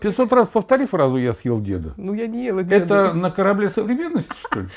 500 0.00 0.32
раз 0.32 0.48
повтори 0.48 0.86
фразу 0.86 1.16
«я 1.16 1.32
съел 1.32 1.60
деда». 1.60 1.94
Ну, 1.96 2.14
я 2.14 2.26
не 2.26 2.46
ела 2.46 2.62
деда. 2.62 2.76
Это 2.76 3.12
на 3.12 3.30
корабле 3.30 3.68
современности, 3.68 4.34
что 4.38 4.60
ли? 4.60 4.68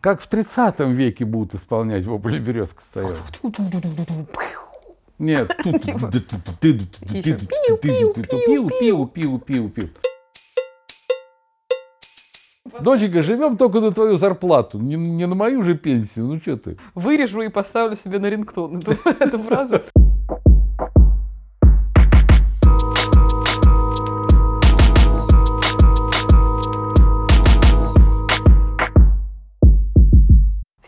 Как 0.00 0.20
в 0.20 0.26
30 0.26 0.80
веке 0.80 1.24
будут 1.24 1.54
исполнять 1.54 2.04
вопль 2.04 2.38
березка 2.38 2.82
стояла? 2.82 3.14
Нет. 5.18 5.56
Пиу, 5.62 5.78
пиу, 7.78 8.68
пиу, 9.08 9.38
пиу, 9.38 9.68
пиу. 9.70 9.90
Доченька, 12.80 13.22
живем 13.22 13.56
только 13.56 13.80
на 13.80 13.92
твою 13.92 14.16
зарплату, 14.16 14.78
не, 14.78 14.96
не 14.96 15.26
на 15.26 15.34
мою 15.34 15.62
же 15.62 15.74
пенсию. 15.74 16.26
Ну 16.26 16.38
что 16.38 16.56
ты? 16.56 16.76
Вырежу 16.94 17.42
и 17.42 17.48
поставлю 17.48 17.96
себе 17.96 18.18
на 18.18 18.26
рингтон 18.28 18.78
эту, 18.78 18.92
эту 19.20 19.38
фразу. 19.42 19.80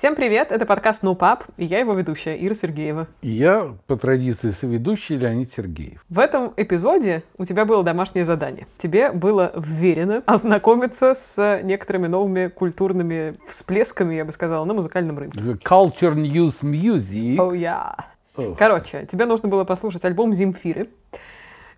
Всем 0.07 0.15
привет, 0.15 0.53
это 0.53 0.67
подкаст 0.67 1.03
No 1.03 1.19
Pub, 1.19 1.41
и 1.57 1.65
я 1.65 1.81
его 1.81 1.93
ведущая 1.93 2.37
Ира 2.37 2.55
Сергеева. 2.55 3.09
И 3.23 3.29
я, 3.29 3.75
по 3.89 3.97
традиции, 3.97 4.53
соведущий 4.53 5.17
Леонид 5.17 5.51
Сергеев. 5.51 6.01
В 6.09 6.21
этом 6.21 6.55
эпизоде 6.57 7.25
у 7.39 7.45
тебя 7.45 7.65
было 7.65 7.83
домашнее 7.83 8.25
задание. 8.25 8.69
Тебе 8.79 9.11
было 9.11 9.51
вверено 9.57 10.23
ознакомиться 10.25 11.13
с 11.17 11.61
некоторыми 11.65 12.07
новыми 12.07 12.47
культурными 12.47 13.35
всплесками, 13.49 14.15
я 14.15 14.25
бы 14.25 14.31
сказала, 14.31 14.65
на 14.65 14.75
музыкальном 14.75 15.19
рынке. 15.19 15.41
Culture 15.41 16.15
News 16.15 16.63
Music. 16.63 17.39
Oh, 17.39 17.51
yeah. 17.51 17.97
Oh. 18.37 18.55
Короче, 18.57 19.09
тебе 19.11 19.27
нужно 19.27 19.49
было 19.49 19.65
послушать 19.65 20.05
альбом 20.05 20.35
Земфиры 20.35 20.89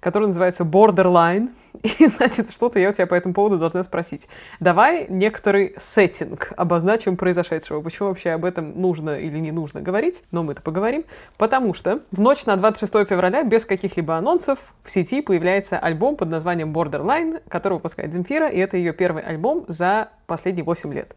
который 0.01 0.29
называется 0.29 0.64
Borderline. 0.64 1.50
И, 1.83 2.06
значит, 2.06 2.50
что-то 2.50 2.78
я 2.78 2.91
у 2.91 2.92
тебя 2.92 3.06
по 3.06 3.14
этому 3.14 3.34
поводу 3.34 3.59
должна 3.59 3.83
спросить. 3.83 4.28
Давай 4.61 5.06
некоторый 5.09 5.75
сеттинг 5.78 6.53
обозначим 6.56 7.17
произошедшего. 7.17 7.81
Почему 7.81 8.09
вообще 8.09 8.31
об 8.31 8.45
этом 8.45 8.81
нужно 8.81 9.19
или 9.19 9.39
не 9.39 9.53
нужно 9.53 9.81
говорить? 9.81 10.22
Но 10.31 10.42
мы-то 10.42 10.62
поговорим. 10.62 11.05
Потому 11.37 11.75
что 11.75 12.00
в 12.11 12.20
ночь 12.20 12.47
на 12.47 12.56
26 12.56 13.09
февраля 13.09 13.42
без 13.42 13.64
каких-либо 13.64 14.17
анонсов 14.17 14.75
в 14.83 14.91
сети 14.91 15.22
появляется 15.22 15.78
альбом 15.78 16.17
под 16.17 16.28
названием 16.31 16.72
Borderline, 16.72 17.42
который 17.48 17.75
выпускает 17.75 18.12
Земфира, 18.12 18.48
и 18.48 18.59
это 18.59 18.77
ее 18.77 18.92
первый 18.92 19.22
альбом 19.22 19.65
за 19.69 20.09
последние 20.27 20.65
8 20.65 20.92
лет 20.92 21.15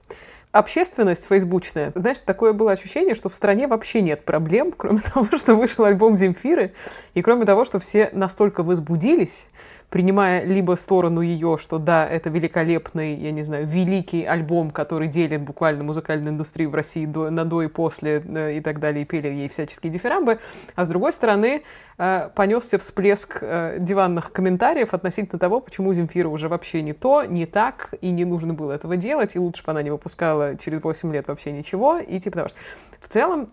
общественность 0.51 1.27
фейсбучная, 1.27 1.91
знаешь, 1.95 2.21
такое 2.21 2.53
было 2.53 2.71
ощущение, 2.71 3.15
что 3.15 3.29
в 3.29 3.35
стране 3.35 3.67
вообще 3.67 4.01
нет 4.01 4.25
проблем, 4.25 4.71
кроме 4.77 4.99
того, 4.99 5.27
что 5.37 5.55
вышел 5.55 5.85
альбом 5.85 6.17
Земфиры, 6.17 6.73
и 7.13 7.21
кроме 7.21 7.45
того, 7.45 7.65
что 7.65 7.79
все 7.79 8.09
настолько 8.13 8.63
возбудились, 8.63 9.49
принимая 9.91 10.45
либо 10.45 10.75
сторону 10.75 11.19
ее, 11.19 11.57
что 11.59 11.77
да, 11.77 12.07
это 12.07 12.29
великолепный, 12.29 13.13
я 13.13 13.31
не 13.31 13.43
знаю, 13.43 13.67
великий 13.67 14.23
альбом, 14.23 14.71
который 14.71 15.09
делит 15.09 15.41
буквально 15.41 15.83
музыкальную 15.83 16.33
индустрию 16.33 16.69
в 16.69 16.75
России 16.75 17.05
до, 17.05 17.29
на 17.29 17.43
до 17.43 17.61
и 17.61 17.67
после 17.67 18.23
э, 18.25 18.57
и 18.57 18.61
так 18.61 18.79
далее, 18.79 19.03
и 19.03 19.05
пели 19.05 19.27
ей 19.27 19.49
всяческие 19.49 19.91
дифирамбы, 19.91 20.39
а 20.75 20.85
с 20.85 20.87
другой 20.87 21.11
стороны 21.11 21.63
э, 21.97 22.29
понесся 22.33 22.77
всплеск 22.77 23.39
э, 23.41 23.77
диванных 23.79 24.31
комментариев 24.31 24.93
относительно 24.93 25.37
того, 25.37 25.59
почему 25.59 25.93
Земфира 25.93 26.29
уже 26.29 26.47
вообще 26.47 26.81
не 26.81 26.93
то, 26.93 27.25
не 27.25 27.45
так, 27.45 27.93
и 27.99 28.11
не 28.11 28.23
нужно 28.23 28.53
было 28.53 28.71
этого 28.71 28.95
делать, 28.95 29.35
и 29.35 29.39
лучше 29.39 29.61
бы 29.65 29.71
она 29.71 29.83
не 29.83 29.91
выпускала 29.91 30.55
через 30.55 30.81
8 30.81 31.11
лет 31.11 31.27
вообще 31.27 31.51
ничего, 31.51 31.97
и 31.97 32.17
типа 32.17 32.37
того. 32.37 32.49
В 33.01 33.09
целом, 33.09 33.49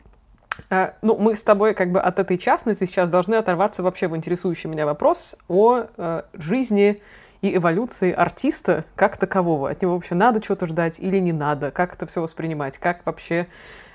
ну, 1.02 1.16
мы 1.16 1.36
с 1.36 1.42
тобой 1.42 1.74
как 1.74 1.92
бы 1.92 2.00
от 2.00 2.18
этой 2.18 2.38
частности 2.38 2.84
сейчас 2.84 3.10
должны 3.10 3.36
оторваться 3.36 3.82
вообще 3.82 4.08
в 4.08 4.16
интересующий 4.16 4.68
меня 4.68 4.86
вопрос 4.86 5.36
о 5.48 5.86
э, 5.96 6.22
жизни 6.34 7.00
и 7.42 7.56
эволюции 7.56 8.12
артиста 8.12 8.84
как 8.96 9.16
такового. 9.16 9.70
От 9.70 9.82
него 9.82 9.94
вообще 9.94 10.14
надо 10.14 10.42
что-то 10.42 10.66
ждать 10.66 10.98
или 10.98 11.18
не 11.18 11.32
надо? 11.32 11.70
Как 11.70 11.94
это 11.94 12.06
все 12.06 12.20
воспринимать? 12.20 12.78
Как 12.78 13.06
вообще 13.06 13.46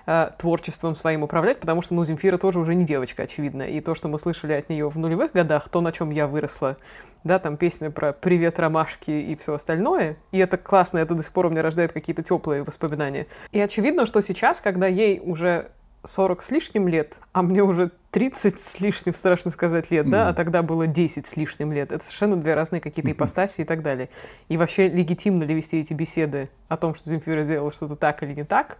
э, 0.06 0.32
творчеством 0.38 0.96
своим 0.96 1.24
управлять? 1.24 1.60
Потому 1.60 1.82
что, 1.82 1.94
ну, 1.94 2.04
Земфира 2.06 2.38
тоже 2.38 2.60
уже 2.60 2.76
не 2.76 2.86
девочка, 2.86 3.24
очевидно. 3.24 3.64
И 3.64 3.82
то, 3.82 3.96
что 3.96 4.08
мы 4.08 4.18
слышали 4.18 4.54
от 4.54 4.70
нее 4.70 4.90
в 4.90 4.98
нулевых 4.98 5.34
годах, 5.34 5.70
то, 5.70 5.82
на 5.82 5.92
чем 5.92 6.12
я 6.12 6.28
выросла, 6.28 6.78
да, 7.24 7.40
там 7.40 7.58
песня 7.58 7.92
про 7.92 8.14
«Привет, 8.14 8.60
ромашки» 8.60 9.12
и 9.12 9.36
все 9.36 9.54
остальное. 9.54 10.18
И 10.32 10.38
это 10.38 10.58
классно, 10.58 11.00
это 11.00 11.16
до 11.16 11.24
сих 11.24 11.32
пор 11.32 11.48
у 11.48 11.50
меня 11.50 11.62
рождает 11.62 11.92
какие-то 11.92 12.24
теплые 12.24 12.64
воспоминания. 12.64 13.28
И 13.52 13.60
очевидно, 13.60 14.06
что 14.06 14.22
сейчас, 14.22 14.60
когда 14.62 14.88
ей 14.88 15.22
уже 15.24 15.72
40 16.06 16.42
с 16.42 16.52
лишним 16.52 16.88
лет, 16.88 17.18
а 17.32 17.42
мне 17.42 17.64
уже 17.64 17.92
30 18.12 18.62
с 18.62 18.80
лишним, 18.80 19.14
страшно 19.16 19.52
сказать, 19.52 19.90
лет, 19.90 20.10
да, 20.10 20.30
а 20.30 20.34
тогда 20.34 20.62
было 20.62 20.86
10 20.86 21.26
с 21.26 21.36
лишним 21.36 21.72
лет. 21.72 21.92
Это 21.92 22.04
совершенно 22.04 22.36
две 22.36 22.54
разные 22.54 22.82
какие-то 22.82 23.12
ипостаси 23.12 23.62
и 23.62 23.64
так 23.64 23.82
далее. 23.82 24.10
И 24.50 24.58
вообще 24.58 24.90
легитимно 24.90 25.44
ли 25.44 25.56
вести 25.56 25.80
эти 25.80 25.94
беседы 25.94 26.50
о 26.68 26.78
том, 26.78 26.94
что 26.94 27.10
Земфира 27.10 27.44
сделала 27.44 27.72
что-то 27.72 27.96
так 27.96 28.22
или 28.24 28.34
не 28.34 28.44
так, 28.44 28.78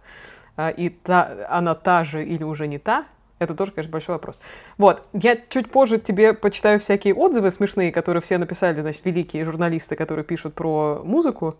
а, 0.56 0.68
и 0.68 0.88
та, 0.88 1.46
она 1.48 1.74
та 1.74 2.04
же 2.04 2.24
или 2.24 2.44
уже 2.44 2.66
не 2.66 2.78
та, 2.78 3.06
это 3.38 3.54
тоже, 3.54 3.72
конечно, 3.72 3.90
большой 3.90 4.14
вопрос. 4.14 4.38
Вот, 4.78 5.08
я 5.12 5.36
чуть 5.48 5.70
позже 5.70 5.98
тебе 5.98 6.34
почитаю 6.34 6.78
всякие 6.78 7.14
отзывы 7.14 7.50
смешные, 7.50 7.90
которые 7.90 8.22
все 8.22 8.38
написали, 8.38 8.80
значит, 8.80 9.04
великие 9.04 9.44
журналисты, 9.44 9.96
которые 9.96 10.24
пишут 10.24 10.54
про 10.54 11.02
музыку. 11.04 11.56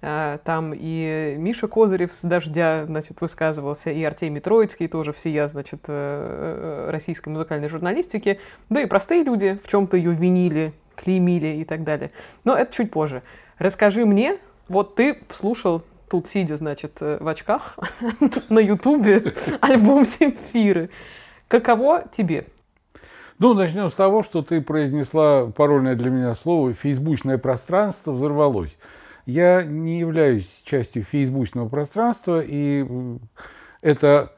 А, 0.00 0.38
там 0.38 0.72
и 0.74 1.34
Миша 1.38 1.68
Козырев 1.68 2.14
с 2.14 2.22
«Дождя», 2.22 2.86
значит, 2.86 3.20
высказывался, 3.20 3.90
и 3.90 4.02
Артемий 4.02 4.40
Троицкий, 4.40 4.88
тоже 4.88 5.12
всея, 5.12 5.46
значит, 5.48 5.80
э, 5.88 6.86
э, 6.88 6.90
российской 6.90 7.28
музыкальной 7.28 7.68
журналистики. 7.68 8.40
Да 8.70 8.80
и 8.80 8.86
простые 8.86 9.22
люди 9.22 9.58
в 9.62 9.68
чем-то 9.68 9.96
ее 9.96 10.12
винили, 10.12 10.72
клеймили 10.96 11.58
и 11.58 11.64
так 11.64 11.84
далее. 11.84 12.10
Но 12.44 12.56
это 12.56 12.72
чуть 12.72 12.90
позже. 12.90 13.22
Расскажи 13.58 14.06
мне, 14.06 14.38
вот 14.68 14.94
ты 14.94 15.18
слушал 15.30 15.82
тут 16.08 16.28
сидя, 16.28 16.56
значит, 16.56 16.98
э, 17.00 17.18
в 17.20 17.28
очках 17.28 17.78
на 18.48 18.58
Ютубе 18.58 19.34
альбом 19.60 20.04
Земфиры. 20.04 20.90
Каково 21.48 22.04
тебе? 22.12 22.46
Ну, 23.38 23.54
начнем 23.54 23.90
с 23.90 23.94
того, 23.94 24.22
что 24.22 24.42
ты 24.42 24.60
произнесла 24.60 25.46
парольное 25.46 25.94
для 25.94 26.10
меня 26.10 26.34
слово 26.34 26.72
«фейсбучное 26.72 27.38
пространство 27.38 28.12
взорвалось». 28.12 28.76
Я 29.26 29.62
не 29.62 30.00
являюсь 30.00 30.60
частью 30.64 31.04
фейсбучного 31.04 31.68
пространства, 31.68 32.42
и 32.44 32.84
это 33.80 34.32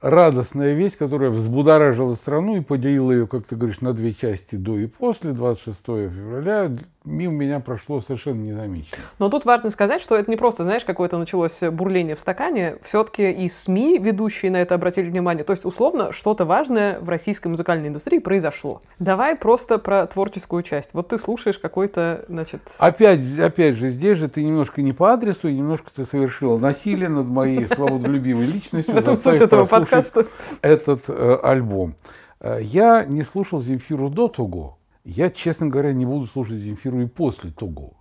радостная 0.00 0.74
весть, 0.74 0.96
которая 0.96 1.30
взбудоражила 1.30 2.14
страну 2.16 2.56
и 2.56 2.60
поделила 2.60 3.12
ее, 3.12 3.26
как 3.26 3.46
ты 3.46 3.56
говоришь, 3.56 3.80
на 3.80 3.92
две 3.92 4.12
части 4.12 4.56
до 4.56 4.76
и 4.76 4.86
после, 4.86 5.32
26 5.32 5.80
февраля, 5.84 6.72
мимо 7.04 7.32
меня 7.32 7.60
прошло 7.60 8.00
совершенно 8.00 8.42
незамеченно. 8.42 9.02
Но 9.18 9.28
тут 9.28 9.44
важно 9.44 9.70
сказать, 9.70 10.00
что 10.00 10.16
это 10.16 10.30
не 10.30 10.36
просто, 10.36 10.64
знаешь, 10.64 10.84
какое-то 10.84 11.18
началось 11.18 11.60
бурление 11.60 12.16
в 12.16 12.20
стакане. 12.20 12.76
Все-таки 12.82 13.30
и 13.30 13.48
СМИ, 13.48 13.98
ведущие 13.98 14.50
на 14.50 14.58
это, 14.58 14.74
обратили 14.74 15.08
внимание. 15.08 15.44
То 15.44 15.52
есть, 15.52 15.64
условно, 15.64 16.12
что-то 16.12 16.44
важное 16.44 17.00
в 17.00 17.08
российской 17.08 17.48
музыкальной 17.48 17.88
индустрии 17.88 18.18
произошло. 18.18 18.82
Давай 18.98 19.36
просто 19.36 19.78
про 19.78 20.06
творческую 20.06 20.62
часть. 20.62 20.94
Вот 20.94 21.08
ты 21.08 21.18
слушаешь 21.18 21.58
какой-то, 21.58 22.24
значит... 22.28 22.60
Опять, 22.78 23.38
опять 23.38 23.76
же, 23.76 23.88
здесь 23.88 24.18
же 24.18 24.28
ты 24.28 24.44
немножко 24.44 24.82
не 24.82 24.92
по 24.92 25.12
адресу, 25.12 25.48
и 25.48 25.54
немножко 25.54 25.90
ты 25.94 26.04
совершила 26.04 26.58
насилие 26.58 27.08
над 27.08 27.26
моей 27.26 27.66
свободолюбивой 27.66 28.46
личностью, 28.46 28.94
в 28.94 28.96
этом 28.96 29.16
суть 29.16 29.40
этого 29.40 29.64
подкаста. 29.64 30.26
этот 30.60 31.04
э, 31.08 31.38
альбом. 31.42 31.94
Э, 32.40 32.58
я 32.60 33.04
не 33.04 33.22
слушал 33.22 33.60
Земфиру 33.60 34.08
до 34.08 34.28
того, 34.28 34.78
я, 35.04 35.30
честно 35.30 35.68
говоря, 35.68 35.92
не 35.92 36.06
буду 36.06 36.26
слушать 36.26 36.58
Земфиру 36.58 37.00
и 37.00 37.06
после 37.06 37.50
того. 37.50 37.94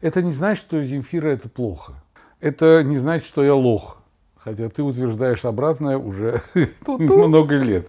Это 0.00 0.22
не 0.22 0.32
значит, 0.32 0.64
что 0.64 0.82
Земфира 0.82 1.28
это 1.28 1.48
плохо. 1.48 1.94
Это 2.40 2.82
не 2.82 2.98
значит, 2.98 3.26
что 3.26 3.44
я 3.44 3.54
лох. 3.54 4.02
Хотя 4.36 4.68
ты 4.68 4.82
утверждаешь 4.82 5.44
обратное 5.44 5.96
уже 5.96 6.42
много 6.86 7.56
лет. 7.56 7.88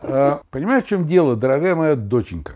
А, 0.00 0.40
понимаешь, 0.50 0.84
в 0.84 0.88
чем 0.88 1.04
дело, 1.04 1.36
дорогая 1.36 1.74
моя 1.74 1.96
доченька? 1.96 2.52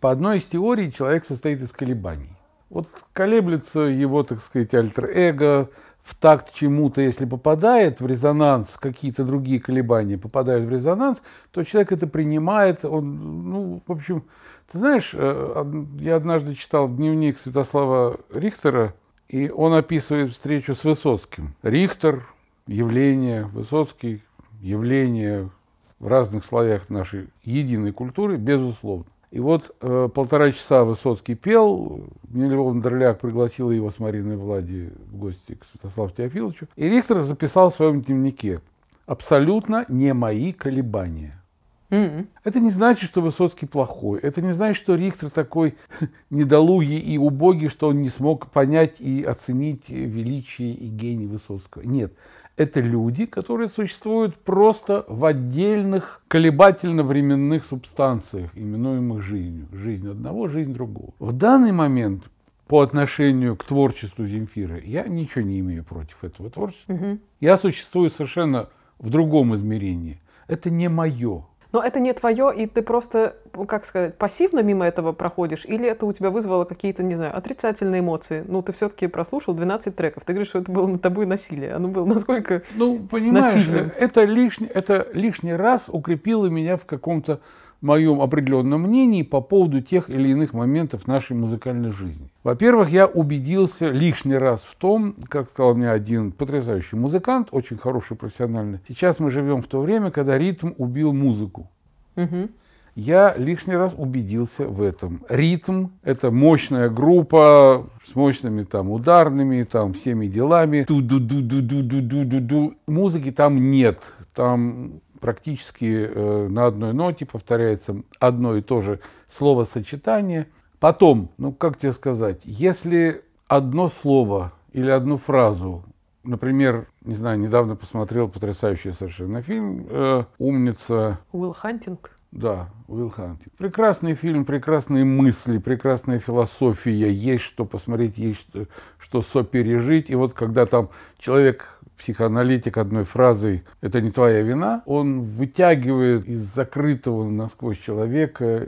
По 0.00 0.10
одной 0.10 0.38
из 0.38 0.46
теорий 0.46 0.92
человек 0.92 1.24
состоит 1.24 1.62
из 1.62 1.72
колебаний. 1.72 2.36
Вот 2.70 2.88
колеблется 3.12 3.80
его, 3.80 4.22
так 4.22 4.40
сказать, 4.40 4.72
альтер-эго, 4.72 5.68
в 6.02 6.16
такт 6.16 6.52
чему-то, 6.52 7.00
если 7.00 7.24
попадает 7.24 8.00
в 8.00 8.06
резонанс, 8.06 8.76
какие-то 8.80 9.24
другие 9.24 9.60
колебания 9.60 10.18
попадают 10.18 10.66
в 10.66 10.70
резонанс, 10.70 11.22
то 11.52 11.62
человек 11.62 11.92
это 11.92 12.06
принимает, 12.06 12.84
он, 12.84 13.50
ну, 13.50 13.82
в 13.86 13.92
общем, 13.92 14.24
ты 14.70 14.78
знаешь, 14.78 15.10
э, 15.14 15.84
я 15.98 16.16
однажды 16.16 16.54
читал 16.54 16.88
дневник 16.88 17.38
Святослава 17.38 18.18
Рихтера, 18.32 18.94
и 19.28 19.48
он 19.48 19.74
описывает 19.74 20.32
встречу 20.32 20.74
с 20.74 20.84
Высоцким. 20.84 21.54
Рихтер, 21.62 22.26
явление, 22.66 23.44
Высоцкий, 23.44 24.22
явление 24.60 25.50
в 25.98 26.08
разных 26.08 26.44
слоях 26.44 26.90
нашей 26.90 27.28
единой 27.44 27.92
культуры, 27.92 28.36
безусловно. 28.36 29.06
И 29.32 29.40
вот 29.40 29.74
э, 29.80 30.10
полтора 30.14 30.52
часа 30.52 30.84
Высоцкий 30.84 31.34
пел, 31.34 32.04
Нина 32.28 32.52
Львовна 32.52 32.82
Дорляк 32.82 33.18
пригласила 33.18 33.70
его 33.70 33.90
с 33.90 33.98
Мариной 33.98 34.36
Влади 34.36 34.92
в 35.10 35.16
гости 35.16 35.54
к 35.54 35.64
Святославу 35.72 36.10
Теофиловичу. 36.10 36.68
И 36.76 36.86
Рихтер 36.86 37.22
записал 37.22 37.70
в 37.70 37.74
своем 37.74 38.02
дневнике 38.02 38.60
«Абсолютно 39.06 39.86
не 39.88 40.12
мои 40.12 40.52
колебания». 40.52 41.42
Mm-hmm. 41.88 42.26
Это 42.44 42.60
не 42.60 42.68
значит, 42.68 43.08
что 43.08 43.22
Высоцкий 43.22 43.64
плохой. 43.64 44.20
Это 44.20 44.42
не 44.42 44.52
значит, 44.52 44.82
что 44.82 44.96
Рихтер 44.96 45.30
такой 45.30 45.76
недолугий 46.30 46.98
и 46.98 47.16
убогий, 47.16 47.68
что 47.68 47.88
он 47.88 48.02
не 48.02 48.10
смог 48.10 48.50
понять 48.50 49.00
и 49.00 49.22
оценить 49.22 49.88
величие 49.88 50.74
и 50.74 50.88
гений 50.88 51.26
Высоцкого. 51.26 51.82
Нет. 51.82 52.12
Это 52.56 52.80
люди, 52.80 53.24
которые 53.24 53.68
существуют 53.68 54.36
просто 54.36 55.04
в 55.08 55.24
отдельных 55.24 56.22
колебательно-временных 56.28 57.64
субстанциях, 57.64 58.50
именуемых 58.54 59.22
жизнью. 59.22 59.68
Жизнь 59.72 60.08
одного, 60.08 60.48
жизнь 60.48 60.74
другого. 60.74 61.14
В 61.18 61.32
данный 61.32 61.72
момент 61.72 62.24
по 62.66 62.80
отношению 62.80 63.56
к 63.56 63.64
творчеству 63.64 64.26
Земфиры 64.26 64.82
я 64.84 65.04
ничего 65.04 65.42
не 65.42 65.60
имею 65.60 65.84
против 65.84 66.22
этого 66.24 66.50
творчества. 66.50 66.92
Угу. 66.92 67.18
Я 67.40 67.56
существую 67.56 68.10
совершенно 68.10 68.68
в 68.98 69.10
другом 69.10 69.54
измерении. 69.54 70.20
Это 70.46 70.70
не 70.70 70.88
мое. 70.88 71.46
Но 71.72 71.82
это 71.82 72.00
не 72.00 72.12
твое, 72.12 72.52
и 72.54 72.66
ты 72.66 72.82
просто, 72.82 73.36
ну, 73.54 73.64
как 73.64 73.84
сказать, 73.86 74.16
пассивно 74.18 74.60
мимо 74.60 74.84
этого 74.86 75.12
проходишь, 75.12 75.64
или 75.64 75.88
это 75.88 76.04
у 76.04 76.12
тебя 76.12 76.30
вызвало 76.30 76.64
какие-то, 76.64 77.02
не 77.02 77.14
знаю, 77.16 77.34
отрицательные 77.36 78.00
эмоции? 78.00 78.44
Ну, 78.46 78.62
ты 78.62 78.72
все-таки 78.72 79.06
прослушал 79.06 79.54
12 79.54 79.96
треков, 79.96 80.24
ты 80.24 80.34
говоришь, 80.34 80.48
что 80.48 80.58
это 80.58 80.70
было 80.70 80.86
над 80.86 81.00
тобой 81.00 81.24
насилие. 81.24 81.74
Оно 81.74 81.88
было 81.88 82.04
насколько 82.04 82.62
Ну, 82.74 82.98
понимаешь, 82.98 83.54
насильным? 83.54 83.92
это, 83.98 84.24
лишний, 84.24 84.66
это 84.66 85.08
лишний 85.14 85.54
раз 85.54 85.88
укрепило 85.90 86.46
меня 86.46 86.76
в 86.76 86.84
каком-то 86.84 87.40
моем 87.82 88.20
определенном 88.20 88.82
мнении 88.82 89.22
по 89.22 89.40
поводу 89.40 89.80
тех 89.80 90.08
или 90.08 90.30
иных 90.30 90.54
моментов 90.54 91.06
нашей 91.06 91.36
музыкальной 91.36 91.92
жизни. 91.92 92.30
Во-первых, 92.44 92.90
я 92.90 93.06
убедился 93.06 93.90
лишний 93.90 94.36
раз 94.36 94.62
в 94.62 94.74
том, 94.76 95.14
как 95.28 95.50
сказал 95.50 95.74
мне 95.74 95.90
один 95.90 96.32
потрясающий 96.32 96.96
музыкант, 96.96 97.48
очень 97.50 97.76
хороший 97.76 98.16
профессиональный. 98.16 98.80
Сейчас 98.88 99.18
мы 99.18 99.30
живем 99.30 99.62
в 99.62 99.66
то 99.66 99.80
время, 99.80 100.10
когда 100.10 100.38
ритм 100.38 100.70
убил 100.78 101.12
музыку. 101.12 101.68
Угу. 102.16 102.48
Я 102.94 103.34
лишний 103.38 103.74
раз 103.74 103.94
убедился 103.96 104.68
в 104.68 104.82
этом. 104.82 105.22
Ритм– 105.30 105.88
это 106.02 106.30
мощная 106.30 106.90
группа 106.90 107.86
с 108.04 108.14
мощными 108.14 108.64
там 108.64 108.90
ударными, 108.90 109.62
там 109.62 109.94
всеми 109.94 110.26
делами. 110.26 110.84
Ду-ду-ду-ду-ду-ду-ду-ду.Музыки 110.86 113.32
там 113.32 113.70
нет. 113.70 113.98
Там 114.34 115.00
практически 115.22 116.06
э, 116.06 116.48
на 116.48 116.66
одной 116.66 116.92
ноте 116.92 117.24
повторяется 117.24 118.02
одно 118.18 118.56
и 118.56 118.60
то 118.60 118.82
же 118.82 119.00
словосочетание. 119.34 120.48
Потом, 120.78 121.30
ну 121.38 121.52
как 121.52 121.78
тебе 121.78 121.92
сказать, 121.92 122.42
если 122.44 123.24
одно 123.46 123.88
слово 123.88 124.52
или 124.72 124.90
одну 124.90 125.16
фразу, 125.16 125.84
например, 126.24 126.88
не 127.04 127.14
знаю, 127.14 127.38
недавно 127.38 127.76
посмотрел 127.76 128.28
потрясающий 128.28 128.92
совершенно 128.92 129.40
фильм 129.40 129.86
э, 129.88 130.24
«Умница». 130.38 131.20
Уилл 131.32 131.52
Хантинг. 131.52 132.10
Да, 132.32 132.70
Уилл 132.88 133.10
Хантинг. 133.10 133.52
Прекрасный 133.56 134.14
фильм, 134.14 134.44
прекрасные 134.44 135.04
мысли, 135.04 135.58
прекрасная 135.58 136.18
философия, 136.18 137.12
есть 137.12 137.44
что 137.44 137.64
посмотреть, 137.64 138.18
есть 138.18 138.40
что, 138.40 138.66
что 138.98 139.22
сопережить. 139.22 140.10
И 140.10 140.14
вот 140.14 140.32
когда 140.32 140.66
там 140.66 140.88
человек 141.18 141.78
психоаналитик 142.02 142.78
одной 142.78 143.04
фразой 143.04 143.62
«это 143.80 144.00
не 144.00 144.10
твоя 144.10 144.42
вина», 144.42 144.82
он 144.86 145.22
вытягивает 145.22 146.26
из 146.26 146.40
закрытого 146.40 147.28
насквозь 147.30 147.78
человека, 147.78 148.66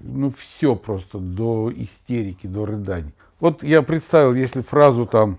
ну, 0.00 0.30
все 0.30 0.76
просто 0.76 1.18
до 1.18 1.72
истерики, 1.74 2.46
до 2.46 2.64
рыданий. 2.64 3.12
Вот 3.40 3.64
я 3.64 3.82
представил, 3.82 4.34
если 4.34 4.60
фразу 4.60 5.04
там 5.04 5.38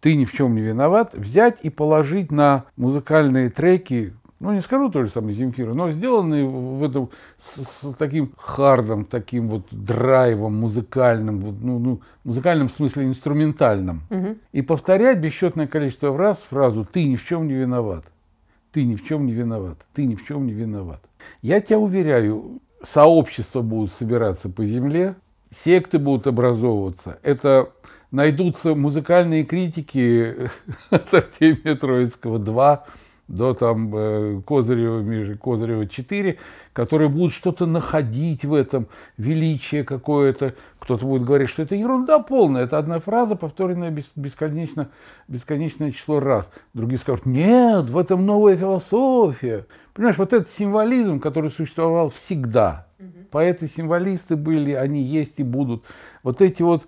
«ты 0.00 0.14
ни 0.14 0.24
в 0.24 0.32
чем 0.32 0.54
не 0.54 0.60
виноват», 0.60 1.12
взять 1.12 1.58
и 1.62 1.70
положить 1.70 2.30
на 2.30 2.66
музыкальные 2.76 3.50
треки 3.50 4.14
ну 4.40 4.52
не 4.52 4.60
скажу 4.60 4.90
то 4.90 5.04
же 5.04 5.10
самое 5.10 5.34
Земфира, 5.34 5.72
но 5.74 5.90
сделанные 5.90 6.44
в 6.46 6.82
этом 6.82 7.10
с, 7.38 7.90
с 7.90 7.94
таким 7.94 8.32
хардом, 8.36 9.04
таким 9.04 9.48
вот 9.48 9.66
драйвом 9.70 10.54
музыкальным, 10.56 11.40
вот, 11.40 11.54
ну, 11.60 11.78
ну, 11.78 12.00
музыкальном 12.24 12.68
смысле 12.68 13.04
инструментальным. 13.04 14.02
Угу. 14.10 14.36
И 14.52 14.62
повторять 14.62 15.18
бесчетное 15.18 15.66
количество 15.66 16.16
раз 16.16 16.38
фразу 16.50 16.86
«ты 16.90 17.04
ни 17.04 17.16
в 17.16 17.24
чем 17.24 17.48
не 17.48 17.54
виноват», 17.54 18.04
«ты 18.72 18.84
ни 18.84 18.94
в 18.94 19.04
чем 19.04 19.26
не 19.26 19.32
виноват», 19.32 19.78
«ты 19.94 20.04
ни 20.04 20.14
в 20.14 20.26
чем 20.26 20.46
не 20.46 20.52
виноват». 20.52 21.00
Я 21.42 21.60
тебя 21.60 21.78
уверяю, 21.78 22.60
сообщества 22.82 23.62
будут 23.62 23.92
собираться 23.92 24.48
по 24.48 24.64
земле, 24.64 25.16
секты 25.50 25.98
будут 25.98 26.26
образовываться. 26.26 27.18
Это 27.22 27.70
найдутся 28.10 28.74
музыкальные 28.74 29.44
критики 29.44 30.48
от 30.90 31.12
Артемия 31.12 31.74
Троицкого 31.74 32.38
2, 32.38 32.84
до 33.28 33.54
там 33.54 33.90
э, 33.94 34.40
Козырева, 34.46 35.36
Козырева 35.36 35.86
4, 35.86 36.38
которые 36.72 37.08
будут 37.08 37.32
что-то 37.32 37.66
находить 37.66 38.44
в 38.44 38.54
этом, 38.54 38.86
величие 39.16 39.84
какое-то. 39.84 40.54
Кто-то 40.78 41.04
будет 41.04 41.24
говорить, 41.24 41.48
что 41.48 41.62
это 41.62 41.74
ерунда 41.74 42.20
полная, 42.20 42.64
это 42.64 42.78
одна 42.78 43.00
фраза, 43.00 43.34
повторенная 43.34 43.90
бесконечно, 44.14 44.90
бесконечное 45.26 45.90
число 45.90 46.20
раз. 46.20 46.50
Другие 46.74 46.98
скажут, 46.98 47.26
нет, 47.26 47.86
в 47.86 47.98
этом 47.98 48.24
новая 48.24 48.56
философия. 48.56 49.66
Понимаешь, 49.92 50.18
вот 50.18 50.32
этот 50.32 50.48
символизм, 50.48 51.18
который 51.18 51.50
существовал 51.50 52.10
всегда. 52.10 52.86
Поэты-символисты 53.30 54.36
были, 54.36 54.72
они 54.72 55.02
есть 55.02 55.40
и 55.40 55.42
будут. 55.42 55.84
Вот 56.22 56.40
эти 56.40 56.62
вот, 56.62 56.86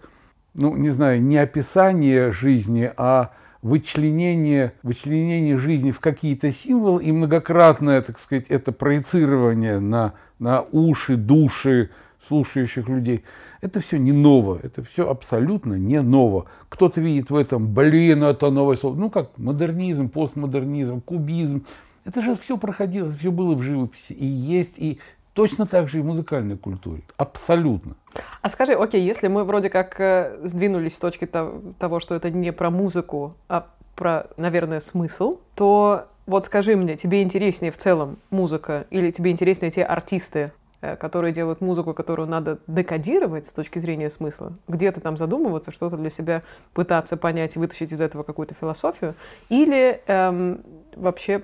ну, 0.55 0.77
не 0.77 0.91
знаю, 0.91 1.23
не 1.23 1.37
описание 1.37 2.31
жизни, 2.31 2.91
а 2.97 3.33
вычленение, 3.63 4.73
вычленение 4.83 5.57
жизни 5.57 5.91
в 5.91 6.01
какие-то 6.01 6.53
символы 6.53 7.05
и 7.05 7.13
многократное, 7.13 8.03
так 8.03 8.19
сказать, 8.19 8.47
это 8.49 8.73
проецирование 8.73 9.81
на, 9.81 10.15
на 10.39 10.63
уши, 10.63 11.17
души 11.17 11.91
слушающих 12.27 12.89
людей, 12.89 13.25
это 13.61 13.81
все 13.81 13.99
не 13.99 14.13
ново, 14.13 14.61
это 14.63 14.83
все 14.83 15.09
абсолютно 15.09 15.75
не 15.75 16.01
ново. 16.03 16.47
Кто-то 16.69 17.01
видит 17.01 17.31
в 17.31 17.37
этом, 17.37 17.73
блин, 17.73 18.23
это 18.23 18.51
новое 18.51 18.77
слово. 18.77 18.97
Ну 18.97 19.11
как 19.11 19.37
модернизм, 19.39 20.09
постмодернизм, 20.09 21.01
кубизм. 21.01 21.65
Это 22.05 22.23
же 22.23 22.37
все 22.37 22.57
проходило, 22.57 23.11
все 23.13 23.31
было 23.31 23.55
в 23.55 23.63
живописи 23.63 24.13
и 24.13 24.25
есть, 24.25 24.75
и 24.79 24.99
точно 25.39 25.67
так 25.67 25.89
же 25.89 25.99
и 25.99 26.01
в 26.01 26.05
музыкальной 26.05 26.59
культуре. 26.59 27.03
Абсолютно. 27.17 27.95
А 28.43 28.49
скажи, 28.49 28.73
окей, 28.73 29.01
если 29.03 29.29
мы 29.29 29.45
вроде 29.45 29.71
как 29.71 30.01
э, 30.01 30.37
сдвинулись 30.43 30.97
с 30.97 30.99
точки 30.99 31.27
того, 31.27 32.01
что 32.01 32.17
это 32.17 32.29
не 32.31 32.53
про 32.53 32.71
музыку, 32.71 33.37
а 33.49 33.69
про, 33.95 34.27
наверное, 34.37 34.81
смысл, 34.81 35.39
то 35.55 36.09
вот 36.27 36.45
скажи 36.45 36.75
мне, 36.75 36.97
тебе 36.97 37.23
интереснее 37.23 37.71
в 37.71 37.77
целом 37.77 38.19
музыка 38.31 38.87
или 38.91 39.13
тебе 39.13 39.31
интереснее 39.31 39.71
те 39.71 39.85
артисты, 39.85 40.51
Э, 40.81 40.95
которые 40.95 41.33
делают 41.33 41.61
музыку, 41.61 41.93
которую 41.93 42.29
надо 42.29 42.59
декодировать 42.69 43.49
с 43.49 43.53
точки 43.53 43.81
зрения 43.81 44.09
смысла, 44.09 44.53
где-то 44.69 45.01
там 45.01 45.17
задумываться, 45.17 45.73
что-то 45.73 45.97
для 45.97 46.09
себя 46.09 46.45
пытаться 46.73 47.17
понять 47.17 47.57
вытащить 47.57 47.91
из 47.93 48.01
этого 48.01 48.23
какую-то 48.23 48.55
философию, 48.55 49.17
или 49.49 50.01
эм, 50.07 50.61
вообще 51.01 51.43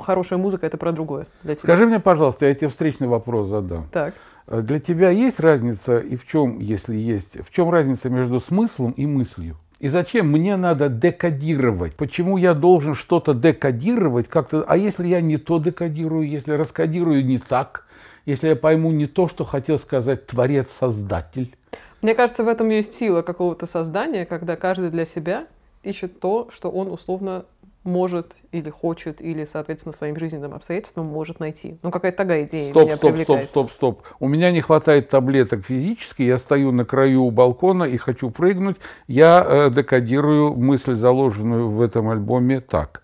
хорошая 0.00 0.38
музыка 0.38 0.66
это 0.66 0.76
про 0.76 0.92
другое 0.92 1.26
для 1.42 1.54
тебя? 1.54 1.64
Скажи 1.64 1.86
мне, 1.86 2.00
пожалуйста, 2.00 2.46
я 2.46 2.54
тебе 2.54 2.68
встречный 2.68 3.08
вопрос 3.08 3.48
задам. 3.48 3.88
Так. 3.92 4.14
Э, 4.46 4.60
для 4.62 4.78
тебя 4.78 5.10
есть 5.10 5.40
разница, 5.40 5.98
и 5.98 6.16
в 6.16 6.26
чем, 6.26 6.58
если 6.58 6.96
есть, 6.96 7.38
в 7.44 7.50
чем 7.50 7.70
разница 7.70 8.10
между 8.10 8.40
смыслом 8.40 8.92
и 8.92 9.06
мыслью? 9.06 9.56
И 9.78 9.88
зачем 9.88 10.28
мне 10.30 10.56
надо 10.56 10.88
декодировать? 10.88 11.94
Почему 11.94 12.36
я 12.36 12.54
должен 12.54 12.94
что-то 12.94 13.32
декодировать 13.32 14.26
как-то? 14.26 14.64
А 14.66 14.76
если 14.76 15.06
я 15.06 15.20
не 15.20 15.36
то 15.36 15.58
декодирую, 15.58 16.28
если 16.28 16.52
раскодирую 16.52 17.24
не 17.24 17.38
так– 17.38 17.84
если 18.28 18.48
я 18.48 18.56
пойму 18.56 18.92
не 18.92 19.06
то, 19.06 19.26
что 19.26 19.44
хотел 19.44 19.78
сказать 19.78 20.26
творец-создатель. 20.26 21.56
Мне 22.02 22.14
кажется, 22.14 22.44
в 22.44 22.48
этом 22.48 22.68
есть 22.68 22.92
сила 22.92 23.22
какого-то 23.22 23.64
создания, 23.64 24.26
когда 24.26 24.54
каждый 24.54 24.90
для 24.90 25.06
себя 25.06 25.46
ищет 25.82 26.20
то, 26.20 26.50
что 26.52 26.70
он 26.70 26.92
условно 26.92 27.46
может 27.88 28.34
или 28.52 28.70
хочет, 28.70 29.20
или, 29.20 29.48
соответственно, 29.50 29.92
своим 29.92 30.18
жизненным 30.18 30.54
обстоятельствам 30.54 31.06
может 31.06 31.40
найти. 31.40 31.78
Ну, 31.82 31.90
какая-то 31.90 32.18
такая 32.18 32.44
идея 32.44 32.70
стоп, 32.70 32.84
меня 32.84 32.96
стоп, 32.96 33.10
привлекает. 33.10 33.48
Стоп, 33.48 33.70
стоп, 33.70 34.02
стоп. 34.02 34.06
У 34.20 34.28
меня 34.28 34.52
не 34.52 34.60
хватает 34.60 35.08
таблеток 35.08 35.64
физически, 35.64 36.22
я 36.22 36.38
стою 36.38 36.70
на 36.70 36.84
краю 36.84 37.30
балкона 37.30 37.84
и 37.84 37.96
хочу 37.96 38.30
прыгнуть. 38.30 38.76
Я 39.06 39.44
э, 39.46 39.70
декодирую 39.70 40.54
мысль, 40.54 40.94
заложенную 40.94 41.68
в 41.68 41.82
этом 41.82 42.08
альбоме 42.10 42.60
так. 42.60 43.02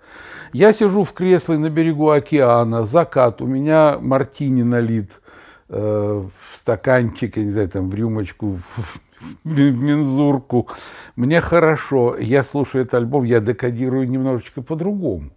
Я 0.53 0.73
сижу 0.73 1.03
в 1.03 1.13
кресле 1.13 1.59
на 1.59 1.69
берегу 1.69 2.11
океана, 2.11 2.85
закат, 2.85 3.43
у 3.43 3.47
меня 3.47 3.99
мартини 4.01 4.63
налит 4.63 5.11
э, 5.69 6.23
в 6.23 6.57
стаканчик, 6.57 7.37
я 7.37 7.45
не 7.45 7.51
знаю, 7.51 7.69
там 7.69 7.91
в 7.91 7.95
рюмочку, 7.95 8.53
в 8.53 9.01
мензурку. 9.45 10.69
Мне 11.17 11.41
хорошо, 11.41 12.17
я 12.19 12.43
слушаю 12.43 12.83
этот 12.83 12.95
альбом, 12.95 13.25
я 13.25 13.41
декодирую 13.41 14.09
немножечко 14.09 14.63
по-другому. 14.63 15.31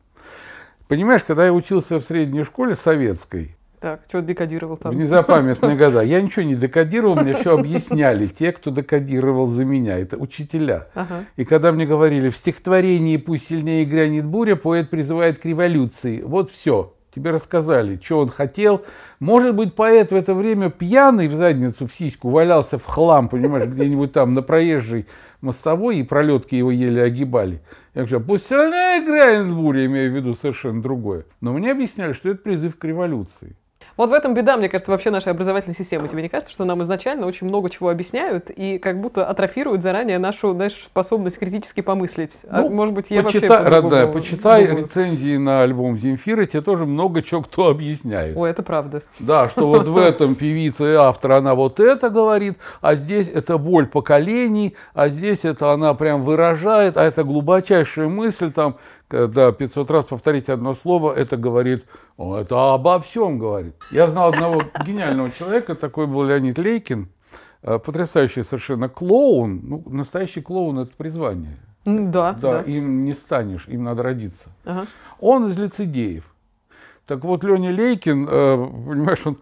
Понимаешь, 0.88 1.24
когда 1.24 1.46
я 1.46 1.54
учился 1.54 2.00
в 2.00 2.04
средней 2.04 2.44
школе 2.44 2.76
советской, 2.76 3.58
так, 3.80 4.02
что 4.08 4.22
декодировал 4.22 4.78
там? 4.78 4.92
В 4.92 4.96
незапамятные 4.96 5.76
года. 5.78 6.02
Я 6.02 6.20
ничего 6.20 6.44
не 6.44 6.56
декодировал, 6.56 7.16
мне 7.16 7.36
все 7.36 7.56
объясняли. 7.56 8.26
Те, 8.26 8.52
кто 8.52 8.72
декодировал 8.72 9.46
за 9.46 9.66
меня, 9.66 10.00
это 10.00 10.18
учителя. 10.18 10.88
Ага. 10.96 11.26
И 11.36 11.46
когда 11.46 11.72
мне 11.72 11.86
говорили, 11.86 12.30
в 12.30 12.38
стихотворении 12.38 13.18
«Пусть 13.18 13.48
сильнее 13.48 13.86
грянет 13.86 14.26
буря», 14.26 14.56
поэт 14.56 14.90
призывает 14.90 15.38
к 15.38 15.46
революции. 15.46 16.22
Вот 16.22 16.50
все. 16.50 16.96
Тебе 17.18 17.32
рассказали, 17.32 18.00
что 18.02 18.20
он 18.20 18.30
хотел. 18.30 18.84
Может 19.20 19.56
быть, 19.56 19.74
поэт 19.74 20.12
в 20.12 20.16
это 20.16 20.34
время 20.34 20.70
пьяный 20.70 21.28
в 21.28 21.34
задницу, 21.34 21.88
в 21.88 21.94
сиську, 21.94 22.30
валялся 22.30 22.78
в 22.78 22.86
хлам, 22.86 23.28
понимаешь, 23.28 23.66
где-нибудь 23.66 24.14
там 24.14 24.34
на 24.34 24.42
проезжей 24.42 25.08
мостовой, 25.42 25.98
и 25.98 26.04
пролетки 26.04 26.56
его 26.56 26.72
еле 26.72 27.04
огибали. 27.04 27.62
Я 27.96 28.06
говорю, 28.06 28.22
пусть 28.22 28.52
она 28.52 29.00
играет 29.00 29.52
буря, 29.52 29.86
имею 29.88 30.12
в 30.12 30.16
виду 30.16 30.36
совершенно 30.36 30.82
другое. 30.82 31.26
Но 31.42 31.54
мне 31.54 31.72
объясняли, 31.72 32.14
что 32.14 32.30
это 32.30 32.42
призыв 32.42 32.78
к 32.78 32.84
революции. 32.84 33.56
Вот 33.98 34.12
в 34.12 34.14
этом 34.14 34.36
беда, 34.36 34.58
мне 34.58 34.70
кажется, 34.70 34.92
вообще 34.92 35.10
нашей 35.10 35.32
образовательной 35.32 35.76
системы. 35.76 36.08
Тебе 36.08 36.22
не 36.22 36.30
кажется, 36.30 36.54
что 36.54 36.66
нам 36.66 36.84
изначально 36.84 37.26
очень 37.26 37.48
много 37.48 37.72
чего 37.72 37.90
объясняют 37.90 38.52
и 38.52 38.78
как 38.78 39.02
будто 39.02 39.26
атрофируют 39.26 39.82
заранее 39.82 40.20
нашу, 40.20 40.54
знаешь, 40.54 40.76
способность 40.86 41.40
критически 41.40 41.82
помыслить? 41.82 42.38
А, 42.48 42.62
ну, 42.62 42.68
а, 42.68 42.70
может 42.70 42.94
быть, 42.94 43.10
я 43.10 43.24
почитай, 43.24 43.50
вообще... 43.50 43.70
Родная, 43.70 44.08
почитай 44.08 44.68
думаю. 44.68 44.84
рецензии 44.84 45.38
на 45.38 45.64
альбом 45.64 45.98
Земфира, 45.98 46.46
тебе 46.46 46.62
тоже 46.62 46.86
много 46.86 47.24
чего 47.24 47.42
кто 47.42 47.70
объясняет. 47.70 48.38
Ой, 48.38 48.52
это 48.52 48.62
правда. 48.62 49.02
Да, 49.18 49.50
что 49.50 49.68
вот 49.68 49.88
в 49.88 49.98
этом 49.98 50.36
певица 50.36 50.86
и 50.86 50.94
автор, 50.94 51.32
она 51.32 51.56
вот 51.56 51.80
это 51.80 52.12
говорит, 52.12 52.60
а 52.82 52.94
здесь 52.94 53.30
это 53.30 53.58
боль 53.58 53.88
поколений, 53.88 54.76
а 54.94 55.10
здесь 55.10 55.44
это 55.44 55.72
она 55.72 55.96
прям 55.96 56.22
выражает, 56.22 56.98
а 56.98 57.04
это 57.04 57.24
глубочайшая 57.24 58.08
мысль, 58.08 58.52
там, 58.52 58.76
когда 59.08 59.52
500 59.52 59.92
раз 59.92 60.06
повторить 60.06 60.50
одно 60.50 60.74
слово, 60.74 61.14
это 61.14 61.38
говорит, 61.38 61.86
это 62.18 62.74
обо 62.74 63.00
всем 63.00 63.40
говорит. 63.40 63.76
Я 63.92 64.08
знал 64.08 64.30
одного 64.30 64.64
гениального 64.86 65.32
человека, 65.32 65.76
такой 65.76 66.08
был 66.08 66.26
Леонид 66.26 66.58
Лейкин, 66.58 67.10
э, 67.64 67.80
потрясающий 67.80 68.44
совершенно 68.44 68.90
клоун. 68.90 69.62
Ну, 69.64 69.84
настоящий 69.88 70.42
клоун– 70.42 70.80
это 70.80 70.92
призвание. 70.96 71.58
Да, 71.86 72.34
да, 72.34 72.52
да. 72.52 72.62
Им 72.64 73.06
не 73.06 73.14
станешь, 73.14 73.66
им 73.68 73.86
надо 73.86 74.04
родиться. 74.04 74.50
Ага. 74.66 74.88
Он 75.20 75.48
из 75.48 75.58
лицедеев. 75.58 76.26
Так 77.06 77.24
вот, 77.24 77.46
Леня 77.46 77.72
Лейкин, 77.72 78.28
э, 78.30 78.58
понимаешь, 78.90 79.26
он 79.26 79.38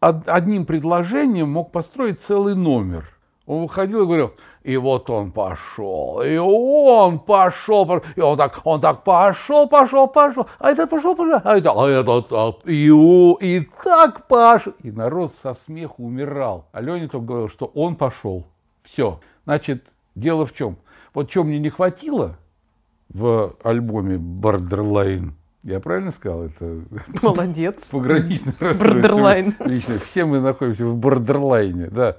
одним 0.00 0.64
предложением 0.64 1.50
мог 1.50 1.70
построить 1.70 2.20
целый 2.22 2.54
номер. 2.54 3.10
Он 3.48 3.62
выходил 3.62 4.02
и 4.02 4.06
говорил– 4.06 4.32
и 4.68 4.76
вот 4.76 5.08
он 5.08 5.32
пошел, 5.32 6.20
и 6.20 6.36
он 6.36 7.20
пошел, 7.20 8.02
и 8.16 8.20
он 8.20 8.36
так, 8.36 8.60
он 8.64 8.82
так 8.82 9.02
пошел, 9.02 9.66
пошел, 9.66 10.08
пошел, 10.08 10.46
а 10.58 10.70
этот 10.70 10.90
пошел, 10.90 11.16
пошел, 11.16 11.40
а 11.42 11.56
этот, 11.56 11.72
а 11.74 11.88
этот, 11.88 12.26
а, 12.32 12.54
и, 12.66 12.90
и 13.40 13.68
так 13.82 14.26
пошел. 14.26 14.74
И 14.82 14.90
народ 14.90 15.32
со 15.42 15.54
смеху 15.54 16.04
умирал. 16.04 16.66
А 16.72 16.82
Леня 16.82 17.08
только 17.08 17.26
говорил, 17.26 17.48
что 17.48 17.64
он 17.66 17.94
пошел. 17.94 18.44
Все. 18.82 19.20
Значит, 19.44 19.86
дело 20.14 20.44
в 20.44 20.52
чем? 20.52 20.76
Вот 21.14 21.30
чем 21.30 21.46
мне 21.46 21.58
не 21.58 21.70
хватило 21.70 22.36
в 23.08 23.54
альбоме 23.62 24.16
Borderline, 24.16 25.30
я 25.62 25.80
правильно 25.80 26.10
сказал? 26.10 26.42
Это 26.42 26.82
Молодец. 27.22 27.88
Пограничное 27.90 28.54
расстройство. 28.60 29.54
Лично 29.64 29.98
все 29.98 30.26
мы 30.26 30.40
находимся 30.40 30.84
в 30.84 30.94
бордерлайне, 30.94 31.86
да. 31.86 32.18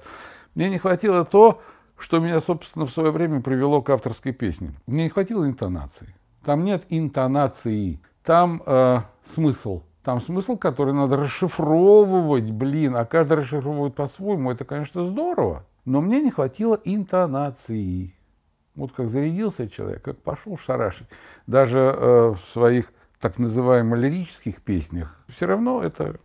Мне 0.60 0.68
не 0.68 0.76
хватило 0.76 1.24
то, 1.24 1.62
что 1.96 2.18
меня, 2.18 2.38
собственно, 2.38 2.84
в 2.84 2.90
свое 2.90 3.10
время 3.10 3.40
привело 3.40 3.80
к 3.80 3.88
авторской 3.88 4.32
песне. 4.32 4.74
Мне 4.86 5.04
не 5.04 5.08
хватило 5.08 5.46
интонации. 5.46 6.14
Там 6.44 6.64
нет 6.64 6.84
интонации, 6.90 7.98
там 8.22 8.62
э, 8.66 8.98
смысл. 9.24 9.84
Там 10.02 10.20
смысл, 10.20 10.58
который 10.58 10.92
надо 10.92 11.16
расшифровывать, 11.16 12.50
блин, 12.50 12.94
а 12.94 13.06
каждый 13.06 13.38
расшифровывает 13.38 13.94
по-своему. 13.94 14.50
Это, 14.50 14.66
конечно, 14.66 15.02
здорово, 15.02 15.64
но 15.86 16.02
мне 16.02 16.20
не 16.20 16.30
хватило 16.30 16.78
интонации. 16.84 18.14
Вот 18.74 18.92
как 18.92 19.08
зарядился 19.08 19.66
человек, 19.66 20.02
как 20.02 20.18
пошел 20.18 20.58
шарашить. 20.58 21.08
Даже 21.46 21.78
э, 21.78 22.34
в 22.36 22.52
своих 22.52 22.92
так 23.18 23.38
называемых 23.38 23.98
лирических 23.98 24.60
песнях 24.60 25.24
все 25.26 25.46
равно 25.46 25.82
это 25.82 26.20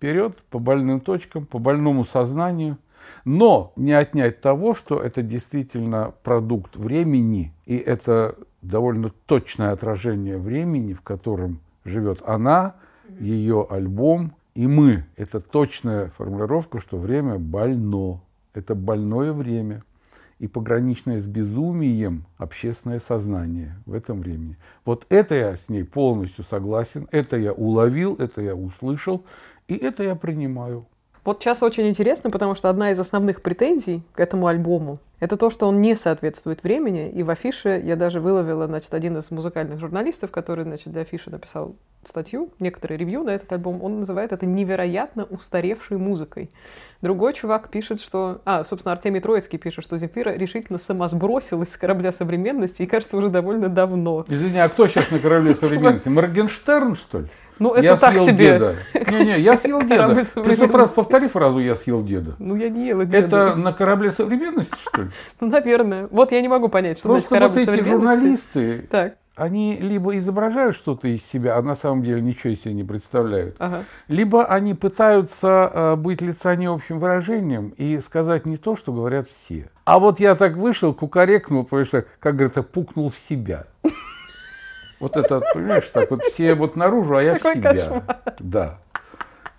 вперед 0.00 0.36
по 0.48 0.58
больным 0.58 1.00
точкам, 1.00 1.44
по 1.44 1.58
больному 1.58 2.06
сознанию– 2.06 2.78
но 3.24 3.72
не 3.76 3.92
отнять 3.92 4.40
того, 4.40 4.74
что 4.74 5.00
это 5.00 5.22
действительно 5.22 6.14
продукт 6.22 6.76
времени, 6.76 7.52
и 7.66 7.76
это 7.76 8.36
довольно 8.62 9.10
точное 9.26 9.72
отражение 9.72 10.38
времени, 10.38 10.92
в 10.92 11.02
котором 11.02 11.60
живет 11.84 12.22
она, 12.24 12.74
ее 13.18 13.66
альбом 13.68 14.32
и 14.54 14.66
мы. 14.66 15.04
Это 15.16 15.40
точная 15.40 16.08
формулировка, 16.08 16.80
что 16.80 16.96
время 16.96 17.38
больно. 17.38 18.20
Это 18.52 18.74
больное 18.74 19.32
время 19.32 19.82
и 20.40 20.48
пограничное 20.48 21.20
с 21.20 21.26
безумием 21.26 22.24
общественное 22.38 22.98
сознание 22.98 23.76
в 23.84 23.92
этом 23.92 24.20
времени. 24.20 24.56
Вот 24.84 25.04
это 25.10 25.34
я 25.34 25.56
с 25.56 25.68
ней 25.68 25.84
полностью 25.84 26.44
согласен, 26.44 27.06
это 27.12 27.36
я 27.36 27.52
уловил, 27.52 28.16
это 28.16 28.40
я 28.40 28.56
услышал, 28.56 29.24
и 29.70 29.76
это 29.76 30.02
я 30.02 30.14
принимаю. 30.16 30.86
Вот 31.24 31.40
сейчас 31.40 31.62
очень 31.62 31.88
интересно, 31.88 32.30
потому 32.30 32.54
что 32.54 32.68
одна 32.68 32.90
из 32.90 32.98
основных 32.98 33.42
претензий 33.42 34.02
к 34.14 34.20
этому 34.20 34.46
альбому 34.46 34.98
это 35.20 35.36
то, 35.36 35.50
что 35.50 35.68
он 35.68 35.80
не 35.80 35.96
соответствует 35.96 36.64
времени. 36.64 37.10
И 37.10 37.22
в 37.22 37.30
афише 37.30 37.80
я 37.84 37.94
даже 37.94 38.20
выловила, 38.20 38.66
значит, 38.66 38.92
один 38.92 39.18
из 39.18 39.30
музыкальных 39.30 39.78
журналистов, 39.78 40.30
который, 40.30 40.64
значит, 40.64 40.92
для 40.92 41.02
афиши 41.02 41.30
написал 41.30 41.76
статью, 42.02 42.50
некоторые 42.58 42.96
ревью 42.96 43.22
на 43.22 43.28
этот 43.28 43.52
альбом, 43.52 43.84
он 43.84 43.98
называет 43.98 44.32
это 44.32 44.46
невероятно 44.46 45.24
устаревшей 45.24 45.98
музыкой. 45.98 46.50
Другой 47.02 47.34
чувак 47.34 47.68
пишет, 47.68 48.00
что... 48.00 48.40
А, 48.46 48.64
собственно, 48.64 48.94
Артемий 48.94 49.20
Троицкий 49.20 49.58
пишет, 49.58 49.84
что 49.84 49.98
Земфира 49.98 50.30
решительно 50.30 50.78
самосбросилась 50.78 51.70
с 51.70 51.76
корабля 51.76 52.10
современности 52.10 52.80
и, 52.80 52.86
кажется, 52.86 53.18
уже 53.18 53.28
довольно 53.28 53.68
давно. 53.68 54.24
Извини, 54.28 54.58
а 54.58 54.70
кто 54.70 54.88
сейчас 54.88 55.10
на 55.10 55.18
корабле 55.18 55.54
современности? 55.54 56.08
Моргенштерн, 56.08 56.96
что 56.96 57.18
ли? 57.20 57.26
Ну, 57.60 57.74
это 57.74 57.82
я 57.82 57.96
так 57.96 58.12
съел 58.12 58.24
себе. 58.24 58.36
деда. 58.36 58.74
Не-не, 59.10 59.38
я 59.38 59.56
съел 59.56 59.82
деда. 59.82 60.24
Ты 60.34 60.56
хоть 60.56 60.74
раз 60.74 60.90
повтори 60.90 61.28
фразу 61.28 61.58
«я 61.58 61.74
съел 61.74 62.02
деда». 62.02 62.34
Ну, 62.38 62.56
я 62.56 62.70
не 62.70 62.88
ела 62.88 63.04
деда. 63.04 63.18
Это 63.18 63.54
на 63.54 63.74
корабле 63.74 64.10
современности, 64.10 64.74
что 64.80 65.02
ли? 65.02 65.10
Ну, 65.40 65.48
наверное. 65.48 66.08
Вот 66.10 66.32
я 66.32 66.40
не 66.40 66.48
могу 66.48 66.68
понять, 66.68 66.98
что 66.98 67.08
Просто 67.08 67.28
значит 67.28 67.66
вот 67.66 67.68
эти 67.68 67.84
журналисты, 67.84 68.88
так. 68.90 69.16
они 69.36 69.76
либо 69.76 70.16
изображают 70.16 70.74
что-то 70.74 71.08
из 71.08 71.22
себя, 71.22 71.58
а 71.58 71.62
на 71.62 71.74
самом 71.74 72.02
деле 72.02 72.22
ничего 72.22 72.50
из 72.54 72.62
себя 72.62 72.72
не 72.72 72.84
представляют, 72.84 73.56
ага. 73.58 73.84
либо 74.08 74.46
они 74.46 74.72
пытаются 74.72 75.70
э, 75.72 75.96
быть 75.96 76.22
лица 76.22 76.56
не 76.56 76.66
общим 76.66 76.98
выражением 76.98 77.74
и 77.76 78.00
сказать 78.00 78.46
не 78.46 78.56
то, 78.56 78.74
что 78.74 78.90
говорят 78.90 79.28
все. 79.28 79.68
А 79.84 79.98
вот 79.98 80.18
я 80.18 80.34
так 80.34 80.56
вышел, 80.56 80.94
кукарекнул, 80.94 81.64
потому 81.64 81.84
что, 81.84 82.06
как 82.20 82.36
говорится, 82.36 82.62
пукнул 82.62 83.10
в 83.10 83.16
себя. 83.16 83.66
Вот 85.00 85.16
это, 85.16 85.40
понимаешь, 85.54 85.90
так 85.92 86.10
вот 86.10 86.22
все 86.22 86.54
вот 86.54 86.76
наружу, 86.76 87.16
а 87.16 87.22
я 87.22 87.34
Какой 87.34 87.54
в 87.54 87.56
себя. 87.56 87.72
Кошмар. 87.72 88.02
Да. 88.38 88.78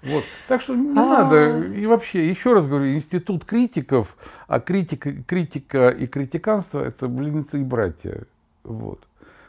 Вот. 0.04 0.24
Так 0.48 0.62
что 0.62 0.76
не 0.76 0.98
А-а-а. 0.98 1.24
надо. 1.24 1.68
И 1.76 1.86
вообще, 1.86 2.28
еще 2.28 2.54
раз 2.54 2.68
говорю, 2.68 2.94
институт 2.94 3.46
критиков, 3.46 4.16
а 4.48 4.60
критика, 4.60 5.12
критика 5.12 5.90
и 5.90 6.08
критиканство– 6.08 6.84
это 6.86 7.08
близнецы 7.08 7.60
и 7.60 7.64
братья. 7.64 8.24
Вот. 8.64 9.00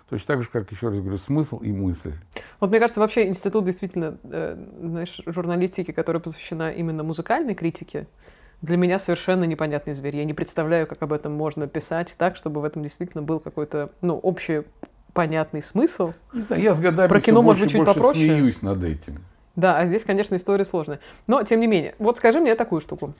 Точно 0.08 0.26
так 0.26 0.42
же, 0.42 0.48
как, 0.50 0.70
еще 0.70 0.88
раз 0.88 0.98
говорю, 0.98 1.16
смысл 1.16 1.58
и 1.58 1.72
мысль. 1.72 2.12
Вот 2.60 2.68
мне 2.68 2.80
кажется, 2.80 3.00
вообще 3.00 3.28
институт 3.28 3.64
действительно, 3.64 4.18
э, 4.24 4.62
знаешь, 4.78 5.20
журналистики, 5.24 5.90
которая 5.90 6.20
посвящена 6.20 6.70
именно 6.70 7.02
музыкальной 7.02 7.54
критике, 7.54 8.06
для 8.60 8.76
меня 8.76 8.98
совершенно 8.98 9.44
непонятный 9.44 9.94
зверь. 9.94 10.16
Я 10.16 10.24
не 10.24 10.34
представляю, 10.34 10.86
как 10.86 11.02
об 11.02 11.14
этом 11.14 11.32
можно 11.32 11.66
писать 11.66 12.14
так, 12.18 12.36
чтобы 12.36 12.60
в 12.60 12.64
этом 12.64 12.82
действительно 12.82 13.22
был 13.22 13.40
какой-то, 13.40 13.90
ну, 14.02 14.18
общий 14.18 14.64
понятный 15.12 15.62
смысл. 15.62 16.12
Не 16.32 16.42
знаю, 16.42 16.62
я 16.62 16.74
с 16.74 16.80
годами 16.80 17.08
Про 17.08 17.20
кино, 17.20 17.42
может 17.42 17.62
быть, 17.62 17.72
чуть 17.72 17.78
больше 17.80 17.94
попроще. 17.94 18.26
смеюсь 18.26 18.62
над 18.62 18.82
этим. 18.82 19.22
Да, 19.56 19.78
а 19.78 19.86
здесь, 19.86 20.04
конечно, 20.04 20.34
история 20.36 20.64
сложная. 20.64 21.00
Но, 21.26 21.42
тем 21.42 21.60
не 21.60 21.66
менее, 21.66 21.94
вот 21.98 22.16
скажи 22.16 22.40
мне 22.40 22.54
такую 22.54 22.80
штуку. 22.80 23.12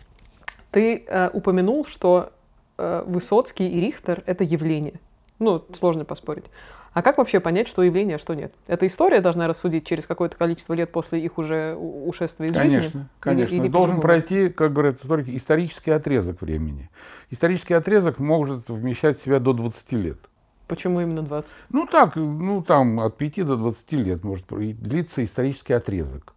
Ты 0.70 1.04
э, 1.06 1.30
упомянул, 1.32 1.84
что 1.84 2.32
э, 2.78 3.04
Высоцкий 3.06 3.68
и 3.68 3.80
Рихтер— 3.80 4.22
это 4.26 4.42
явление. 4.44 4.94
Ну, 5.38 5.62
сложно 5.74 6.04
поспорить. 6.04 6.46
А 6.94 7.02
как 7.02 7.18
вообще 7.18 7.40
понять, 7.40 7.68
что 7.68 7.82
явление, 7.82 8.16
а 8.16 8.18
что 8.18 8.34
нет? 8.34 8.52
Эта 8.66 8.86
история 8.86 9.20
должна 9.20 9.48
рассудить 9.48 9.86
через 9.86 10.06
какое-то 10.06 10.36
количество 10.36 10.74
лет 10.74 10.92
после 10.92 11.20
их 11.20 11.38
уже 11.38 11.74
ушествия 11.74 12.48
из 12.48 12.54
конечно, 12.54 12.82
жизни? 12.82 13.06
Конечно, 13.18 13.48
конечно. 13.48 13.72
Должен 13.72 14.00
пройти, 14.00 14.50
как 14.50 14.72
говорят 14.72 14.96
историки, 14.96 15.34
исторический 15.36 15.90
отрезок 15.90 16.42
времени. 16.42 16.90
Исторический 17.30 17.74
отрезок 17.74 18.18
может 18.18 18.68
вмещать 18.68 19.16
в 19.16 19.22
себя 19.22 19.38
до 19.38 19.54
20 19.54 19.92
лет. 19.92 20.18
Почему 20.66 21.00
именно 21.00 21.22
20? 21.22 21.64
Ну 21.70 21.86
так, 21.86 22.16
ну 22.16 22.62
там 22.62 23.00
от 23.00 23.16
5 23.16 23.46
до 23.46 23.56
20 23.56 23.92
лет 23.92 24.24
может 24.24 24.46
длиться 24.48 25.24
исторический 25.24 25.74
отрезок. 25.74 26.34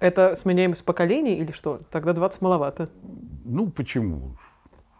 Это 0.00 0.34
сменяемость 0.36 0.84
поколений 0.84 1.38
или 1.38 1.52
что? 1.52 1.80
Тогда 1.90 2.12
20 2.12 2.42
маловато. 2.42 2.88
Ну 3.44 3.68
почему? 3.68 4.36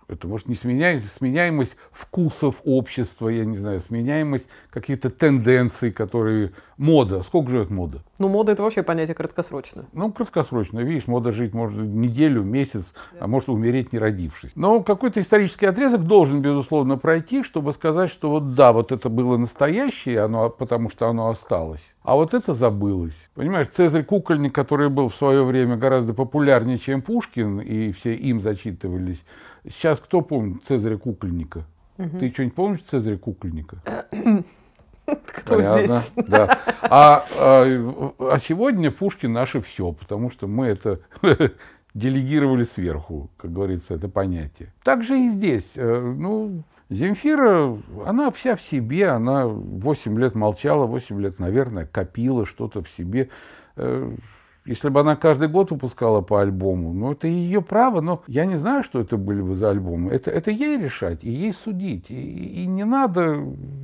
Это 0.08 0.26
может 0.26 0.48
не 0.48 0.54
сменяемость, 0.54 1.12
сменяемость 1.12 1.76
вкусов 1.92 2.62
общества, 2.64 3.28
я 3.28 3.44
не 3.44 3.58
знаю, 3.58 3.80
сменяемость 3.80 4.48
каких-то 4.70 5.10
тенденций, 5.10 5.92
которые 5.92 6.52
Мода. 6.78 7.22
Сколько 7.22 7.50
живет 7.50 7.70
мода? 7.70 8.04
Ну, 8.20 8.28
мода 8.28 8.52
это 8.52 8.62
вообще 8.62 8.84
понятие 8.84 9.16
краткосрочное. 9.16 9.86
Ну, 9.92 10.12
краткосрочно. 10.12 10.78
Видишь, 10.78 11.08
мода 11.08 11.32
жить 11.32 11.52
может 11.52 11.80
неделю, 11.80 12.44
месяц, 12.44 12.84
да. 13.12 13.24
а 13.24 13.26
может 13.26 13.48
умереть 13.48 13.92
не 13.92 13.98
родившись. 13.98 14.52
Но 14.54 14.84
какой-то 14.84 15.20
исторический 15.20 15.66
отрезок 15.66 16.04
должен, 16.04 16.40
безусловно, 16.40 16.96
пройти, 16.96 17.42
чтобы 17.42 17.72
сказать, 17.72 18.10
что 18.10 18.30
вот 18.30 18.54
да, 18.54 18.72
вот 18.72 18.92
это 18.92 19.08
было 19.08 19.36
настоящее, 19.36 20.20
оно, 20.20 20.50
потому 20.50 20.88
что 20.88 21.08
оно 21.08 21.30
осталось. 21.30 21.82
А 22.04 22.14
вот 22.14 22.32
это 22.32 22.54
забылось. 22.54 23.18
Понимаешь, 23.34 23.68
Цезарь 23.68 24.04
Кукольник, 24.04 24.54
который 24.54 24.88
был 24.88 25.08
в 25.08 25.16
свое 25.16 25.42
время 25.42 25.76
гораздо 25.76 26.14
популярнее, 26.14 26.78
чем 26.78 27.02
Пушкин, 27.02 27.60
и 27.60 27.90
все 27.90 28.14
им 28.14 28.40
зачитывались. 28.40 29.24
Сейчас 29.70 29.98
кто 29.98 30.20
помнит 30.20 30.64
Цезаря 30.64 30.96
Кукольника? 30.96 31.64
Угу. 31.98 32.18
Ты 32.18 32.30
что-нибудь 32.32 32.54
помнишь 32.54 32.80
Цезаря 32.88 33.18
Кукольника? 33.18 33.78
Кто 35.26 35.56
Понятно, 35.56 36.00
здесь? 36.00 36.12
Да. 36.28 36.58
А, 36.90 37.26
а, 37.36 38.12
а 38.18 38.38
сегодня 38.38 38.90
Пушкин 38.90 39.32
наше 39.32 39.60
все, 39.60 39.92
потому 39.92 40.30
что 40.30 40.46
мы 40.46 40.66
это 40.66 41.00
делегировали 41.94 42.64
сверху, 42.64 43.30
как 43.36 43.52
говорится, 43.52 43.94
это 43.94 44.08
понятие. 44.08 44.72
Так 44.82 45.04
же 45.04 45.18
и 45.18 45.28
здесь. 45.28 45.72
Э, 45.74 46.00
ну, 46.00 46.62
Земфира, 46.88 47.76
она 48.06 48.30
вся 48.30 48.56
в 48.56 48.62
себе, 48.62 49.08
она 49.08 49.46
8 49.46 50.18
лет 50.18 50.34
молчала, 50.34 50.86
8 50.86 51.20
лет, 51.20 51.38
наверное, 51.38 51.84
копила 51.84 52.46
что-то 52.46 52.80
в 52.80 52.88
себе. 52.88 53.28
Если 54.68 54.90
бы 54.90 55.00
она 55.00 55.16
каждый 55.16 55.48
год 55.48 55.70
выпускала 55.70 56.20
по 56.20 56.42
альбому, 56.42 56.92
ну, 56.92 57.12
это 57.12 57.26
ее 57.26 57.62
право, 57.62 58.02
но 58.02 58.22
я 58.26 58.44
не 58.44 58.56
знаю, 58.56 58.82
что 58.82 59.00
это 59.00 59.16
были 59.16 59.40
бы 59.40 59.54
за 59.54 59.70
альбомы. 59.70 60.12
Это, 60.12 60.30
это 60.30 60.50
ей 60.50 60.76
решать, 60.76 61.24
и 61.24 61.30
ей 61.30 61.54
судить. 61.54 62.10
И, 62.10 62.64
и 62.64 62.66
не, 62.66 62.84
надо, 62.84 63.36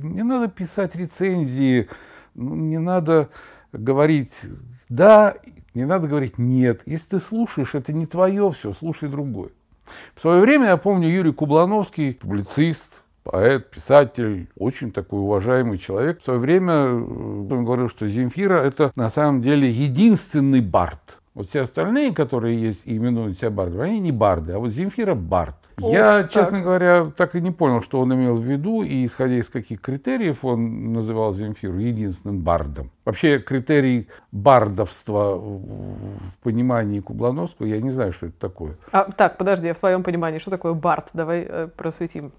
не 0.03 0.21
надо 0.21 0.47
писать 0.47 0.95
рецензии, 0.95 1.89
ну, 2.35 2.53
не 2.53 2.77
надо 2.77 3.29
говорить 3.73 4.39
«да», 4.87 5.37
не 5.73 5.85
надо 5.85 6.07
говорить 6.07 6.37
«нет». 6.37 6.83
Если 6.85 7.17
ты 7.17 7.19
слушаешь, 7.19 7.73
это 7.73 7.91
не 7.91 8.05
твое 8.05 8.51
все, 8.51 8.71
слушай 8.71 9.09
другое. 9.09 9.49
В 10.13 10.21
свое 10.21 10.39
время, 10.39 10.67
я 10.67 10.77
помню, 10.77 11.09
Юрий 11.09 11.33
Кублановский, 11.33 12.13
публицист, 12.13 13.01
поэт, 13.25 13.71
писатель, 13.71 14.47
очень 14.57 14.91
такой 14.91 15.19
уважаемый 15.19 15.77
человек. 15.77 16.21
В 16.21 16.23
свое 16.23 16.39
время 16.39 16.73
э, 16.73 16.93
он 16.93 17.65
говорил, 17.65 17.89
что 17.89 18.07
Земфира– 18.07 18.63
это 18.63 18.91
на 18.95 19.09
самом 19.09 19.41
деле 19.41 19.67
единственный 19.67 20.61
бард. 20.61 21.17
Вот 21.33 21.49
все 21.49 21.61
остальные, 21.61 22.13
которые 22.13 22.61
есть 22.61 22.83
и 22.85 22.95
именуют 22.95 23.37
себя 23.37 23.49
бардами, 23.49 23.89
они 23.89 23.99
не 23.99 24.11
барды, 24.11 24.53
а 24.53 24.59
вот 24.59 24.69
Земфира– 24.69 25.15
бард. 25.15 25.55
Ух, 25.81 25.91
Я, 25.91 26.21
так. 26.21 26.31
честно 26.31 26.61
говоря, 26.61 27.11
так 27.17 27.35
и 27.35 27.41
не 27.41 27.51
понял, 27.51 27.81
что 27.81 27.99
он 27.99 28.13
имел 28.13 28.35
в 28.35 28.43
виду, 28.43 28.83
и 28.83 29.05
исходя 29.05 29.35
из 29.35 29.49
каких 29.49 29.81
критериев 29.81 30.45
он 30.45 30.93
называл 30.93 31.33
Земфиру 31.33 31.77
единственным 31.79 32.41
бардом. 32.43 32.91
Вообще 33.03 33.39
критерий 33.39 34.07
бардовства 34.31 35.35
в 35.35 36.37
понимании 36.43 37.01
Кублановского, 37.01 37.65
я 37.65 37.81
не 37.81 37.89
знаю, 37.89 38.13
что 38.13 38.27
это 38.27 38.39
такое. 38.39 38.77
А, 38.91 39.11
так, 39.11 39.37
подожди, 39.37 39.73
в 39.73 39.79
твоем 39.79 40.03
понимании, 40.03 40.39
что 40.39 40.51
такое 40.51 40.73
бард? 40.73 41.09
Давай 41.13 41.45
э, 41.45 41.67
просветим 41.75 42.31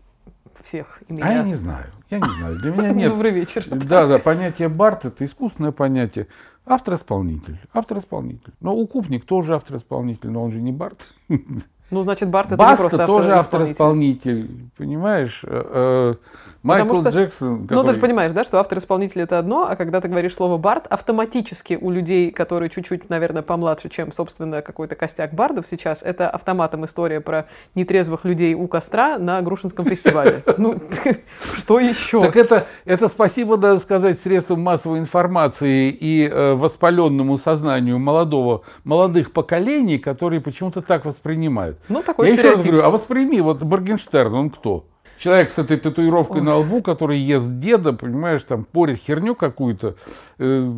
всех 0.66 1.02
и 1.08 1.12
меня. 1.12 1.26
А 1.26 1.32
я 1.32 1.42
не 1.42 1.54
знаю. 1.54 1.86
Я 2.10 2.18
не 2.18 2.28
знаю. 2.38 2.58
Для 2.58 2.70
меня 2.72 2.90
нет. 2.92 3.10
Добрый 3.10 3.30
вечер. 3.30 3.64
Да, 3.68 4.06
да, 4.06 4.18
понятие 4.18 4.68
бард 4.68 5.04
это 5.04 5.24
искусственное 5.24 5.72
понятие. 5.72 6.26
Автор-исполнитель. 6.66 7.58
Автор-исполнитель. 7.72 8.52
Но 8.60 8.76
укупник 8.76 9.24
тоже 9.24 9.54
автор-исполнитель, 9.54 10.30
но 10.30 10.42
он 10.42 10.50
же 10.50 10.60
не 10.60 10.72
бард. 10.72 11.06
Ну, 11.90 12.02
значит, 12.02 12.28
Барт 12.28 12.48
это 12.48 12.56
Баста 12.56 12.82
не 12.82 12.88
просто 12.88 13.06
тоже 13.06 13.32
автор-исполнитель, 13.32 14.50
понимаешь? 14.76 15.42
Э, 15.44 16.14
э, 16.14 16.26
Майкл 16.66 16.96
что, 16.96 17.10
Джексон. 17.10 17.62
Который... 17.62 17.76
Ну, 17.76 17.84
ты 17.84 17.92
же 17.92 18.00
понимаешь, 18.00 18.32
да, 18.32 18.42
что 18.42 18.58
автор-исполнитель 18.58 19.20
это 19.20 19.38
одно, 19.38 19.68
а 19.68 19.76
когда 19.76 20.00
ты 20.00 20.08
говоришь 20.08 20.34
слово 20.34 20.56
Барт, 20.58 20.88
автоматически 20.88 21.78
у 21.80 21.90
людей, 21.90 22.32
которые 22.32 22.70
чуть-чуть, 22.70 23.08
наверное, 23.08 23.42
помладше, 23.42 23.88
чем, 23.88 24.10
собственно, 24.10 24.62
какой-то 24.62 24.96
костяк 24.96 25.32
бардов 25.32 25.68
сейчас, 25.68 26.02
это 26.02 26.28
автоматом 26.28 26.84
история 26.84 27.20
про 27.20 27.46
нетрезвых 27.76 28.24
людей 28.24 28.54
у 28.54 28.66
костра 28.66 29.16
на 29.16 29.40
Грушинском 29.42 29.84
фестивале. 29.88 30.42
Ну, 30.58 30.80
что 31.56 31.78
еще? 31.78 32.20
Так 32.20 32.34
это, 32.34 32.66
это 32.84 33.08
спасибо, 33.08 33.56
надо 33.56 33.78
сказать, 33.78 34.18
средствам 34.18 34.60
массовой 34.60 34.98
информации 34.98 35.90
и 35.90 36.28
э, 36.28 36.54
воспаленному 36.54 37.38
сознанию 37.38 38.00
молодого, 38.00 38.62
молодых 38.82 39.30
поколений, 39.30 39.98
которые 39.98 40.40
почему-то 40.40 40.82
так 40.82 41.04
воспринимают. 41.04 41.75
Ну, 41.88 42.02
такой 42.02 42.28
Я 42.28 42.34
еще 42.34 42.50
раз 42.52 42.62
говорю, 42.62 42.82
а 42.82 42.90
восприми, 42.90 43.40
вот 43.40 43.62
Боргенштерн, 43.62 44.34
он 44.34 44.50
кто? 44.50 44.84
человек 45.18 45.50
с 45.50 45.58
этой 45.58 45.76
татуировкой 45.78 46.40
Ой. 46.40 46.46
на 46.46 46.56
лбу, 46.56 46.82
который 46.82 47.18
ест 47.18 47.58
деда, 47.58 47.92
понимаешь, 47.92 48.42
там 48.42 48.64
порит 48.64 48.98
херню 48.98 49.34
какую-то, 49.34 49.96
э, 50.38 50.72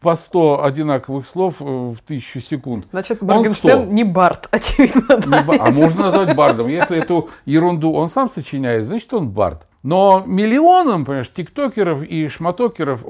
по 0.00 0.14
100 0.14 0.64
одинаковых 0.64 1.26
слов 1.26 1.56
э, 1.60 1.64
в 1.64 1.98
тысячу 2.06 2.40
секунд. 2.40 2.86
Значит, 2.90 3.20
Моргенштерн 3.20 3.92
не 3.92 4.04
Барт, 4.04 4.48
очевидно. 4.50 5.16
Не 5.26 5.42
ба... 5.42 5.56
А 5.58 5.70
можно 5.70 6.04
назвать 6.04 6.36
Бардом. 6.36 6.68
Если 6.68 6.98
эту 6.98 7.30
ерунду 7.44 7.92
он 7.92 8.08
сам 8.08 8.30
сочиняет, 8.30 8.86
значит, 8.86 9.12
он 9.12 9.30
Бард. 9.30 9.66
Но 9.82 10.24
миллионам, 10.26 11.04
понимаешь, 11.04 11.30
тиктокеров 11.32 12.02
и 12.02 12.28
шматокеров, 12.28 13.04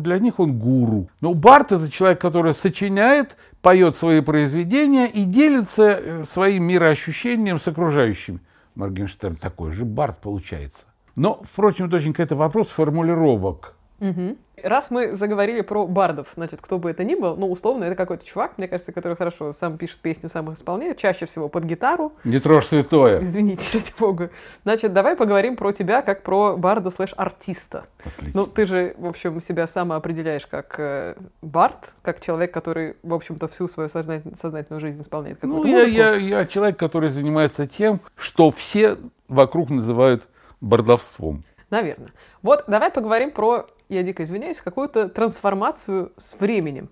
для 0.00 0.18
них 0.18 0.38
он 0.38 0.58
гуру. 0.58 1.08
Но 1.20 1.34
Барт 1.34 1.72
это 1.72 1.90
человек, 1.90 2.20
который 2.20 2.54
сочиняет, 2.54 3.36
поет 3.64 3.96
свои 3.96 4.20
произведения 4.20 5.06
и 5.06 5.24
делится 5.24 5.84
э, 5.84 6.24
своим 6.24 6.64
мироощущением 6.64 7.58
с 7.58 7.66
окружающими. 7.66 8.40
Моргенштерн 8.74 9.36
такой 9.36 9.72
же 9.72 9.86
Барт 9.86 10.20
получается. 10.20 10.80
Но, 11.16 11.42
впрочем, 11.50 11.86
это 11.86 11.96
очень 11.96 12.12
какой-то 12.12 12.36
вопрос 12.36 12.68
формулировок. 12.68 13.74
Угу. 14.00 14.36
Раз 14.62 14.90
мы 14.90 15.14
заговорили 15.14 15.62
про 15.62 15.86
бардов, 15.86 16.28
значит, 16.36 16.60
кто 16.62 16.78
бы 16.78 16.90
это 16.90 17.02
ни 17.04 17.14
был, 17.14 17.36
ну, 17.36 17.50
условно, 17.50 17.84
это 17.84 17.96
какой-то 17.96 18.24
чувак, 18.24 18.56
мне 18.56 18.68
кажется, 18.68 18.92
который 18.92 19.16
хорошо 19.16 19.52
сам 19.52 19.76
пишет 19.76 19.98
песни, 19.98 20.28
сам 20.28 20.50
их 20.50 20.58
исполняет, 20.58 20.98
чаще 20.98 21.26
всего 21.26 21.48
под 21.48 21.64
гитару. 21.64 22.12
Не 22.24 22.38
трожь 22.38 22.66
святое. 22.66 23.22
Извините, 23.22 23.64
ради 23.72 23.92
бога. 23.98 24.30
Значит, 24.62 24.92
давай 24.92 25.16
поговорим 25.16 25.56
про 25.56 25.72
тебя 25.72 26.02
как 26.02 26.22
про 26.22 26.56
барда 26.56 26.90
слэш-артиста. 26.90 27.86
Ну, 28.32 28.46
ты 28.46 28.66
же, 28.66 28.94
в 28.96 29.06
общем, 29.06 29.40
себя 29.40 29.66
самоопределяешь 29.66 30.46
как 30.46 30.78
э, 30.78 31.16
бард, 31.42 31.92
как 32.02 32.20
человек, 32.20 32.52
который, 32.52 32.96
в 33.02 33.12
общем-то, 33.12 33.48
всю 33.48 33.66
свою 33.66 33.88
сознательную, 33.88 34.36
сознательную 34.36 34.80
жизнь 34.80 35.02
исполняет 35.02 35.42
Ну, 35.42 35.64
я, 35.64 35.82
я, 35.82 36.14
я 36.14 36.46
человек, 36.46 36.78
который 36.78 37.08
занимается 37.08 37.66
тем, 37.66 38.00
что 38.16 38.50
все 38.50 38.96
вокруг 39.28 39.70
называют 39.70 40.28
бардовством. 40.60 41.44
Наверное. 41.70 42.12
Вот 42.42 42.64
давай 42.68 42.90
поговорим 42.90 43.30
про 43.30 43.66
я 43.94 44.02
дико 44.02 44.22
извиняюсь, 44.22 44.60
какую-то 44.60 45.08
трансформацию 45.08 46.12
с 46.16 46.34
временем. 46.38 46.88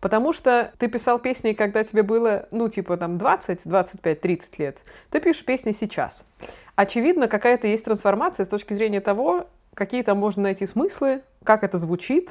Потому 0.00 0.32
что 0.32 0.72
ты 0.78 0.88
писал 0.88 1.18
песни, 1.18 1.52
когда 1.52 1.82
тебе 1.82 2.02
было, 2.02 2.46
ну, 2.52 2.68
типа, 2.68 2.96
там, 2.96 3.18
20, 3.18 3.62
25, 3.64 4.20
30 4.20 4.58
лет. 4.58 4.78
Ты 5.10 5.20
пишешь 5.20 5.44
песни 5.44 5.72
сейчас. 5.72 6.24
Очевидно, 6.76 7.26
какая-то 7.26 7.66
есть 7.66 7.84
трансформация 7.84 8.44
с 8.44 8.48
точки 8.48 8.74
зрения 8.74 9.00
того, 9.00 9.48
какие 9.74 10.02
там 10.02 10.18
можно 10.18 10.44
найти 10.44 10.66
смыслы, 10.66 11.22
как 11.42 11.64
это 11.64 11.78
звучит. 11.78 12.30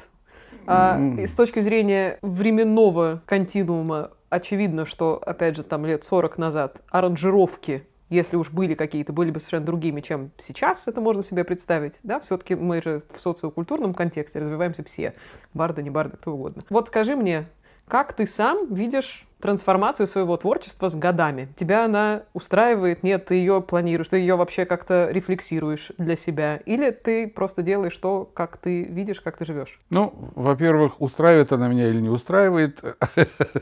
А, 0.66 0.98
и 1.18 1.26
с 1.26 1.34
точки 1.34 1.60
зрения 1.60 2.18
временного 2.22 3.22
континуума, 3.26 4.10
очевидно, 4.30 4.86
что, 4.86 5.20
опять 5.24 5.56
же, 5.56 5.62
там 5.62 5.84
лет 5.84 6.04
40 6.04 6.38
назад 6.38 6.80
аранжировки 6.90 7.86
если 8.10 8.36
уж 8.36 8.50
были 8.50 8.74
какие-то, 8.74 9.12
были 9.12 9.30
бы 9.30 9.38
совершенно 9.38 9.66
другими, 9.66 10.00
чем 10.00 10.30
сейчас 10.38 10.88
это 10.88 11.00
можно 11.00 11.22
себе 11.22 11.44
представить, 11.44 11.98
да, 12.02 12.20
все-таки 12.20 12.54
мы 12.54 12.82
же 12.82 13.00
в 13.14 13.20
социокультурном 13.20 13.94
контексте 13.94 14.40
развиваемся 14.40 14.82
все, 14.84 15.14
барды, 15.54 15.82
не 15.82 15.90
барды, 15.90 16.16
кто 16.16 16.32
угодно. 16.32 16.64
Вот 16.70 16.88
скажи 16.88 17.16
мне, 17.16 17.48
как 17.86 18.14
ты 18.14 18.26
сам 18.26 18.72
видишь 18.72 19.27
трансформацию 19.40 20.06
своего 20.06 20.36
творчества 20.36 20.88
с 20.88 20.94
годами. 20.96 21.48
Тебя 21.56 21.84
она 21.84 22.22
устраивает? 22.32 23.02
Нет, 23.02 23.26
ты 23.26 23.36
ее 23.36 23.60
планируешь, 23.60 24.08
ты 24.08 24.18
ее 24.18 24.36
вообще 24.36 24.64
как-то 24.64 25.08
рефлексируешь 25.10 25.92
для 25.98 26.16
себя? 26.16 26.56
Или 26.66 26.90
ты 26.90 27.28
просто 27.28 27.62
делаешь 27.62 27.96
то, 27.96 28.28
как 28.34 28.56
ты 28.56 28.82
видишь, 28.82 29.20
как 29.20 29.36
ты 29.36 29.44
живешь? 29.44 29.80
Ну, 29.90 30.12
во-первых, 30.34 31.00
устраивает 31.00 31.52
она 31.52 31.68
меня 31.68 31.88
или 31.88 32.00
не 32.00 32.08
устраивает. 32.08 32.82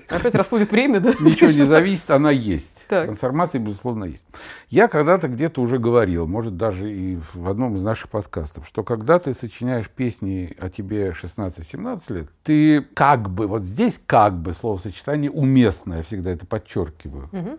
Опять 0.08 0.34
рассудит 0.34 0.70
время, 0.70 1.00
да? 1.00 1.12
Ничего 1.20 1.50
не 1.50 1.64
зависит, 1.64 2.10
она 2.10 2.30
есть. 2.30 2.72
Так. 2.88 3.06
Трансформация, 3.06 3.60
безусловно, 3.60 4.04
есть. 4.04 4.24
Я 4.68 4.88
когда-то 4.88 5.28
где-то 5.28 5.60
уже 5.60 5.78
говорил, 5.78 6.26
может, 6.26 6.56
даже 6.56 6.90
и 6.90 7.18
в 7.34 7.48
одном 7.48 7.74
из 7.74 7.82
наших 7.82 8.08
подкастов, 8.10 8.66
что 8.66 8.82
когда 8.84 9.18
ты 9.18 9.34
сочиняешь 9.34 9.88
песни 9.88 10.56
о 10.58 10.68
тебе 10.68 11.10
16-17 11.10 12.00
лет, 12.08 12.28
ты 12.44 12.82
как 12.94 13.28
бы, 13.28 13.46
вот 13.46 13.62
здесь 13.62 14.00
как 14.06 14.34
бы 14.34 14.52
словосочетание 14.52 15.30
умеешь 15.30 15.65
уместно, 15.66 15.94
я 15.94 16.02
всегда 16.02 16.30
это 16.30 16.46
подчеркиваю. 16.46 17.28
Угу. 17.32 17.58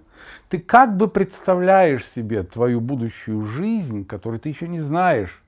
Ты 0.49 0.59
как 0.59 0.95
бы 0.95 1.07
представляешь 1.07 2.05
себе 2.05 2.43
твою 2.43 2.81
будущую 2.81 3.43
жизнь, 3.43 4.05
которую 4.05 4.39
ты 4.39 4.49
еще 4.49 4.67
не 4.67 4.79
знаешь. 4.79 5.43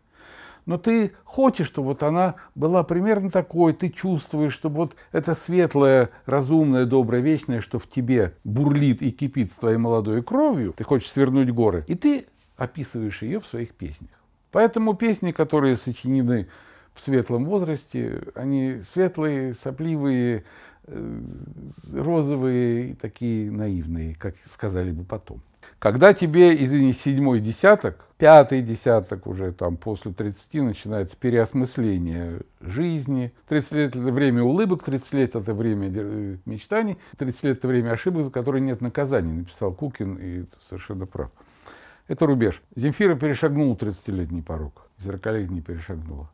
Но 0.66 0.78
ты 0.78 1.14
хочешь, 1.24 1.68
чтобы 1.68 1.90
вот 1.90 2.04
она 2.04 2.36
была 2.54 2.84
примерно 2.84 3.32
такой, 3.32 3.74
ты 3.74 3.90
чувствуешь, 3.90 4.54
чтобы 4.54 4.76
вот 4.76 4.96
это 5.12 5.34
светлое, 5.34 6.10
разумное, 6.26 6.86
доброе, 6.86 7.22
вечное, 7.22 7.60
что 7.62 7.80
в 7.80 7.88
тебе 7.88 8.34
бурлит 8.44 9.02
и 9.02 9.10
кипит 9.10 9.52
с 9.52 9.56
твоей 9.56 9.78
молодой 9.78 10.22
кровью, 10.22 10.74
ты 10.78 10.84
хочешь 10.84 11.10
свернуть 11.10 11.50
горы, 11.50 11.86
и 11.88 11.96
ты 11.96 12.28
описываешь 12.56 13.24
ее 13.24 13.40
в 13.40 13.48
своих 13.48 13.72
песнях. 13.72 14.12
Поэтому 14.52 14.94
песни, 14.94 15.32
которые 15.32 15.76
сочинены 15.76 16.50
в 16.94 17.02
светлом 17.02 17.46
возрасте, 17.46 18.22
они 18.36 18.82
светлые, 18.94 19.56
сопливые, 19.56 20.44
розовые 21.94 22.92
и 22.92 22.94
такие 22.94 23.52
наивные, 23.52 24.16
как 24.16 24.36
сказали 24.52 24.92
бы 24.92 25.04
потом. 25.04 25.42
Когда 25.78 26.14
тебе, 26.14 26.62
извини, 26.62 26.94
седьмой 26.94 27.40
десяток, 27.40 28.06
пятый 28.18 28.62
десяток 28.62 29.28
уже 29.28 29.54
там 29.54 29.78
после 29.78 30.12
30 30.12 30.54
начинается 30.56 31.16
переосмысление 31.16 32.42
жизни. 32.60 33.32
30 33.48 33.72
лет 33.74 33.96
это 33.96 34.12
время 34.12 34.44
улыбок, 34.44 34.84
30 34.84 35.14
лет 35.14 35.36
это 35.36 35.54
время 35.54 35.92
э, 35.94 36.38
мечтаний, 36.46 36.98
30 37.18 37.44
лет 37.44 37.58
это 37.60 37.68
время 37.68 37.92
ошибок, 37.92 38.26
за 38.26 38.32
которые 38.32 38.62
нет 38.62 38.82
наказаний, 38.82 39.32
написал 39.32 39.74
Кукин, 39.74 40.18
и 40.22 40.46
совершенно 40.68 41.06
прав. 41.06 41.32
Это 42.08 42.26
рубеж. 42.26 42.62
Земфира 42.76 43.16
перешагнула 43.16 43.76
30-летний 43.76 44.42
порог, 44.42 44.90
40-летний 45.00 45.62
перешагнула. 45.62 46.30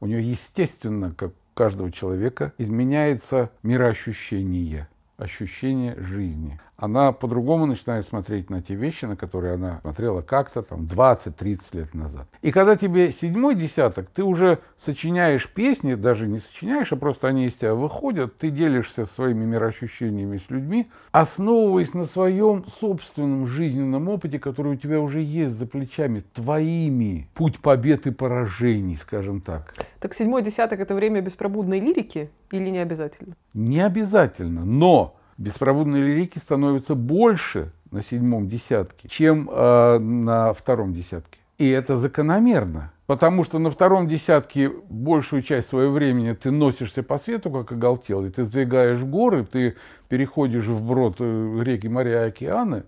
У 0.00 0.06
нее, 0.06 0.22
естественно, 0.22 1.14
как 1.16 1.32
каждого 1.60 1.92
человека, 1.92 2.54
изменяется 2.56 3.50
мироощущение– 3.62 4.88
ощущение 5.20 5.96
жизни. 5.98 6.58
Она 6.76 7.12
по-другому 7.12 7.66
начинает 7.66 8.06
смотреть 8.06 8.48
на 8.48 8.62
те 8.62 8.74
вещи, 8.74 9.04
на 9.04 9.14
которые 9.14 9.54
она 9.54 9.80
смотрела 9.82 10.22
как-то 10.22 10.62
там 10.62 10.86
20-30 10.86 11.58
лет 11.72 11.94
назад. 11.94 12.26
И 12.40 12.52
когда 12.52 12.74
тебе 12.74 13.12
седьмой 13.12 13.54
десяток, 13.54 14.08
ты 14.08 14.22
уже 14.24 14.60
сочиняешь 14.78 15.46
песни, 15.46 15.94
даже 15.94 16.26
не 16.26 16.38
сочиняешь, 16.38 16.90
а 16.90 16.96
просто 16.96 17.28
они 17.28 17.44
из 17.44 17.56
тебя 17.56 17.74
выходят, 17.74 18.38
ты 18.38 18.48
делишься 18.48 19.04
своими 19.04 19.44
мироощущениями 19.44 20.38
с 20.38 20.48
людьми, 20.48 20.90
основываясь 21.12 21.92
на 21.92 22.06
своем 22.06 22.64
собственном 22.66 23.46
жизненном 23.46 24.08
опыте, 24.08 24.38
который 24.38 24.72
у 24.72 24.76
тебя 24.76 25.00
уже 25.00 25.20
есть 25.20 25.56
за 25.56 25.66
плечами, 25.66 26.20
твоими. 26.32 27.28
Путь 27.34 27.60
побед 27.60 28.06
и 28.06 28.10
поражений, 28.10 28.96
скажем 28.96 29.42
так. 29.42 29.74
Так 29.98 30.14
седьмой 30.14 30.40
десяток– 30.42 30.80
это 30.80 30.94
время 30.94 31.20
беспробудной 31.20 31.78
лирики 31.78 32.30
или 32.50 32.70
не 32.70 32.78
обязательно? 32.78 33.34
Не 33.54 33.80
обязательно, 33.80 34.64
но 34.64 35.16
беспроводной 35.38 36.00
лирики 36.00 36.38
становится 36.38 36.94
больше 36.94 37.72
на 37.90 38.02
седьмом 38.02 38.48
десятке, 38.48 39.08
чем 39.08 39.48
э, 39.50 39.98
на 39.98 40.52
втором 40.52 40.94
десятке. 40.94 41.38
И 41.58 41.68
это 41.68 41.96
закономерно. 41.96 42.92
Потому 43.06 43.42
что 43.42 43.58
на 43.58 43.70
втором 43.70 44.06
десятке 44.06 44.70
большую 44.88 45.42
часть 45.42 45.68
своего 45.68 45.92
времени 45.92 46.32
ты 46.32 46.52
носишься 46.52 47.02
по 47.02 47.18
свету, 47.18 47.50
как 47.50 47.72
оголтелый, 47.72 48.30
ты 48.30 48.44
сдвигаешь 48.44 49.02
горы, 49.02 49.44
ты 49.44 49.76
переходишь 50.08 50.66
вброд 50.66 51.16
э, 51.18 51.60
реки, 51.62 51.88
моря 51.88 52.26
океаны, 52.26 52.84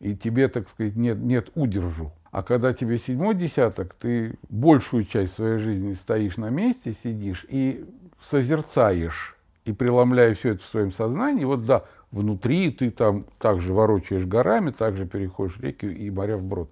и 0.00 0.16
тебе, 0.16 0.48
так 0.48 0.68
сказать, 0.68 0.96
нет, 0.96 1.18
нет 1.18 1.50
удержу. 1.54 2.12
А 2.30 2.42
когда 2.42 2.72
тебе 2.72 2.96
седьмой 2.96 3.34
десяток, 3.34 3.94
ты 3.94 4.38
большую 4.48 5.04
часть 5.04 5.34
своей 5.34 5.58
жизни 5.58 5.92
стоишь 5.92 6.38
на 6.38 6.48
месте, 6.48 6.94
сидишь 7.04 7.44
и 7.48 7.84
созерцаешь, 8.30 9.36
и 9.64 9.72
преломляя 9.72 10.34
все 10.34 10.50
это 10.50 10.62
в 10.62 10.66
своем 10.66 10.92
сознании, 10.92 11.44
вот 11.44 11.64
да, 11.64 11.84
внутри 12.10 12.70
ты 12.70 12.90
там 12.90 13.26
также 13.38 13.72
ворочаешь 13.72 14.24
горами, 14.24 14.70
также 14.70 15.06
переходишь 15.06 15.58
реки 15.58 15.86
и 15.86 16.10
моря 16.10 16.36
вброд. 16.36 16.70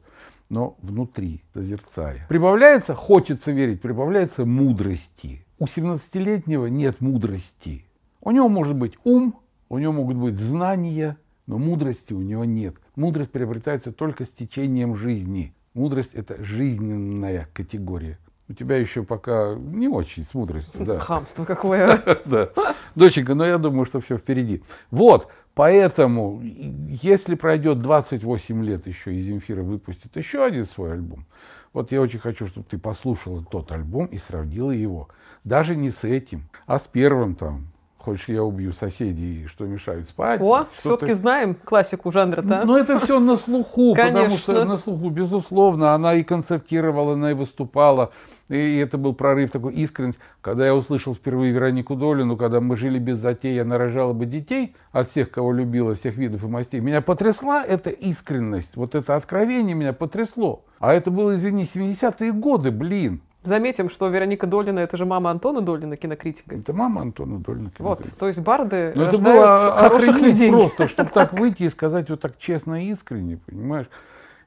Но 0.49 0.77
внутри, 0.83 1.43
созерцая. 1.55 2.27
Прибавляется, 2.29 2.95
хочется 2.95 3.53
верить, 3.53 3.81
прибавляется 3.81 4.45
мудрости. 4.45 5.47
У 5.59 5.67
17-летнего 5.67 6.67
нет 6.67 7.01
мудрости. 7.01 7.85
У 8.21 8.33
него 8.33 8.49
может 8.49 8.75
быть 8.75 8.95
ум, 9.05 9.39
у 9.69 9.79
него 9.79 9.93
могут 9.93 10.17
быть 10.17 10.35
знания, 10.35 11.17
но 11.47 11.59
мудрости 11.59 12.13
у 12.13 12.21
него 12.21 12.45
нет. 12.45 12.75
Мудрость 12.97 13.31
приобретается 13.31 13.93
только 13.93 14.25
с 14.25 14.31
течением 14.31 14.97
жизни. 14.97 15.55
Мудрость– 15.75 16.13
это 16.15 16.43
жизненная 16.43 17.49
категория. 17.53 18.19
У 18.51 18.53
тебя 18.53 18.79
еще 18.79 19.05
пока 19.05 19.55
не 19.55 19.87
очень 19.87 20.25
с 20.25 20.35
мудростью. 20.35 20.85
Да. 20.85 20.99
Хамство 20.99 21.45
какое. 21.45 22.03
да. 22.25 22.51
Доченька, 22.97 23.37
но 23.37 23.47
я 23.47 23.59
думаю, 23.59 23.87
что 23.87 24.01
все 24.01 24.19
впереди. 24.19 24.65
Вот, 24.91 25.29
поэтому, 25.55 26.41
если 26.43 27.37
пройдет 27.37 27.81
28 27.81 28.65
лет 28.65 28.89
еще, 28.89 29.15
и 29.15 29.21
Земфира 29.21 29.63
выпустит 29.63 30.17
еще 30.17 30.45
один 30.45 30.67
свой 30.67 30.95
альбом, 30.95 31.27
вот 31.73 31.93
я 31.93 32.01
очень 32.01 32.19
хочу, 32.19 32.49
чтобы 32.49 32.67
ты 32.69 32.77
послушала 32.77 33.45
тот 33.45 33.71
альбом 33.71 34.07
и 34.07 34.19
сравнила 34.19 34.73
его. 34.73 35.09
Даже 35.45 35.77
не 35.77 35.91
с 35.91 36.03
этим, 36.03 36.49
а 36.67 36.81
с 36.81 36.89
первым 36.89 37.37
там, 37.37 37.69
Хочешь, 38.01 38.29
я 38.29 38.43
убью 38.43 38.73
соседей, 38.73 39.47
что 39.47 39.67
мешают 39.67 40.09
спать? 40.09 40.41
О, 40.41 40.65
все-таки 40.79 41.13
знаем 41.13 41.55
классику 41.55 42.11
жанра-то. 42.11 42.63
Ну, 42.65 42.79
это 42.79 42.99
все 42.99 43.21
на 43.21 43.37
слуху, 43.37 43.95
потому 43.95 44.39
что 44.39 44.65
на 44.65 44.79
слуху, 44.79 45.11
безусловно, 45.11 45.93
она 45.93 46.15
и 46.15 46.23
концертировала, 46.23 47.13
она 47.13 47.33
и 47.33 47.35
выступала, 47.35 48.11
и 48.49 48.79
это 48.79 48.97
был 48.97 49.13
прорыв 49.15 49.51
такой 49.51 49.75
искренность. 49.75 50.19
Когда 50.41 50.65
я 50.65 50.75
услышал 50.75 51.15
впервые 51.15 51.53
Веронику 51.53 51.95
Долину, 51.95 52.39
когда 52.39 52.63
мы 52.63 52.75
жили 52.75 52.99
без 52.99 53.19
затей, 53.19 53.61
она 53.61 53.77
рожала 53.77 54.15
бы 54.15 54.25
детей 54.25 54.75
от 54.93 55.11
всех, 55.11 55.31
кого 55.31 55.53
любила, 55.53 55.95
всех 55.95 56.17
видов 56.17 56.43
и 56.43 56.47
мастей, 56.47 56.81
меня 56.81 57.03
потрясла 57.03 57.63
эта 57.63 57.91
искренность, 57.91 58.77
вот 58.77 58.95
это 58.95 59.15
откровение 59.15 59.75
меня 59.75 59.93
потрясло. 59.93 60.65
А 60.79 60.95
это 60.95 61.11
было, 61.11 61.35
извини, 61.35 61.65
70-е 61.65 62.33
годы, 62.33 62.71
блин. 62.71 63.21
Заметим, 63.42 63.88
что 63.88 64.09
Вероника 64.09 64.46
Долина– 64.46 64.79
это 64.81 64.96
же 64.98 65.07
мама 65.07 65.31
Антона 65.31 65.62
Долина, 65.62 65.96
кинокритика. 65.96 66.55
Это 66.55 66.74
мама 66.74 67.00
Антона 67.00 67.38
Долина, 67.38 67.70
кинокритика. 67.70 67.83
Вот, 67.83 68.18
то 68.18 68.29
есть 68.29 68.40
барды 68.40 68.92
Но 68.94 69.05
это 69.05 69.16
было 69.16 69.76
хороших 69.79 70.20
людей. 70.20 70.50
просто, 70.50 70.88
чтобы 70.88 71.11
так 71.14 71.33
выйти 71.33 71.62
и 71.62 71.68
сказать 71.70 72.11
вот 72.11 72.20
так 72.20 72.37
честно 72.37 72.85
и 72.85 72.90
искренне, 72.90 73.38
понимаешь? 73.38 73.87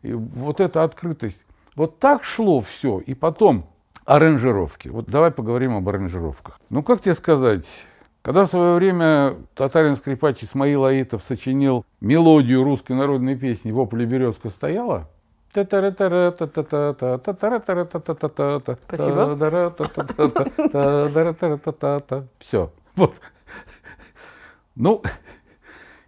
И 0.04 0.14
вот 0.14 0.60
эта 0.60 0.84
открытость. 0.84 1.42
Вот 1.76 1.98
так 1.98 2.24
шло 2.24 2.62
все. 2.62 3.00
И 3.00 3.16
потом 3.16 3.66
аранжировки. 4.06 4.90
Вот 4.90 5.08
давай 5.08 5.32
поговорим 5.32 5.76
об 5.76 5.90
аранжировках. 5.90 6.60
Ну, 6.70 6.84
как 6.84 7.02
тебе 7.02 7.16
сказать, 7.16 7.66
когда 8.22 8.46
в 8.46 8.48
свое 8.48 8.76
время 8.76 9.38
татарин 9.56 9.96
скрипач 9.96 10.44
Исмаил 10.44 10.86
Аитов 10.86 11.24
сочинил 11.24 11.84
мелодию 12.00 12.64
русской 12.64 12.92
народной 12.92 13.36
песни 13.36 13.72
«Вопли 13.72 14.06
березка 14.06 14.50
стояла», 14.50 15.10
Спасибо. 18.88 19.36
Все. 22.40 22.72
Вот. 22.96 23.14
Ну, 24.76 25.04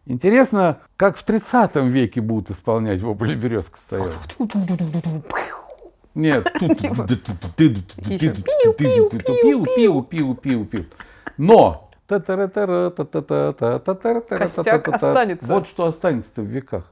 интересно, 0.05 0.79
как 0.97 1.17
в 1.17 1.23
30 1.23 1.75
веке 1.85 2.21
будут 2.21 2.51
исполнять 2.51 3.01
вопли 3.01 3.35
березка 3.35 3.77
стояла. 3.77 4.11
Нет. 6.15 6.51
Пиу, 6.59 6.69
пиу, 8.73 9.09
пиу, 10.03 10.35
пиу, 10.35 10.65
пиу. 10.65 10.85
Но 11.37 11.89
Костяк 14.37 14.87
останется. 14.87 15.53
Вот 15.53 15.67
что 15.67 15.85
останется 15.85 16.41
в 16.41 16.45
веках 16.45 16.91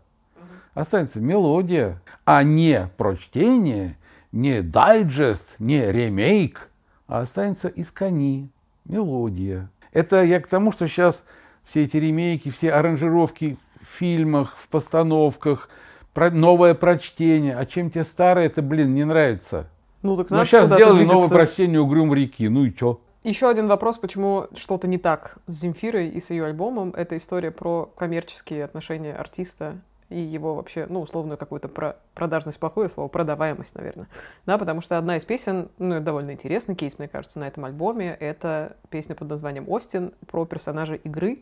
останется 0.73 1.19
мелодия, 1.19 2.01
а 2.25 2.43
не 2.43 2.89
прочтение, 2.97 3.97
не 4.31 4.61
дайджест, 4.61 5.55
не 5.59 5.91
ремейк, 5.91 6.69
а 7.07 7.21
останется 7.21 7.67
искони, 7.67 8.49
мелодия. 8.85 9.69
Это 9.91 10.23
я 10.23 10.39
к 10.41 10.47
тому, 10.47 10.71
что 10.71 10.87
сейчас 10.87 11.23
все 11.63 11.83
эти 11.83 11.97
ремейки, 11.97 12.49
все 12.49 12.71
аранжировки 12.71 13.57
в 13.81 13.85
фильмах, 13.85 14.57
в 14.57 14.67
постановках, 14.67 15.69
новое 16.15 16.73
прочтение. 16.73 17.55
А 17.55 17.65
чем 17.65 17.89
тебе 17.89 18.03
старое, 18.03 18.47
это, 18.47 18.61
блин, 18.61 18.93
не 18.93 19.03
нравится. 19.03 19.67
Ну, 20.01 20.17
так 20.17 20.29
знаешь, 20.29 20.51
Но 20.51 20.59
сейчас 20.59 20.73
сделали 20.73 21.05
новое 21.05 21.29
прочтение 21.29 21.79
«Угрюм 21.79 22.13
реки». 22.13 22.49
Ну 22.49 22.65
и 22.65 22.73
чё? 22.73 22.99
Еще 23.23 23.47
один 23.47 23.67
вопрос, 23.67 23.97
почему 23.97 24.47
что-то 24.57 24.85
не 24.85 24.97
так 24.97 25.37
с 25.47 25.61
Земфирой 25.61 26.09
и 26.09 26.19
с 26.19 26.29
ее 26.29 26.45
альбомом. 26.45 26.93
Это 26.97 27.15
история 27.15 27.51
про 27.51 27.85
коммерческие 27.95 28.65
отношения 28.65 29.13
артиста 29.13 29.77
и 30.09 30.19
его 30.19 30.55
вообще, 30.55 30.85
ну, 30.89 31.01
условную 31.01 31.37
какую-то 31.37 31.67
про 31.67 31.97
продажность, 32.13 32.59
плохое 32.59 32.89
слово, 32.89 33.07
продаваемость, 33.07 33.75
наверное. 33.75 34.07
Да, 34.45 34.57
потому 34.57 34.81
что 34.81 34.97
одна 34.97 35.17
из 35.17 35.25
песен, 35.25 35.69
ну, 35.77 35.99
довольно 35.99 36.31
интересный 36.31 36.75
кейс, 36.75 36.97
мне 36.99 37.07
кажется, 37.07 37.39
на 37.39 37.47
этом 37.47 37.65
альбоме, 37.65 38.15
это 38.19 38.77
песня 38.89 39.15
под 39.15 39.29
названием 39.29 39.69
«Остин» 39.69 40.13
про 40.27 40.45
персонажа 40.45 40.95
игры, 40.95 41.39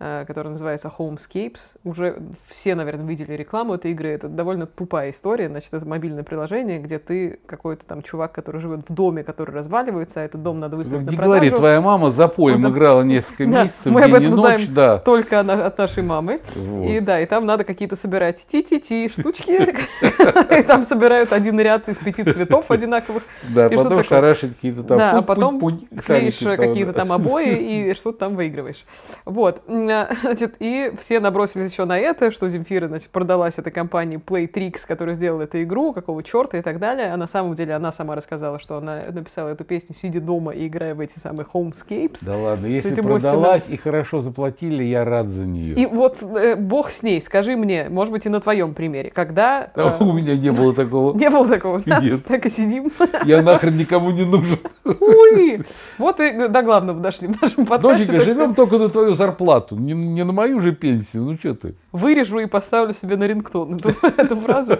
Э, 0.00 0.24
который 0.26 0.48
называется 0.48 0.90
Homescapes. 0.98 1.76
Уже 1.84 2.20
все, 2.48 2.74
наверное, 2.74 3.06
видели 3.06 3.32
рекламу 3.34 3.74
этой 3.74 3.92
игры. 3.92 4.08
Это 4.08 4.26
довольно 4.26 4.66
тупая 4.66 5.12
история. 5.12 5.48
Значит, 5.48 5.72
это 5.72 5.86
мобильное 5.86 6.24
приложение, 6.24 6.80
где 6.80 6.98
ты 6.98 7.38
какой-то 7.46 7.86
там 7.86 8.02
чувак, 8.02 8.32
который 8.32 8.60
живет 8.60 8.80
в 8.88 8.92
доме, 8.92 9.22
который 9.22 9.52
разваливается, 9.54 10.20
а 10.20 10.24
этот 10.24 10.42
дом 10.42 10.58
надо 10.58 10.76
выставить 10.76 11.02
не 11.02 11.10
на 11.12 11.16
продажу. 11.16 11.30
говори, 11.30 11.50
твоя 11.50 11.80
мама 11.80 12.10
за 12.10 12.26
поем 12.26 12.62
ну, 12.62 12.70
играла 12.70 13.02
несколько 13.04 13.46
месяцев, 13.46 13.92
мы 13.92 14.02
об 14.02 14.14
этом 14.14 14.34
знаем 14.34 14.74
да. 14.74 14.98
только 14.98 15.40
от 15.40 15.78
нашей 15.78 16.02
мамы. 16.02 16.40
Вот. 16.56 16.90
И 16.90 16.98
да, 16.98 17.20
и 17.20 17.26
там 17.26 17.46
надо 17.46 17.62
какие-то 17.62 17.94
собирать 17.94 18.44
ти-ти-ти 18.50 19.08
штучки. 19.08 19.76
И 20.58 20.62
там 20.62 20.82
собирают 20.84 21.32
один 21.32 21.58
ряд 21.60 21.88
из 21.88 21.98
пяти 21.98 22.24
цветов 22.24 22.70
одинаковых. 22.70 23.22
Да, 23.48 23.68
потом 23.68 24.02
шарашить 24.02 24.56
какие-то 24.56 24.82
там 24.82 24.98
Да, 24.98 25.18
а 25.18 25.22
потом 25.22 25.60
клеишь 26.04 26.38
какие-то 26.38 26.92
там 26.92 27.12
обои 27.12 27.54
и 27.90 27.94
что-то 27.94 28.18
там 28.18 28.36
выигрываешь. 28.36 28.84
Вот. 29.24 29.62
Значит, 30.22 30.56
и 30.58 30.92
все 31.00 31.20
набросились 31.20 31.72
еще 31.72 31.84
на 31.84 31.98
это, 31.98 32.30
что 32.30 32.48
Земфира, 32.48 32.88
значит, 32.88 33.10
продалась 33.10 33.58
этой 33.58 33.72
компании 33.72 34.18
Playtrix, 34.24 34.80
которая 34.86 35.14
сделала 35.14 35.42
эту 35.42 35.62
игру, 35.62 35.92
какого 35.92 36.22
черта 36.22 36.58
и 36.58 36.62
так 36.62 36.78
далее. 36.78 37.12
А 37.12 37.16
на 37.16 37.26
самом 37.26 37.54
деле 37.54 37.74
она 37.74 37.92
сама 37.92 38.14
рассказала, 38.14 38.58
что 38.58 38.76
она 38.76 39.02
написала 39.10 39.48
эту 39.48 39.64
песню, 39.64 39.94
сидя 39.94 40.20
дома 40.20 40.52
и 40.52 40.66
играя 40.66 40.94
в 40.94 41.00
эти 41.00 41.18
самые 41.18 41.46
Homescapes. 41.52 42.24
Да 42.24 42.36
ладно, 42.36 42.66
если 42.66 42.94
продалась 42.94 43.64
и 43.68 43.76
хорошо 43.76 44.20
заплатили, 44.20 44.82
я 44.82 45.04
рад 45.04 45.26
за 45.26 45.44
нее. 45.44 45.74
И 45.74 45.86
вот 45.86 46.22
э, 46.22 46.56
бог 46.56 46.90
с 46.90 47.02
ней, 47.02 47.20
скажи 47.20 47.56
мне, 47.56 47.88
может 47.88 48.12
быть, 48.12 48.26
и 48.26 48.28
на 48.28 48.40
твоем 48.40 48.74
примере, 48.74 49.10
когда... 49.10 49.70
А 49.74 49.98
э, 50.00 50.04
у 50.04 50.12
меня 50.12 50.36
не 50.36 50.50
было 50.50 50.74
такого. 50.74 51.16
Не 51.24 51.30
было 51.30 51.46
такого? 51.48 51.80
Нет. 51.86 52.24
Так 52.24 52.46
и 52.46 52.50
сидим. 52.50 52.90
Я 53.24 53.42
нахрен 53.42 53.76
никому 53.76 54.10
не 54.10 54.24
нужен. 54.24 54.58
Ой, 54.84 55.64
вот 55.98 56.20
и 56.20 56.48
до 56.48 56.62
главного 56.62 57.00
дошли 57.00 57.28
в 57.28 57.40
нашем 57.40 57.66
подкасте. 57.66 58.06
Доченька, 58.06 58.24
живем 58.24 58.54
только 58.54 58.78
на 58.78 58.88
твою 58.88 59.14
зарплату, 59.14 59.73
не, 59.74 59.92
не 59.92 60.24
на 60.24 60.32
мою 60.32 60.60
же 60.60 60.72
пенсию, 60.72 61.24
ну 61.24 61.36
что 61.36 61.54
ты. 61.54 61.74
Вырежу 61.92 62.38
и 62.38 62.46
поставлю 62.46 62.94
себе 62.94 63.16
на 63.16 63.24
рингтон 63.24 63.76
эту, 63.76 63.88
эту 64.16 64.40
фразу. 64.40 64.78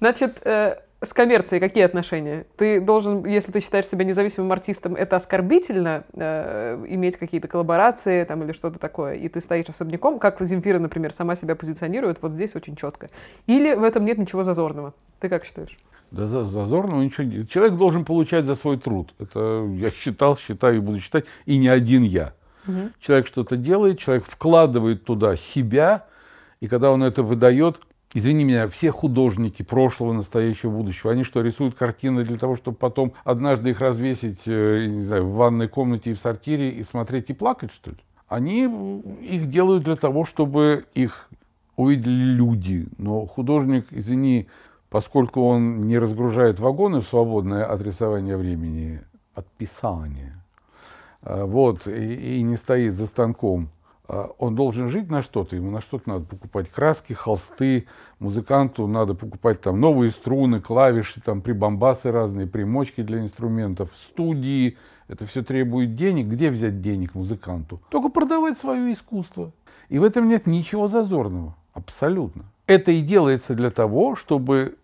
Значит, 0.00 0.38
э, 0.44 0.76
с 1.00 1.12
коммерцией 1.12 1.60
какие 1.60 1.84
отношения? 1.84 2.46
Ты 2.56 2.80
должен, 2.80 3.24
если 3.24 3.52
ты 3.52 3.60
считаешь 3.60 3.86
себя 3.86 4.04
независимым 4.04 4.50
артистом, 4.50 4.96
это 4.96 5.16
оскорбительно 5.16 6.04
э, 6.12 6.84
иметь 6.88 7.16
какие-то 7.16 7.46
коллаборации 7.46 8.24
там, 8.24 8.42
или 8.42 8.52
что-то 8.52 8.78
такое, 8.78 9.14
и 9.14 9.28
ты 9.28 9.40
стоишь 9.40 9.68
особняком, 9.68 10.18
как 10.18 10.40
Земфира, 10.40 10.78
например, 10.78 11.12
сама 11.12 11.36
себя 11.36 11.54
позиционирует 11.54 12.18
вот 12.20 12.32
здесь 12.32 12.54
очень 12.56 12.74
четко. 12.74 13.10
Или 13.46 13.74
в 13.74 13.84
этом 13.84 14.04
нет 14.04 14.18
ничего 14.18 14.42
зазорного? 14.42 14.94
Ты 15.20 15.28
как 15.28 15.44
считаешь? 15.44 15.76
Да 16.10 16.26
зазорного 16.26 17.02
ничего 17.02 17.24
нет. 17.24 17.50
Человек 17.50 17.76
должен 17.76 18.04
получать 18.04 18.44
за 18.44 18.54
свой 18.54 18.78
труд. 18.78 19.14
Это 19.18 19.68
я 19.76 19.90
считал, 19.90 20.36
считаю 20.36 20.76
и 20.76 20.80
буду 20.80 21.00
считать, 21.00 21.26
и 21.44 21.58
не 21.58 21.68
один 21.68 22.02
я. 22.02 22.32
Угу. 22.68 22.90
Человек 23.00 23.26
что-то 23.26 23.56
делает, 23.56 23.98
человек 23.98 24.24
вкладывает 24.24 25.04
туда 25.04 25.36
себя, 25.36 26.06
и 26.60 26.68
когда 26.68 26.92
он 26.92 27.02
это 27.02 27.22
выдает, 27.22 27.80
Извини 28.14 28.44
меня, 28.44 28.68
все 28.68 28.90
художники 28.90 29.62
прошлого, 29.62 30.14
настоящего, 30.14 30.70
будущего, 30.70 31.12
они 31.12 31.24
что, 31.24 31.42
рисуют 31.42 31.74
картины 31.74 32.24
для 32.24 32.38
того, 32.38 32.56
чтобы 32.56 32.78
потом 32.78 33.12
однажды 33.22 33.70
их 33.70 33.80
развесить, 33.82 34.40
э, 34.46 34.86
не 34.86 35.02
знаю, 35.02 35.26
в 35.26 35.34
ванной 35.34 35.68
комнате 35.68 36.12
и 36.12 36.14
в 36.14 36.18
сортире 36.18 36.70
и 36.70 36.84
смотреть 36.84 37.28
и 37.28 37.34
плакать, 37.34 37.70
что 37.70 37.90
ли? 37.90 37.98
Они 38.26 38.62
их 39.20 39.50
делают 39.50 39.84
для 39.84 39.96
того, 39.96 40.24
чтобы 40.24 40.86
их 40.94 41.28
увидели 41.76 42.32
люди. 42.34 42.88
Но 42.96 43.26
художник, 43.26 43.86
извини, 43.90 44.48
поскольку 44.88 45.42
он 45.42 45.82
не 45.82 45.98
разгружает 45.98 46.60
вагоны 46.60 47.02
в 47.02 47.06
свободное 47.06 47.66
от 47.66 47.82
рисования 47.82 48.38
времени, 48.38 49.02
от 49.34 49.46
писания, 49.52 50.34
э, 50.34 50.37
вот, 51.22 51.86
и, 51.86 52.38
и 52.38 52.42
не 52.42 52.56
стоит 52.56 52.94
за 52.94 53.06
станком, 53.06 53.70
а, 54.08 54.30
он 54.38 54.54
должен 54.54 54.88
жить 54.88 55.10
на 55.10 55.20
что-то, 55.20 55.54
ему 55.54 55.70
на 55.70 55.80
что-то 55.80 56.08
надо 56.08 56.24
покупать 56.24 56.70
краски, 56.70 57.12
холсты, 57.12 57.86
музыканту 58.18 58.86
надо 58.86 59.14
покупать 59.14 59.60
там 59.60 59.80
новые 59.80 60.10
струны, 60.10 60.60
клавиши, 60.60 61.20
там 61.20 61.42
прибамбасы 61.42 62.10
разные, 62.10 62.46
примочки 62.46 63.02
для 63.02 63.20
инструментов, 63.20 63.90
студии. 63.94 64.78
Это 65.08 65.26
все 65.26 65.42
требует 65.42 65.94
денег. 65.94 66.26
Где 66.26 66.50
взять 66.50 66.80
денег 66.80 67.14
музыканту? 67.14 67.80
Только 67.90 68.08
продавать 68.08 68.58
свое 68.58 68.92
искусство. 68.92 69.52
И 69.88 69.98
в 69.98 70.04
этом 70.04 70.28
нет 70.28 70.46
ничего 70.46 70.88
зазорного. 70.88 71.54
Абсолютно. 71.72 72.44
Это 72.66 72.92
и 72.92 73.00
делается 73.00 73.54
для 73.54 73.70
того, 73.70 74.16
чтобы 74.16 74.76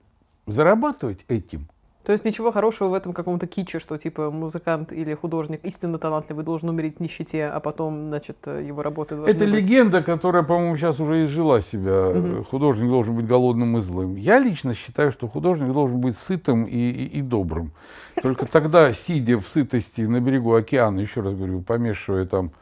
зарабатывать 0.47 1.25
этим. 1.29 1.69
То 2.05 2.13
есть 2.13 2.25
ничего 2.27 2.53
хорошего 2.53 2.89
в 2.89 2.95
этом 2.95 3.15
каком-то 3.15 3.47
киче, 3.47 3.79
что 3.79 3.97
типа 3.97 4.31
музыкант 4.31 4.93
или 4.93 5.15
художник 5.15 5.65
истинно 5.65 5.99
талантливый 5.99 6.45
должен 6.45 6.69
умереть 6.69 6.99
в 6.99 7.01
нищете, 7.01 7.47
а 7.47 7.61
потом, 7.61 8.09
значит, 8.09 8.37
его 8.47 8.83
работы 8.83 9.17
должны 9.17 9.31
Это 9.31 9.45
быть... 9.47 9.55
легенда, 9.55 10.03
которая, 10.03 10.43
по-моему, 10.43 10.77
сейчас 10.77 11.01
уже 11.01 11.25
изжила 11.25 11.63
себя. 11.63 12.11
Угу. 12.11 12.45
Художник 12.45 12.89
должен 12.89 13.17
быть 13.17 13.27
голодным 13.27 13.79
и 13.79 13.81
злым. 13.81 14.17
Я 14.17 14.39
лично 14.39 14.75
считаю, 14.75 15.13
что 15.13 15.29
художник 15.29 15.73
должен 15.73 15.99
быть 15.99 16.17
сытым 16.17 16.65
и, 16.65 16.77
и, 16.77 17.19
и 17.19 17.23
добрым. 17.23 17.73
Только 18.21 18.47
тогда, 18.47 18.93
сидя 18.93 19.39
в 19.39 19.49
сытости 19.49 20.03
на 20.03 20.21
берегу 20.21 20.55
океана, 20.55 21.01
еще 21.01 21.23
раз 21.23 21.35
говорю, 21.35 21.63
помешивая 21.63 22.27
там 22.27 22.53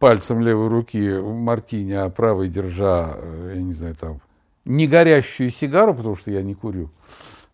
пальцем 0.00 0.40
левой 0.40 0.68
руки 0.68 1.16
в 1.16 1.32
мартине, 1.32 2.00
а 2.00 2.10
правой 2.10 2.48
держа, 2.48 3.14
э, 3.16 3.52
я 3.54 3.62
не 3.62 3.72
знаю, 3.72 3.94
там, 3.94 4.20
не 4.64 4.86
горящую 4.86 5.50
сигару, 5.50 5.94
потому 5.94 6.16
что 6.16 6.30
я 6.30 6.42
не 6.42 6.54
курю, 6.54 6.90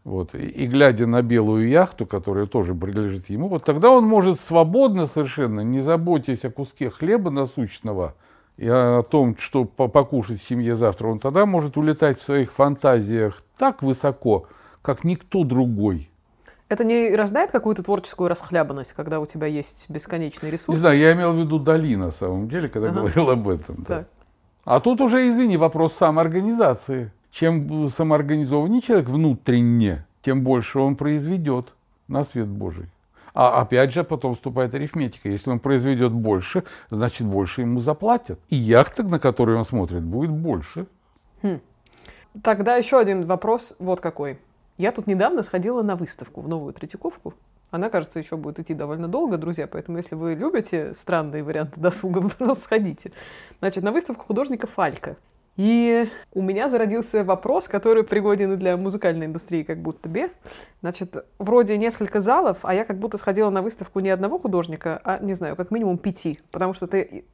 вот, 0.05 0.35
и, 0.35 0.39
и 0.39 0.67
глядя 0.67 1.07
на 1.07 1.23
белую 1.23 1.69
яхту, 1.69 2.07
которая 2.07 2.47
тоже 2.47 2.75
принадлежит 2.75 3.29
ему, 3.29 3.49
вот 3.49 3.65
тогда 3.65 3.91
он 3.91 4.05
может 4.05 4.41
свободно 4.41 5.07
совершенно, 5.07 5.61
не 5.61 5.81
заботясь 5.81 6.45
о 6.45 6.51
куске 6.51 6.91
хлеба 6.91 7.31
насущного 7.31 8.15
и 8.57 8.67
о 8.69 9.03
том, 9.03 9.37
что 9.37 9.65
покушать 9.65 10.41
в 10.41 10.49
семье 10.49 10.75
завтра, 10.75 11.09
он 11.09 11.19
тогда 11.19 11.45
может 11.45 11.77
улетать 11.77 12.19
в 12.19 12.23
своих 12.23 12.53
фантазиях 12.53 13.43
так 13.59 13.83
высоко, 13.83 14.47
как 14.83 15.05
никто 15.05 15.45
другой. 15.45 16.11
Это 16.71 16.85
не 16.85 17.15
рождает 17.15 17.51
какую-то 17.51 17.83
творческую 17.83 18.29
расхлябанность, 18.29 18.93
когда 18.93 19.19
у 19.19 19.27
тебя 19.27 19.49
есть 19.49 19.91
бесконечный 19.91 20.51
ресурс? 20.51 20.79
Не 20.79 20.81
знаю, 20.81 20.99
я 20.99 21.13
имел 21.13 21.33
в 21.33 21.37
виду 21.37 21.59
Дали 21.59 21.97
на 21.97 22.13
самом 22.13 22.49
деле, 22.49 22.69
когда 22.69 22.91
ага. 22.91 23.01
говорил 23.01 23.29
об 23.31 23.49
этом. 23.49 23.85
Да. 23.89 24.05
А 24.65 24.79
тут 24.79 25.01
уже, 25.01 25.29
извини, 25.29 25.57
вопрос 25.57 25.95
самоорганизации. 25.95 27.13
Чем 27.31 27.89
самоорганизованнее 27.89 28.83
человек 28.83 29.09
внутренне, 29.09 30.05
тем 30.23 30.43
больше 30.43 30.79
он 30.79 30.97
произведет 30.97 31.73
на 32.09 32.25
свет 32.25 32.49
Божий. 32.49 32.87
А 33.33 33.61
опять 33.61 33.93
же, 33.93 34.03
потом 34.03 34.35
вступает 34.35 34.75
арифметика. 34.75 35.29
Если 35.29 35.51
он 35.51 35.61
произведет 35.61 36.13
больше, 36.13 36.65
значит, 36.91 37.27
больше 37.27 37.61
ему 37.61 37.81
заплатят. 37.81 38.41
И 38.49 38.57
яхта, 38.57 39.03
на 39.05 39.21
которую 39.21 39.59
он 39.59 39.65
смотрит, 39.65 40.03
будет 40.03 40.31
больше. 40.31 40.87
Хм. 41.43 41.61
Тогда 42.43 42.77
еще 42.77 42.99
один 42.99 43.27
вопрос 43.27 43.77
вот 43.79 44.01
какой. 44.01 44.39
Я 44.79 44.93
тут 44.93 45.07
недавно 45.07 45.43
сходила 45.43 45.83
на 45.83 45.95
выставку 45.95 46.41
в 46.41 46.49
Новую 46.49 46.73
Третьяковку. 46.73 47.35
Она, 47.71 47.89
кажется, 47.89 48.19
еще 48.19 48.37
будет 48.37 48.59
идти 48.59 48.75
довольно 48.75 49.07
долго, 49.07 49.37
друзья, 49.37 49.69
поэтому 49.69 49.99
если 49.99 50.17
вы 50.17 50.35
любите 50.35 50.93
странные 50.93 51.45
варианты 51.45 51.79
досуга, 51.79 52.29
сходите. 52.55 53.13
Значит, 53.61 53.85
на 53.85 53.93
выставку 53.93 54.25
художника 54.25 54.67
Фалька. 54.67 55.17
И 55.61 56.09
у 56.33 56.41
меня 56.41 56.69
зародился 56.69 57.23
вопрос, 57.23 57.69
который 57.69 58.03
пригоден 58.03 58.59
для 58.59 58.79
музыкальной 58.79 59.27
индустрии 59.27 59.63
как 59.63 59.83
будто 59.83 60.09
бы. 60.09 60.31
Значит, 60.81 61.23
вроде 61.39 61.77
несколько 61.77 62.21
залов, 62.21 62.61
а 62.63 62.73
я 62.73 62.87
как 62.87 62.99
будто 62.99 63.19
сходила 63.19 63.51
на 63.51 63.61
выставку 63.61 64.01
не 64.01 64.09
одного 64.09 64.39
художника, 64.39 65.03
а, 65.05 65.19
не 65.19 65.35
знаю, 65.35 65.57
как 65.57 65.71
минимум 65.71 65.99
пяти. 65.99 66.39
Потому 66.51 66.73
что 66.73 66.87
ты, 66.87 67.27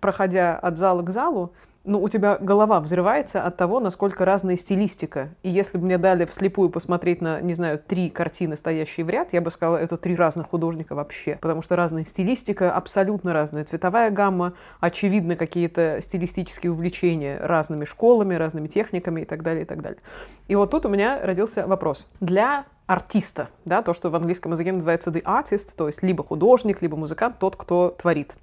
проходя 0.00 0.56
от 0.56 0.78
зала 0.78 1.02
к 1.02 1.10
залу, 1.10 1.52
ну, 1.86 2.02
у 2.02 2.08
тебя 2.08 2.36
голова 2.40 2.80
взрывается 2.80 3.42
от 3.42 3.56
того, 3.56 3.80
насколько 3.80 4.24
разная 4.24 4.56
стилистика. 4.56 5.30
И 5.42 5.48
если 5.48 5.78
бы 5.78 5.84
мне 5.84 5.98
дали 5.98 6.24
вслепую 6.24 6.68
посмотреть 6.68 7.20
на, 7.22 7.40
не 7.40 7.54
знаю, 7.54 7.78
три 7.78 8.10
картины, 8.10 8.56
стоящие 8.56 9.06
в 9.06 9.10
ряд, 9.10 9.32
я 9.32 9.40
бы 9.40 9.50
сказала, 9.50 9.76
это 9.76 9.96
три 9.96 10.16
разных 10.16 10.48
художника 10.48 10.94
вообще. 10.94 11.38
Потому 11.40 11.62
что 11.62 11.76
разная 11.76 12.04
стилистика, 12.04 12.72
абсолютно 12.72 13.32
разная 13.32 13.64
цветовая 13.64 14.10
гамма, 14.10 14.54
очевидно, 14.80 15.36
какие-то 15.36 15.98
стилистические 16.00 16.72
увлечения 16.72 17.38
разными 17.40 17.84
школами, 17.84 18.34
разными 18.34 18.66
техниками 18.66 19.22
и 19.22 19.24
так 19.24 19.42
далее, 19.42 19.62
и 19.62 19.66
так 19.66 19.80
далее. 19.80 20.00
И 20.48 20.56
вот 20.56 20.70
тут 20.70 20.86
у 20.86 20.88
меня 20.88 21.20
родился 21.22 21.66
вопрос. 21.66 22.08
Для 22.20 22.66
артиста, 22.86 23.48
да, 23.64 23.82
то, 23.82 23.94
что 23.94 24.10
в 24.10 24.16
английском 24.16 24.52
языке 24.52 24.72
называется 24.72 25.10
the 25.10 25.22
artist, 25.22 25.70
то 25.76 25.86
есть 25.86 26.02
либо 26.02 26.24
художник, 26.24 26.82
либо 26.82 26.96
музыкант, 26.96 27.36
тот, 27.38 27.56
кто 27.56 27.90
творит. 27.90 28.34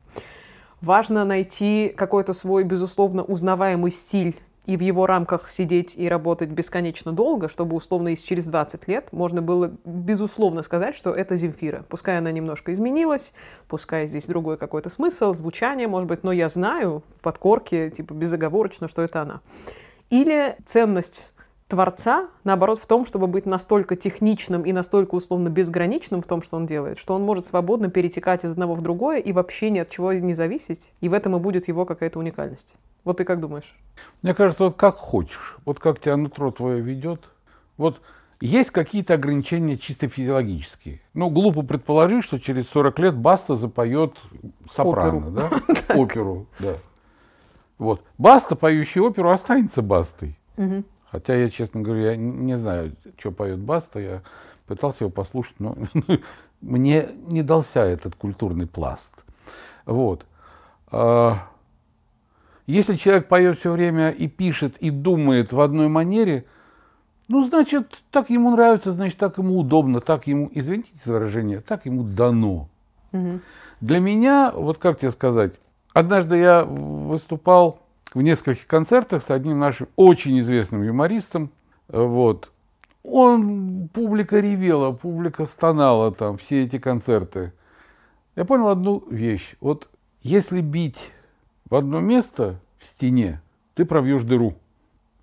Важно 0.84 1.24
найти 1.24 1.94
какой-то 1.96 2.34
свой, 2.34 2.66
безусловно, 2.66 3.24
узнаваемый 3.24 3.90
стиль 3.90 4.36
и 4.66 4.76
в 4.76 4.82
его 4.82 5.06
рамках 5.06 5.50
сидеть 5.50 5.96
и 5.98 6.10
работать 6.10 6.50
бесконечно 6.50 7.14
долго, 7.14 7.48
чтобы 7.48 7.78
условно 7.78 8.10
из 8.10 8.22
через 8.22 8.48
20 8.48 8.86
лет 8.90 9.08
можно 9.14 9.42
было 9.42 9.72
безусловно 9.86 10.62
сказать, 10.62 10.94
что 10.94 11.12
это 11.14 11.38
Земфира. 11.38 11.86
Пускай 11.88 12.18
она 12.18 12.34
немножко 12.34 12.74
изменилась, 12.74 13.34
пускай 13.70 14.08
здесь 14.08 14.26
другой 14.26 14.58
какой-то 14.58 14.90
смысл, 14.90 15.34
звучание, 15.34 15.88
может 15.88 16.10
быть, 16.10 16.26
но 16.26 16.34
я 16.34 16.50
знаю 16.50 17.02
в 17.16 17.22
подкорке, 17.22 17.90
типа 17.90 18.14
безоговорочно, 18.14 18.90
что 18.90 19.04
это 19.04 19.22
она. 19.22 19.40
Или 20.10 20.58
ценность 20.66 21.32
творца, 21.74 22.28
наоборот, 22.44 22.80
в 22.80 22.86
том, 22.86 23.04
чтобы 23.04 23.26
быть 23.26 23.48
настолько 23.48 23.96
техничным 23.96 24.62
и 24.62 24.72
настолько 24.72 25.16
условно 25.16 25.50
безграничным 25.50 26.22
в 26.22 26.28
том, 26.28 26.44
что 26.44 26.56
он 26.58 26.68
делает, 26.68 27.00
что 27.00 27.16
он 27.16 27.24
может 27.24 27.48
свободно 27.48 27.90
перетекать 27.90 28.46
из 28.46 28.52
одного 28.52 28.76
в 28.76 28.82
другое 28.82 29.18
и 29.18 29.32
вообще 29.32 29.72
ни 29.72 29.80
от 29.80 29.90
чего 29.90 30.14
не 30.14 30.36
зависеть. 30.36 30.94
И 31.02 31.10
в 31.10 31.14
этом 31.14 31.36
и 31.36 31.40
будет 31.40 31.68
его 31.68 31.86
какая-то 31.86 32.20
уникальность. 32.20 32.76
Вот 33.04 33.18
ты 33.18 33.24
как 33.24 33.40
думаешь? 33.40 33.76
Мне 34.22 34.36
кажется, 34.36 34.66
вот 34.66 34.76
как 34.76 34.98
хочешь. 34.98 35.58
Вот 35.66 35.80
как 35.80 36.00
тебя 36.00 36.16
нутро 36.16 36.52
твое 36.52 36.80
ведет. 36.80 37.22
Вот 37.78 38.02
есть 38.40 38.70
какие-то 38.70 39.16
ограничения 39.16 39.76
чисто 39.76 40.08
физиологические. 40.08 41.02
Ну, 41.16 41.32
глупо 41.32 41.64
предположить, 41.64 42.24
что 42.24 42.40
через 42.40 42.70
40 42.70 43.00
лет 43.00 43.16
Баста 43.16 43.56
запоет 43.56 44.14
сопрано, 44.70 45.30
оперу. 45.30 45.32
да? 45.32 45.50
Оперу, 45.96 46.46
да. 46.60 46.76
Вот. 47.80 48.04
Баста, 48.20 48.56
поющий 48.56 49.02
оперу, 49.02 49.32
останется 49.32 49.82
Бастой. 49.82 50.38
Угу. 50.58 50.84
Хотя 51.14 51.36
я, 51.36 51.48
честно 51.48 51.82
говоря, 51.82 52.14
я 52.14 52.16
не 52.18 52.58
знаю, 52.58 52.96
что 53.20 53.32
поет 53.32 53.60
Баста. 53.60 54.00
Я 54.00 54.22
пытался 54.66 55.04
его 55.04 55.12
послушать, 55.12 55.54
но 55.60 55.78
мне 56.62 57.10
не 57.28 57.44
дался 57.44 57.82
этот 57.82 58.16
культурный 58.16 58.66
пласт. 58.66 59.24
Вот. 59.86 60.26
А, 60.88 61.38
Если 62.66 62.96
человек 62.96 63.28
поет 63.28 63.60
все 63.60 63.72
время 63.72 64.10
и 64.10 64.28
пишет, 64.28 64.76
и 64.78 64.90
думает 64.90 65.54
в 65.54 65.62
одной 65.62 65.88
манере, 65.88 66.46
ну, 67.28 67.48
значит, 67.48 67.94
так 68.10 68.32
ему 68.32 68.50
нравится, 68.50 68.92
значит, 68.92 69.20
так 69.20 69.38
ему 69.38 69.60
удобно, 69.60 70.02
так 70.02 70.26
ему, 70.26 70.50
извините 70.52 70.90
за 71.06 71.14
выражение, 71.14 71.60
так 71.60 71.86
ему 71.86 72.02
дано. 72.02 72.70
Угу. 73.12 73.40
Для 73.82 74.00
меня, 74.00 74.52
вот 74.52 74.80
как 74.80 74.98
тебе 74.98 75.12
сказать, 75.12 75.54
однажды 75.94 76.38
я 76.38 76.66
выступал 76.66 77.83
в 78.14 78.22
нескольких 78.22 78.68
концертах 78.68 79.24
с 79.24 79.32
одним 79.32 79.60
нашим 79.60 79.88
очень 79.96 80.40
известным 80.40 80.84
юмористом, 80.84 81.52
вот, 81.88 82.52
он, 83.04 83.90
публика 83.94 84.40
ревела, 84.40 84.92
публика 84.92 85.46
стонала 85.46 86.14
там, 86.14 86.38
все 86.38 86.64
эти 86.64 86.80
концерты. 86.80 87.52
Я 88.36 88.46
понял 88.46 88.70
одну 88.70 89.04
вещь. 89.10 89.56
Вот 89.60 89.90
если 90.22 90.62
бить 90.62 91.12
в 91.70 91.76
одно 91.76 92.00
место 92.00 92.60
в 92.78 92.86
стене, 92.86 93.42
ты 93.76 93.86
пробьешь 93.86 94.24
дыру 94.24 94.56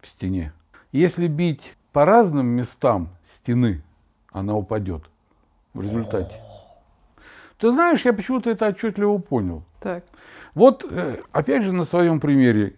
в 0.01 0.09
стене. 0.09 0.53
Если 0.93 1.27
бить 1.27 1.75
по 1.93 2.05
разным 2.05 2.47
местам 2.47 3.09
стены, 3.33 3.83
она 4.31 4.55
упадет 4.55 5.03
в 5.73 5.81
результате. 5.81 6.35
Ты 7.59 7.73
знаешь, 7.73 8.05
я 8.05 8.13
почему-то 8.13 8.51
это 8.51 8.69
отчетливо 8.69 9.19
понял. 9.19 9.65
Так. 9.81 10.05
Вот, 10.55 10.85
э, 10.89 11.23
опять 11.33 11.63
же, 11.63 11.73
на 11.73 11.85
своем 11.85 12.21
примере, 12.21 12.77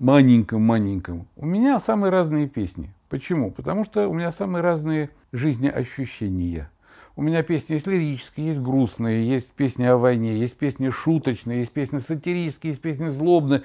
маленьком-маленьком, 0.00 1.28
у 1.36 1.46
меня 1.46 1.78
самые 1.78 2.10
разные 2.10 2.48
песни. 2.48 2.92
Почему? 3.08 3.52
Потому 3.52 3.84
что 3.84 4.08
у 4.08 4.14
меня 4.14 4.32
самые 4.32 4.62
разные 4.62 5.10
жизнеощущения. 5.30 6.70
У 7.16 7.22
меня 7.22 7.42
песни 7.42 7.74
есть 7.74 7.86
лирические, 7.86 8.48
есть 8.48 8.60
грустные, 8.60 9.24
есть 9.24 9.52
песни 9.52 9.84
о 9.84 9.98
войне, 9.98 10.36
есть 10.38 10.56
песни 10.56 10.88
шуточные, 10.88 11.60
есть 11.60 11.72
песни 11.72 11.98
сатирические, 11.98 12.70
есть 12.70 12.80
песни 12.80 13.08
злобные. 13.08 13.62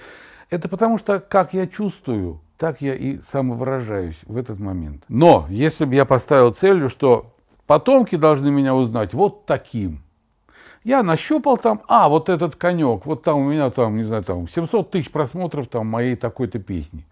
Это 0.49 0.67
потому 0.67 0.97
что, 0.97 1.19
как 1.19 1.53
я 1.53 1.67
чувствую, 1.67 2.41
так 2.57 2.81
я 2.81 2.95
и 2.95 3.19
самовыражаюсь 3.21 4.17
в 4.25 4.37
этот 4.37 4.59
момент. 4.59 5.03
Но 5.07 5.45
если 5.49 5.85
бы 5.85 5.95
я 5.95 6.05
поставил 6.05 6.53
целью, 6.53 6.89
что 6.89 7.33
потомки 7.65 8.15
должны 8.15 8.51
меня 8.51 8.75
узнать 8.75 9.13
вот 9.13 9.45
таким, 9.45 10.01
я 10.85 11.03
нащупал 11.03 11.57
там, 11.57 11.81
а, 11.89 12.07
вот 12.07 12.29
этот 12.29 12.55
конек, 12.55 13.05
вот 13.05 13.23
там 13.23 13.39
у 13.39 13.49
меня 13.49 13.69
там, 13.69 13.97
не 13.97 14.03
знаю, 14.03 14.23
там 14.23 14.47
700 14.47 14.91
тысяч 14.91 15.11
просмотров 15.11 15.67
там 15.67 15.87
моей 15.87 16.15
такой-то 16.15 16.59
песни 16.59 17.05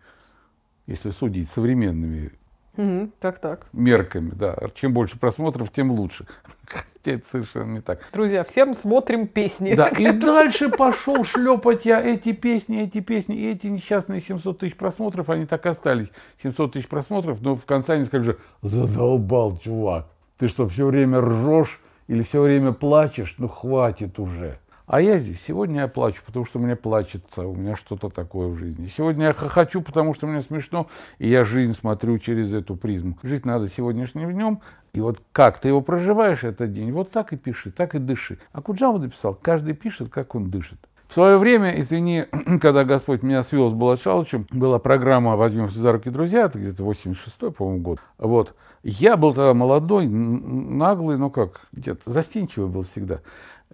если 0.87 1.11
судить 1.11 1.49
современными 1.49 2.31
угу, 2.75 3.11
так, 3.19 3.39
так. 3.39 3.67
мерками. 3.73 4.31
Да. 4.31 4.57
Чем 4.75 4.93
больше 4.93 5.17
просмотров, 5.17 5.71
тем 5.71 5.91
лучше. 5.91 6.25
Хотя 6.65 7.17
это 7.17 7.27
совершенно 7.27 7.73
не 7.73 7.81
так. 7.81 7.99
Друзья, 8.11 8.43
всем 8.43 8.73
смотрим 8.75 9.27
песни. 9.27 9.73
Да, 9.75 9.87
и 9.87 10.11
дальше 10.19 10.69
пошел 10.69 11.23
шлепать 11.23 11.85
я 11.85 12.01
эти 12.01 12.31
песни, 12.33 12.81
эти 12.81 12.99
песни, 12.99 13.35
и 13.35 13.51
эти 13.51 13.67
несчастные 13.67 14.21
700 14.21 14.59
тысяч 14.59 14.75
просмотров, 14.75 15.29
они 15.29 15.45
так 15.45 15.65
остались. 15.65 16.09
700 16.41 16.73
тысяч 16.73 16.87
просмотров, 16.87 17.41
но 17.41 17.55
в 17.55 17.65
конце 17.65 17.95
они 17.95 18.05
сказали, 18.05 18.37
задолбал, 18.61 19.57
чувак. 19.57 20.07
Ты 20.37 20.47
что, 20.47 20.67
все 20.67 20.85
время 20.85 21.21
ржешь 21.21 21.79
или 22.07 22.23
все 22.23 22.41
время 22.41 22.71
плачешь? 22.71 23.35
Ну, 23.37 23.47
хватит 23.47 24.19
уже. 24.19 24.57
А 24.85 24.99
я 24.99 25.17
здесь. 25.17 25.41
Сегодня 25.41 25.81
я 25.81 25.87
плачу, 25.87 26.21
потому 26.25 26.45
что 26.45 26.59
мне 26.59 26.75
плачется, 26.75 27.47
у 27.47 27.55
меня 27.55 27.75
что-то 27.75 28.09
такое 28.09 28.49
в 28.49 28.57
жизни. 28.57 28.91
Сегодня 28.95 29.27
я 29.27 29.33
хохочу, 29.33 29.81
потому 29.81 30.13
что 30.13 30.27
мне 30.27 30.41
смешно, 30.41 30.87
и 31.19 31.29
я 31.29 31.45
жизнь 31.45 31.73
смотрю 31.73 32.17
через 32.17 32.53
эту 32.53 32.75
призму. 32.75 33.17
Жить 33.23 33.45
надо 33.45 33.69
сегодняшним 33.69 34.31
днем, 34.33 34.59
и 34.93 34.99
вот 34.99 35.21
как 35.31 35.59
ты 35.59 35.69
его 35.69 35.81
проживаешь 35.81 36.43
этот 36.43 36.73
день, 36.73 36.91
вот 36.91 37.11
так 37.11 37.31
и 37.31 37.37
пиши, 37.37 37.71
так 37.71 37.95
и 37.95 37.99
дыши. 37.99 38.39
А 38.51 38.61
Куджава 38.61 38.97
написал, 38.97 39.33
каждый 39.33 39.73
пишет, 39.73 40.09
как 40.09 40.35
он 40.35 40.49
дышит. 40.49 40.79
В 41.13 41.15
свое 41.15 41.37
время, 41.37 41.79
извини, 41.79 42.25
когда 42.59 42.83
Господь 42.83 43.21
меня 43.21 43.43
свел 43.43 43.69
с 43.69 43.73
Балашалычем, 43.73 44.47
была 44.49 44.79
программа 44.79 45.35
«Возьмемся 45.35 45.79
за 45.79 45.91
руки, 45.91 46.09
друзья», 46.09 46.45
это 46.45 46.57
где-то 46.57 46.81
86-й, 46.81 47.51
по-моему, 47.51 47.81
год. 47.83 47.99
Вот. 48.17 48.55
Я 48.81 49.15
был 49.15 49.31
тогда 49.31 49.53
молодой, 49.53 50.07
наглый, 50.07 51.19
ну 51.19 51.29
как, 51.29 51.67
где-то 51.71 52.09
застенчивый 52.09 52.67
был 52.67 52.81
всегда. 52.81 53.19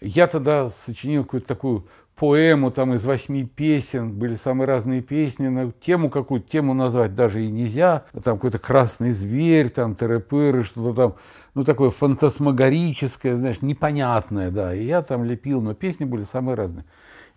Я 0.01 0.27
тогда 0.27 0.69
сочинил 0.69 1.23
какую-то 1.23 1.47
такую 1.47 1.87
поэму 2.17 2.71
там 2.71 2.93
из 2.93 3.05
восьми 3.05 3.45
песен, 3.45 4.19
были 4.19 4.35
самые 4.35 4.67
разные 4.67 5.01
песни, 5.01 5.47
на 5.47 5.71
тему 5.71 6.09
какую-то, 6.09 6.45
тему 6.49 6.73
назвать 6.73 7.15
даже 7.15 7.45
и 7.45 7.49
нельзя, 7.49 8.03
там 8.21 8.35
какой-то 8.35 8.59
красный 8.59 9.11
зверь, 9.11 9.69
там 9.69 9.95
терепыры, 9.95 10.63
что-то 10.63 10.93
там, 10.93 11.15
ну 11.55 11.63
такое 11.63 11.89
фантасмагорическое, 11.89 13.37
знаешь, 13.37 13.61
непонятное, 13.61 14.51
да, 14.51 14.75
и 14.75 14.83
я 14.83 15.01
там 15.01 15.23
лепил, 15.23 15.61
но 15.61 15.73
песни 15.73 16.03
были 16.03 16.25
самые 16.29 16.55
разные. 16.55 16.83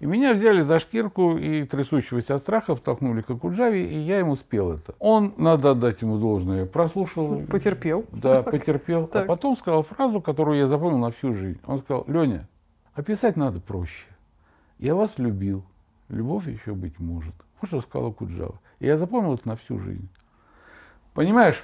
И 0.03 0.07
меня 0.07 0.35
взяли 0.35 0.63
за 0.63 0.79
шкирку 0.79 1.39
и 1.39 1.65
трясущегося 1.65 2.35
от 2.35 2.43
страха 2.43 2.75
втолкнули 2.75 3.23
к 3.23 3.31
Акуджаве, 3.31 3.87
и 3.87 3.99
я 3.99 4.19
ему 4.19 4.35
спел 4.37 4.73
это. 4.73 4.95
Он, 4.99 5.33
надо 5.39 5.71
отдать 5.71 6.03
ему 6.03 6.19
должное, 6.19 6.67
прослушал. 6.67 7.43
Потерпел. 7.49 8.05
Да, 8.11 8.43
потерпел. 8.43 9.09
А 9.15 9.25
потом 9.25 9.57
сказал 9.57 9.83
фразу, 9.83 10.21
которую 10.21 10.59
я 10.59 10.67
запомнил 10.67 10.99
на 10.99 11.13
всю 11.13 11.33
жизнь. 11.33 11.61
Он 11.65 11.81
сказал, 11.81 12.05
Леня, 12.09 12.49
Описать 12.95 13.37
надо 13.37 13.59
проще. 13.61 14.07
Я 14.79 14.95
вас 14.95 15.17
любил. 15.17 15.65
Любовь 16.09 16.47
еще 16.47 16.75
быть 16.75 16.99
может. 16.99 17.35
Вот 17.61 17.69
что 17.69 17.81
сказала 17.81 18.13
Куджава. 18.13 18.61
И 18.81 18.87
я 18.87 18.97
запомнил 18.97 19.35
это 19.35 19.49
на 19.49 19.57
всю 19.57 19.79
жизнь. 19.79 20.09
Понимаешь, 21.15 21.63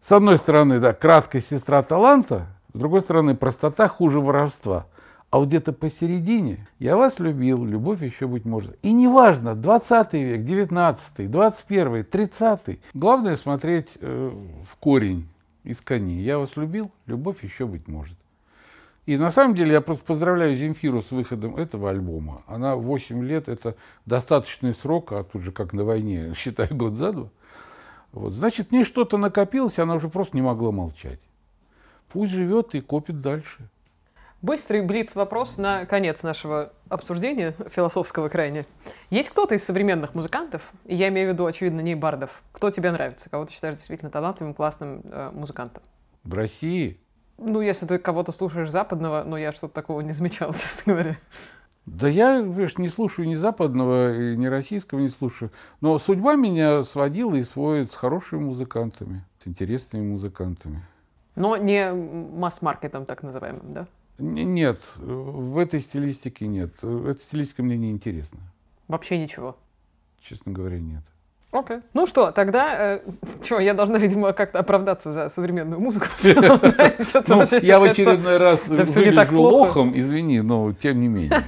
с 0.00 0.12
одной 0.12 0.38
стороны, 0.38 0.80
да, 0.80 0.94
краткая 0.94 1.42
сестра 1.42 1.82
таланта, 1.82 2.46
с 2.72 2.78
другой 2.78 3.02
стороны, 3.02 3.34
простота 3.34 3.86
хуже 3.86 4.20
воровства. 4.20 4.86
А 5.32 5.38
вот 5.38 5.48
где-то 5.48 5.72
посередине 5.72 6.68
я 6.78 6.98
вас 6.98 7.18
любил, 7.18 7.64
любовь 7.64 8.02
еще 8.02 8.26
быть 8.26 8.44
может. 8.44 8.76
И 8.82 8.92
неважно, 8.92 9.54
20 9.54 10.12
век, 10.12 10.44
19, 10.44 11.30
21, 11.30 12.04
30. 12.04 12.78
Главное 12.92 13.36
смотреть 13.36 13.88
э, 13.98 14.30
в 14.70 14.76
корень 14.76 15.26
из 15.64 15.80
коней. 15.80 16.20
Я 16.22 16.38
вас 16.38 16.58
любил, 16.58 16.92
любовь 17.06 17.42
еще 17.44 17.64
быть 17.64 17.88
может. 17.88 18.18
И 19.06 19.16
на 19.16 19.30
самом 19.30 19.54
деле 19.54 19.72
я 19.72 19.80
просто 19.80 20.04
поздравляю 20.04 20.54
Земфиру 20.54 21.00
с 21.00 21.10
выходом 21.10 21.56
этого 21.56 21.88
альбома. 21.88 22.42
Она 22.46 22.76
8 22.76 23.24
лет, 23.24 23.48
это 23.48 23.74
достаточный 24.04 24.74
срок, 24.74 25.12
а 25.12 25.24
тут 25.24 25.40
же 25.40 25.50
как 25.50 25.72
на 25.72 25.82
войне, 25.82 26.34
считай, 26.36 26.68
год 26.70 26.92
за 26.92 27.10
два. 27.10 27.30
Вот. 28.12 28.34
Значит, 28.34 28.68
в 28.68 28.72
ней 28.72 28.84
что-то 28.84 29.16
накопилось, 29.16 29.78
она 29.78 29.94
уже 29.94 30.10
просто 30.10 30.36
не 30.36 30.42
могла 30.42 30.72
молчать. 30.72 31.20
Пусть 32.12 32.32
живет 32.32 32.74
и 32.74 32.82
копит 32.82 33.22
дальше. 33.22 33.70
Быстрый 34.42 34.82
блиц-вопрос 34.82 35.56
на 35.56 35.86
конец 35.86 36.24
нашего 36.24 36.72
обсуждения 36.88 37.54
философского 37.70 38.28
крайне. 38.28 38.66
Есть 39.08 39.28
кто-то 39.30 39.54
из 39.54 39.62
современных 39.62 40.16
музыкантов, 40.16 40.62
и 40.84 40.96
я 40.96 41.10
имею 41.10 41.30
в 41.30 41.32
виду, 41.34 41.46
очевидно, 41.46 41.80
не 41.80 41.94
бардов, 41.94 42.42
кто 42.50 42.68
тебе 42.70 42.90
нравится, 42.90 43.30
кого 43.30 43.44
ты 43.44 43.52
считаешь 43.52 43.76
действительно 43.76 44.10
талантливым, 44.10 44.52
классным 44.52 45.02
э, 45.04 45.30
музыкантом? 45.32 45.84
В 46.24 46.34
России? 46.34 46.98
Ну, 47.38 47.60
если 47.60 47.86
ты 47.86 47.98
кого-то 47.98 48.32
слушаешь 48.32 48.68
западного, 48.68 49.22
но 49.22 49.38
я 49.38 49.52
что-то 49.52 49.74
такого 49.74 50.00
не 50.00 50.10
замечал, 50.10 50.52
честно 50.54 50.92
говоря. 50.92 51.18
Да 51.86 52.08
я, 52.08 52.40
видишь, 52.40 52.78
не 52.78 52.88
слушаю 52.88 53.28
ни 53.28 53.34
западного, 53.34 54.34
ни 54.34 54.46
российского 54.46 54.98
не 54.98 55.08
слушаю. 55.08 55.52
Но 55.80 55.96
судьба 56.00 56.34
меня 56.34 56.82
сводила 56.82 57.36
и 57.36 57.44
сводит 57.44 57.92
с 57.92 57.94
хорошими 57.94 58.40
музыкантами, 58.40 59.24
с 59.38 59.46
интересными 59.46 60.04
музыкантами. 60.04 60.82
Но 61.36 61.56
не 61.56 61.92
масс-маркетом 61.92 63.06
так 63.06 63.22
называемым, 63.22 63.72
да? 63.72 63.86
Нет, 64.22 64.80
в 64.96 65.58
этой 65.58 65.80
стилистике 65.80 66.46
нет. 66.46 66.72
Эта 66.82 67.18
стилистика 67.18 67.62
мне 67.62 67.76
не 67.76 67.90
интересна. 67.90 68.38
Вообще 68.86 69.18
ничего? 69.18 69.56
Честно 70.20 70.52
говоря, 70.52 70.78
нет. 70.78 71.02
Окей. 71.50 71.76
Okay. 71.76 71.82
Ну 71.92 72.06
что, 72.06 72.30
тогда, 72.30 72.94
э, 72.94 73.00
что, 73.44 73.58
я 73.58 73.74
должна, 73.74 73.98
видимо, 73.98 74.32
как-то 74.32 74.60
оправдаться 74.60 75.12
за 75.12 75.28
современную 75.28 75.80
музыку. 75.80 76.06
Ну, 77.26 77.44
я 77.60 77.78
в 77.78 77.82
очередной 77.82 78.38
раз 78.38 78.68
выгляжу 78.68 79.40
лохом, 79.40 79.98
извини, 79.98 80.40
но 80.40 80.72
тем 80.72 81.00
не 81.00 81.08
менее. 81.08 81.42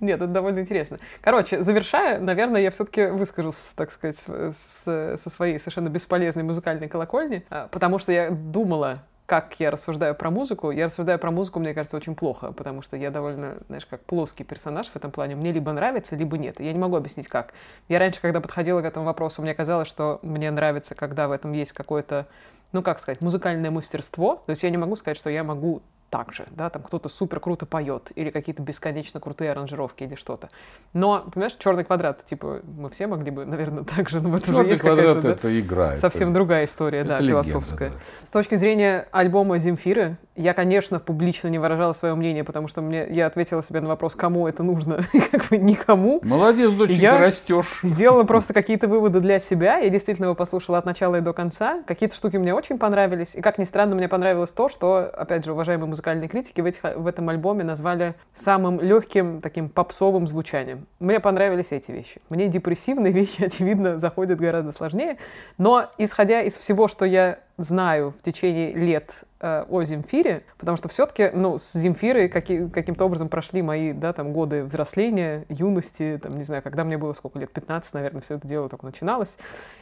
Нет, 0.00 0.20
это 0.20 0.26
довольно 0.28 0.60
интересно. 0.60 0.98
Короче, 1.20 1.62
завершая, 1.62 2.20
наверное, 2.20 2.60
я 2.60 2.70
все-таки 2.70 3.06
выскажу, 3.06 3.52
так 3.76 3.90
сказать, 3.90 4.18
со 4.18 5.30
своей 5.30 5.58
совершенно 5.58 5.88
бесполезной 5.88 6.44
музыкальной 6.44 6.88
колокольни, 6.88 7.44
а, 7.50 7.68
потому 7.68 7.98
что 7.98 8.12
я 8.12 8.30
думала 8.30 9.02
как 9.26 9.54
я 9.58 9.70
рассуждаю 9.70 10.14
про 10.14 10.30
музыку, 10.30 10.70
я 10.70 10.86
рассуждаю 10.86 11.18
про 11.18 11.30
музыку, 11.30 11.58
мне 11.58 11.72
кажется, 11.72 11.96
очень 11.96 12.14
плохо, 12.14 12.52
потому 12.52 12.82
что 12.82 12.96
я 12.96 13.10
довольно, 13.10 13.56
знаешь, 13.68 13.86
как 13.86 14.02
плоский 14.04 14.44
персонаж 14.44 14.88
в 14.88 14.96
этом 14.96 15.10
плане. 15.10 15.34
Мне 15.34 15.50
либо 15.50 15.72
нравится, 15.72 16.14
либо 16.14 16.36
нет. 16.36 16.60
Я 16.60 16.72
не 16.72 16.78
могу 16.78 16.96
объяснить, 16.96 17.28
как. 17.28 17.54
Я 17.88 17.98
раньше, 17.98 18.20
когда 18.20 18.40
подходила 18.40 18.82
к 18.82 18.84
этому 18.84 19.06
вопросу, 19.06 19.40
мне 19.40 19.54
казалось, 19.54 19.88
что 19.88 20.18
мне 20.22 20.50
нравится, 20.50 20.94
когда 20.94 21.28
в 21.28 21.32
этом 21.32 21.52
есть 21.52 21.72
какое-то, 21.72 22.26
ну, 22.72 22.82
как 22.82 23.00
сказать, 23.00 23.22
музыкальное 23.22 23.70
мастерство. 23.70 24.42
То 24.44 24.50
есть 24.50 24.62
я 24.62 24.70
не 24.70 24.76
могу 24.76 24.94
сказать, 24.96 25.16
что 25.16 25.30
я 25.30 25.42
могу 25.42 25.80
так 26.10 26.32
же, 26.32 26.46
да, 26.50 26.70
там 26.70 26.82
кто-то 26.82 27.08
супер 27.08 27.40
круто 27.40 27.66
поет, 27.66 28.12
или 28.14 28.30
какие-то 28.30 28.62
бесконечно 28.62 29.18
крутые 29.20 29.50
аранжировки 29.50 30.04
или 30.04 30.14
что-то. 30.14 30.48
Но, 30.92 31.24
понимаешь, 31.32 31.56
черный 31.58 31.84
квадрат, 31.84 32.24
типа, 32.24 32.60
мы 32.64 32.88
все 32.90 33.06
могли 33.06 33.30
бы, 33.30 33.44
наверное, 33.44 33.84
так 33.96 34.08
же, 34.08 34.20
но 34.20 34.36
это 34.36 34.46
черный 34.46 34.64
же 34.64 34.70
есть 34.70 34.82
квадрат 34.82 35.20
да? 35.20 35.30
это 35.30 35.60
игра. 35.60 35.96
Совсем 35.96 36.28
это, 36.28 36.34
другая 36.34 36.66
история, 36.66 36.98
это 37.00 37.08
да, 37.08 37.20
легенда, 37.20 37.42
философская. 37.44 37.90
Да. 37.90 37.96
С 38.26 38.30
точки 38.30 38.54
зрения 38.54 39.08
альбома 39.10 39.58
Земфиры, 39.58 40.16
Я, 40.36 40.52
конечно, 40.52 40.98
публично 40.98 41.46
не 41.46 41.60
выражала 41.60 41.92
свое 41.92 42.14
мнение, 42.16 42.42
потому 42.42 42.66
что 42.66 42.82
мне, 42.82 43.06
я 43.08 43.26
ответила 43.26 43.62
себе 43.62 43.80
на 43.80 43.88
вопрос, 43.88 44.16
кому 44.16 44.48
это 44.48 44.64
нужно, 44.64 44.98
как 45.30 45.48
бы 45.48 45.58
никому. 45.58 46.20
Молодец, 46.24 46.72
доченька, 46.72 47.02
я 47.02 47.18
растешь. 47.18 47.80
сделала 47.84 48.24
просто 48.24 48.52
какие-то 48.52 48.88
выводы 48.88 49.20
для 49.20 49.38
себя. 49.38 49.78
Я 49.78 49.90
действительно 49.90 50.26
его 50.26 50.34
послушала 50.34 50.78
от 50.78 50.86
начала 50.86 51.16
и 51.16 51.20
до 51.20 51.32
конца. 51.32 51.82
Какие-то 51.86 52.16
штуки 52.16 52.36
мне 52.36 52.52
очень 52.52 52.78
понравились. 52.78 53.36
И, 53.36 53.40
как 53.40 53.58
ни 53.58 53.64
странно, 53.64 53.94
мне 53.94 54.08
понравилось 54.08 54.50
то, 54.50 54.68
что, 54.68 55.08
опять 55.12 55.44
же, 55.44 55.52
уважаемые 55.52 55.88
музыкальные 55.88 56.28
критики 56.28 56.60
в, 56.60 56.64
этих, 56.64 56.82
в 56.82 57.06
этом 57.06 57.28
альбоме 57.28 57.62
назвали 57.62 58.16
самым 58.34 58.80
легким, 58.80 59.40
таким 59.40 59.68
попсовым 59.68 60.26
звучанием. 60.26 60.86
Мне 60.98 61.20
понравились 61.20 61.68
эти 61.70 61.92
вещи. 61.92 62.20
Мне 62.28 62.48
депрессивные 62.48 63.12
вещи, 63.12 63.44
очевидно, 63.44 64.00
заходят 64.00 64.40
гораздо 64.40 64.72
сложнее. 64.72 65.16
Но, 65.58 65.88
исходя 65.96 66.42
из 66.42 66.56
всего, 66.56 66.88
что 66.88 67.04
я 67.04 67.38
знаю 67.56 68.12
в 68.18 68.22
течение 68.22 68.72
лет 68.72 69.10
э, 69.40 69.64
о 69.68 69.82
Земфире, 69.84 70.42
потому 70.58 70.76
что 70.76 70.88
все-таки, 70.88 71.30
ну, 71.32 71.58
с 71.58 71.72
Земфирой 71.72 72.28
каки, 72.28 72.68
каким-то 72.68 73.04
образом 73.04 73.28
прошли 73.28 73.62
мои, 73.62 73.92
да, 73.92 74.12
там, 74.12 74.32
годы 74.32 74.64
взросления, 74.64 75.44
юности, 75.48 76.18
там, 76.22 76.36
не 76.36 76.44
знаю, 76.44 76.62
когда 76.62 76.84
мне 76.84 76.98
было 76.98 77.12
сколько 77.12 77.38
лет, 77.38 77.52
15, 77.52 77.94
наверное, 77.94 78.22
все 78.22 78.34
это 78.34 78.48
дело 78.48 78.68
только 78.68 78.84
начиналось, 78.86 79.36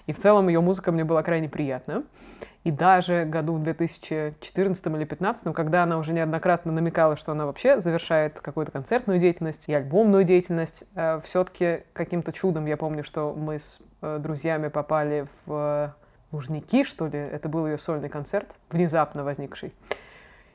и 0.06 0.12
в 0.12 0.18
целом 0.18 0.48
ее 0.48 0.60
музыка 0.60 0.92
мне 0.92 1.04
была 1.04 1.22
крайне 1.22 1.48
приятна. 1.48 2.04
И 2.64 2.70
даже 2.70 3.24
году 3.24 3.54
в 3.54 3.62
2014 3.64 4.86
или 4.86 4.92
2015, 4.92 5.52
когда 5.52 5.82
она 5.82 5.98
уже 5.98 6.12
неоднократно 6.12 6.70
намекала, 6.70 7.16
что 7.16 7.32
она 7.32 7.44
вообще 7.44 7.80
завершает 7.80 8.38
какую-то 8.38 8.70
концертную 8.70 9.18
деятельность 9.18 9.68
и 9.68 9.74
альбомную 9.74 10.22
деятельность, 10.22 10.84
э, 10.94 11.20
все-таки 11.24 11.80
каким-то 11.92 12.32
чудом 12.32 12.66
я 12.66 12.76
помню, 12.76 13.02
что 13.02 13.34
мы 13.34 13.58
с 13.58 13.80
э, 14.00 14.18
друзьями 14.20 14.68
попали 14.68 15.26
в 15.44 15.92
Лужники, 16.32 16.84
что 16.84 17.06
ли, 17.06 17.18
это 17.18 17.48
был 17.48 17.66
ее 17.66 17.78
сольный 17.78 18.08
концерт, 18.08 18.48
внезапно 18.70 19.22
возникший. 19.22 19.72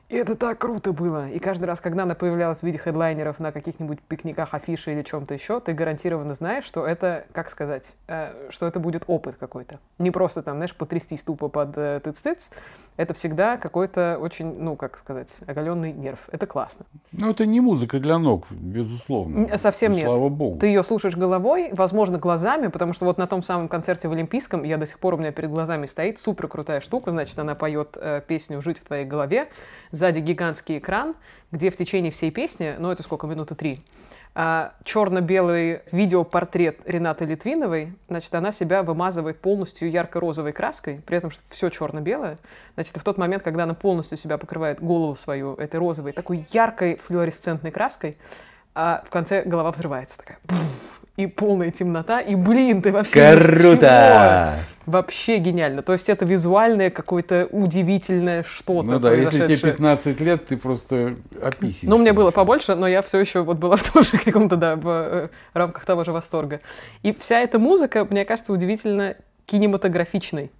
И 0.08 0.16
это 0.16 0.36
так 0.36 0.58
круто 0.58 0.92
было. 0.92 1.28
И 1.28 1.38
каждый 1.38 1.66
раз, 1.66 1.80
когда 1.80 2.04
она 2.04 2.14
появлялась 2.14 2.60
в 2.60 2.62
виде 2.62 2.78
хедлайнеров 2.78 3.38
на 3.40 3.52
каких-нибудь 3.52 4.00
пикниках, 4.00 4.54
афиши 4.54 4.92
или 4.92 5.02
чем-то 5.02 5.34
еще, 5.34 5.60
ты 5.60 5.74
гарантированно 5.74 6.32
знаешь, 6.32 6.64
что 6.64 6.86
это, 6.86 7.26
как 7.32 7.50
сказать, 7.50 7.92
э, 8.06 8.48
что 8.48 8.66
это 8.66 8.80
будет 8.80 9.04
опыт 9.06 9.36
какой-то. 9.38 9.80
Не 9.98 10.10
просто 10.10 10.42
там, 10.42 10.56
знаешь, 10.56 10.74
потрястись 10.74 11.22
тупо 11.22 11.48
под 11.48 11.76
э, 11.76 12.00
тыц-тыц, 12.02 12.50
это 12.98 13.14
всегда 13.14 13.56
какой-то 13.56 14.18
очень, 14.20 14.58
ну, 14.58 14.74
как 14.74 14.98
сказать, 14.98 15.28
оголенный 15.46 15.92
нерв. 15.92 16.28
Это 16.32 16.46
классно. 16.46 16.84
Ну, 17.12 17.30
это 17.30 17.46
не 17.46 17.60
музыка 17.60 18.00
для 18.00 18.18
ног, 18.18 18.46
безусловно. 18.50 19.56
Совсем 19.56 19.92
нет. 19.92 20.02
Слава 20.02 20.28
богу. 20.28 20.58
Ты 20.58 20.66
ее 20.66 20.82
слушаешь 20.82 21.16
головой, 21.16 21.70
возможно, 21.72 22.18
глазами, 22.18 22.66
потому 22.66 22.92
что 22.94 23.04
вот 23.04 23.16
на 23.16 23.28
том 23.28 23.44
самом 23.44 23.68
концерте 23.68 24.08
в 24.08 24.12
Олимпийском, 24.12 24.64
я 24.64 24.78
до 24.78 24.86
сих 24.86 24.98
пор 24.98 25.14
у 25.14 25.16
меня 25.16 25.30
перед 25.30 25.48
глазами 25.48 25.86
стоит 25.86 26.18
супер 26.18 26.48
крутая 26.48 26.80
штука, 26.80 27.12
значит, 27.12 27.38
она 27.38 27.54
поет 27.54 27.96
э, 28.00 28.20
песню 28.26 28.60
«Жить 28.60 28.78
в 28.78 28.84
твоей 28.84 29.04
голове», 29.04 29.48
сзади 29.92 30.18
гигантский 30.18 30.78
экран, 30.78 31.14
где 31.52 31.70
в 31.70 31.76
течение 31.76 32.12
всей 32.12 32.30
песни, 32.30 32.76
ну, 32.78 32.90
это 32.90 33.02
сколько, 33.02 33.26
минуты 33.26 33.54
три, 33.54 33.80
а, 34.34 34.74
черно-белый 34.84 35.80
видеопортрет 35.90 36.80
Ренаты 36.84 37.24
Литвиновой, 37.24 37.94
значит, 38.08 38.32
она 38.34 38.52
себя 38.52 38.82
вымазывает 38.82 39.40
полностью 39.40 39.90
ярко-розовой 39.90 40.52
краской, 40.52 41.02
при 41.04 41.16
этом 41.16 41.30
все 41.48 41.70
черно-белое. 41.70 42.38
Значит, 42.74 42.96
в 42.96 43.02
тот 43.02 43.18
момент, 43.18 43.42
когда 43.42 43.64
она 43.64 43.74
полностью 43.74 44.16
себя 44.16 44.38
покрывает 44.38 44.80
голову 44.80 45.16
свою 45.16 45.54
этой 45.54 45.80
розовой, 45.80 46.12
такой 46.12 46.46
яркой 46.52 47.00
флуоресцентной 47.04 47.70
краской, 47.70 48.16
а 48.74 49.02
в 49.06 49.10
конце 49.10 49.42
голова 49.42 49.72
взрывается 49.72 50.18
такая 50.18 50.38
и 51.18 51.26
полная 51.26 51.72
темнота, 51.72 52.20
и, 52.20 52.36
блин, 52.36 52.80
ты 52.80 52.92
вообще... 52.92 53.36
Круто! 53.36 54.60
Вообще 54.86 55.38
гениально. 55.38 55.82
То 55.82 55.92
есть 55.92 56.08
это 56.08 56.24
визуальное 56.24 56.90
какое-то 56.90 57.48
удивительное 57.50 58.44
что-то. 58.44 58.88
Ну 58.88 58.98
да, 59.00 59.12
если 59.12 59.44
тебе 59.44 59.56
15 59.58 60.20
лет, 60.20 60.46
ты 60.46 60.56
просто 60.56 61.16
описываешь. 61.42 61.82
Ну, 61.82 61.98
мне 61.98 62.12
было 62.12 62.30
побольше, 62.30 62.76
но 62.76 62.86
я 62.86 63.02
все 63.02 63.18
еще 63.18 63.42
вот 63.42 63.58
была 63.58 63.74
в 63.76 63.92
том 63.92 64.04
же 64.04 64.16
каком-то, 64.16 64.54
да, 64.54 64.76
в 64.76 64.86
э, 64.86 65.28
рамках 65.54 65.84
того 65.84 66.04
же 66.04 66.12
восторга. 66.12 66.60
И 67.02 67.12
вся 67.18 67.40
эта 67.40 67.58
музыка, 67.58 68.06
мне 68.08 68.24
кажется, 68.24 68.52
удивительно 68.52 69.16
кинематографичной. 69.46 70.52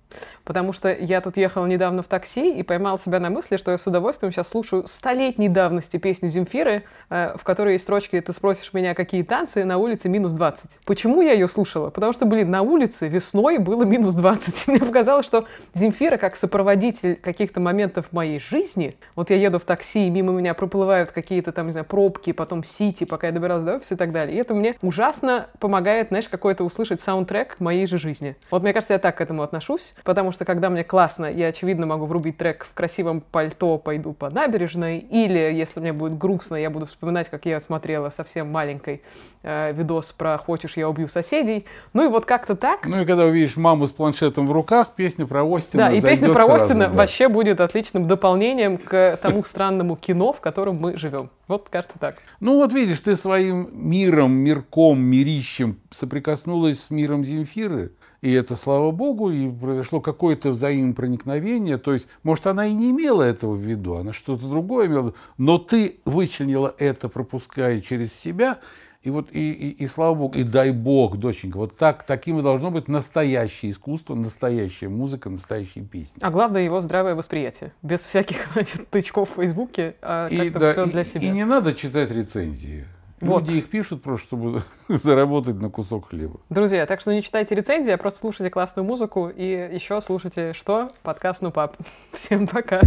Потому 0.44 0.72
что 0.72 0.92
я 0.92 1.20
тут 1.20 1.36
ехала 1.36 1.66
недавно 1.66 2.02
в 2.02 2.08
такси 2.08 2.52
и 2.58 2.62
поймал 2.62 2.98
себя 2.98 3.20
на 3.20 3.30
мысли, 3.30 3.56
что 3.56 3.70
я 3.70 3.78
с 3.78 3.86
удовольствием 3.86 4.32
сейчас 4.32 4.48
слушаю 4.48 4.86
столетней 4.86 5.48
давности 5.48 5.98
песню 5.98 6.28
Земфиры, 6.28 6.84
э, 7.10 7.36
в 7.36 7.44
которой 7.44 7.74
есть 7.74 7.84
строчки 7.84 8.20
«Ты 8.20 8.32
спросишь 8.32 8.72
меня, 8.72 8.94
какие 8.94 9.22
танцы, 9.22 9.64
на 9.64 9.78
улице 9.78 10.08
минус 10.08 10.32
20». 10.34 10.60
Почему 10.84 11.20
я 11.20 11.32
ее 11.32 11.48
слушала? 11.48 11.90
Потому 11.90 12.12
что, 12.12 12.26
блин, 12.26 12.50
на 12.50 12.62
улице 12.62 13.08
весной 13.08 13.58
было 13.58 13.84
минус 13.84 14.14
20. 14.14 14.66
Мне 14.68 14.78
показалось, 14.78 15.26
что 15.26 15.46
Земфира 15.74 16.16
как 16.16 16.36
сопроводитель 16.36 17.16
каких-то 17.16 17.60
моментов 17.60 18.12
моей 18.12 18.40
жизни, 18.40 18.96
вот 19.14 19.30
я 19.30 19.36
еду 19.36 19.58
в 19.58 19.64
такси, 19.64 20.06
и 20.06 20.10
мимо 20.10 20.32
меня 20.32 20.54
проплывают 20.54 21.12
какие-то 21.12 21.52
там, 21.52 21.66
не 21.66 21.72
знаю, 21.72 21.84
пробки, 21.84 22.32
потом 22.32 22.64
сити, 22.64 23.04
пока 23.04 23.28
я 23.28 23.32
добиралась 23.32 23.64
до 23.64 23.76
офиса 23.76 23.94
и 23.94 23.96
так 23.96 24.12
далее. 24.12 24.36
И 24.36 24.40
это 24.40 24.54
мне 24.54 24.76
ужасно 24.82 25.48
помогает, 25.58 26.08
знаешь, 26.08 26.28
какой-то 26.28 26.64
услышать 26.64 27.00
саундтрек 27.00 27.60
моей 27.60 27.86
же 27.86 27.98
жизни. 27.98 28.36
Вот 28.50 28.62
мне 28.62 28.72
кажется, 28.72 28.94
я 28.94 28.98
так 28.98 29.16
к 29.16 29.20
этому 29.20 29.42
отношусь, 29.42 29.94
потому 30.04 30.32
что 30.32 30.44
когда 30.44 30.70
мне 30.70 30.84
классно, 30.84 31.26
я, 31.26 31.48
очевидно, 31.48 31.86
могу 31.86 32.06
врубить 32.06 32.36
трек 32.36 32.66
в 32.70 32.74
красивом 32.74 33.20
пальто 33.20 33.78
«Пойду 33.78 34.12
по 34.12 34.30
набережной», 34.30 34.98
или, 34.98 35.38
если 35.38 35.80
мне 35.80 35.92
будет 35.92 36.18
грустно, 36.18 36.56
я 36.56 36.70
буду 36.70 36.86
вспоминать, 36.86 37.28
как 37.28 37.46
я 37.46 37.56
отсмотрела 37.56 38.10
совсем 38.10 38.50
маленькой 38.50 39.02
э, 39.42 39.72
видос 39.72 40.12
про 40.12 40.38
«Хочешь, 40.38 40.76
я 40.76 40.88
убью 40.88 41.08
соседей». 41.08 41.66
Ну 41.92 42.04
и 42.04 42.08
вот 42.08 42.24
как-то 42.24 42.56
так. 42.56 42.86
Ну 42.86 43.02
и 43.02 43.06
когда 43.06 43.24
увидишь 43.24 43.56
маму 43.56 43.86
с 43.86 43.92
планшетом 43.92 44.46
в 44.46 44.52
руках, 44.52 44.92
песня 44.96 45.26
про 45.26 45.44
Остина 45.44 45.88
Да, 45.88 45.92
и 45.92 46.00
песня 46.00 46.32
про 46.32 46.46
Остина 46.46 46.88
да. 46.88 46.92
вообще 46.92 47.28
будет 47.28 47.60
отличным 47.60 48.06
дополнением 48.06 48.78
к 48.78 49.18
тому 49.22 49.44
странному 49.44 49.96
кино, 49.96 50.32
в 50.32 50.40
котором 50.40 50.76
мы 50.76 50.96
живем. 50.96 51.30
Вот, 51.46 51.68
кажется, 51.70 51.98
так. 51.98 52.16
Ну 52.40 52.56
вот 52.56 52.72
видишь, 52.72 53.00
ты 53.00 53.16
своим 53.16 53.68
миром, 53.72 54.32
мирком, 54.32 55.00
мирищем 55.00 55.80
соприкоснулась 55.90 56.80
с 56.80 56.90
миром 56.90 57.24
Земфиры, 57.24 57.92
и 58.20 58.32
это, 58.32 58.56
слава 58.56 58.90
богу, 58.90 59.30
и 59.30 59.50
произошло 59.50 60.00
какое-то 60.00 60.50
взаимопроникновение. 60.50 61.78
То 61.78 61.92
есть, 61.92 62.08
может, 62.22 62.46
она 62.46 62.66
и 62.66 62.74
не 62.74 62.90
имела 62.90 63.22
этого 63.22 63.54
в 63.54 63.60
виду, 63.60 63.96
она 63.96 64.12
что-то 64.12 64.48
другое 64.48 64.86
имела 64.86 65.02
в 65.02 65.04
виду, 65.06 65.16
но 65.36 65.58
ты 65.58 66.00
вычленила 66.04 66.74
это, 66.78 67.08
пропуская 67.08 67.80
через 67.80 68.12
себя, 68.12 68.58
и 69.02 69.10
вот, 69.10 69.28
и, 69.30 69.52
и, 69.52 69.84
и 69.84 69.86
слава 69.86 70.14
богу, 70.14 70.36
и 70.36 70.42
дай 70.42 70.72
бог, 70.72 71.16
доченька, 71.18 71.56
вот 71.56 71.76
так, 71.76 72.02
таким 72.02 72.40
и 72.40 72.42
должно 72.42 72.72
быть 72.72 72.88
настоящее 72.88 73.70
искусство, 73.70 74.16
настоящая 74.16 74.88
музыка, 74.88 75.30
настоящие 75.30 75.84
песни. 75.84 76.18
А 76.20 76.30
главное 76.30 76.62
его 76.62 76.80
здравое 76.80 77.14
восприятие, 77.14 77.72
без 77.82 78.00
всяких 78.00 78.48
значит, 78.52 78.88
тычков 78.90 79.30
в 79.30 79.34
Фейсбуке, 79.36 79.94
а 80.02 80.26
и, 80.26 80.50
да, 80.50 80.72
все 80.72 80.86
для 80.86 81.04
себя. 81.04 81.28
И 81.28 81.30
не 81.30 81.44
надо 81.44 81.74
читать 81.74 82.10
рецензии. 82.10 82.84
Вот. 83.20 83.46
Люди 83.46 83.58
их 83.58 83.70
пишут 83.70 84.02
просто, 84.02 84.26
чтобы 84.26 84.62
заработать 84.88 85.56
на 85.56 85.70
кусок 85.70 86.08
хлеба. 86.08 86.40
Друзья, 86.50 86.86
так 86.86 87.00
что 87.00 87.12
не 87.12 87.22
читайте 87.22 87.54
рецензии, 87.54 87.90
а 87.90 87.98
просто 87.98 88.20
слушайте 88.20 88.50
классную 88.50 88.86
музыку 88.86 89.28
и 89.28 89.44
еще 89.44 90.00
слушайте 90.00 90.52
что? 90.52 90.88
Подкаст 91.02 91.42
«Ну, 91.42 91.50
пап». 91.50 91.76
Всем 92.12 92.46
пока. 92.46 92.80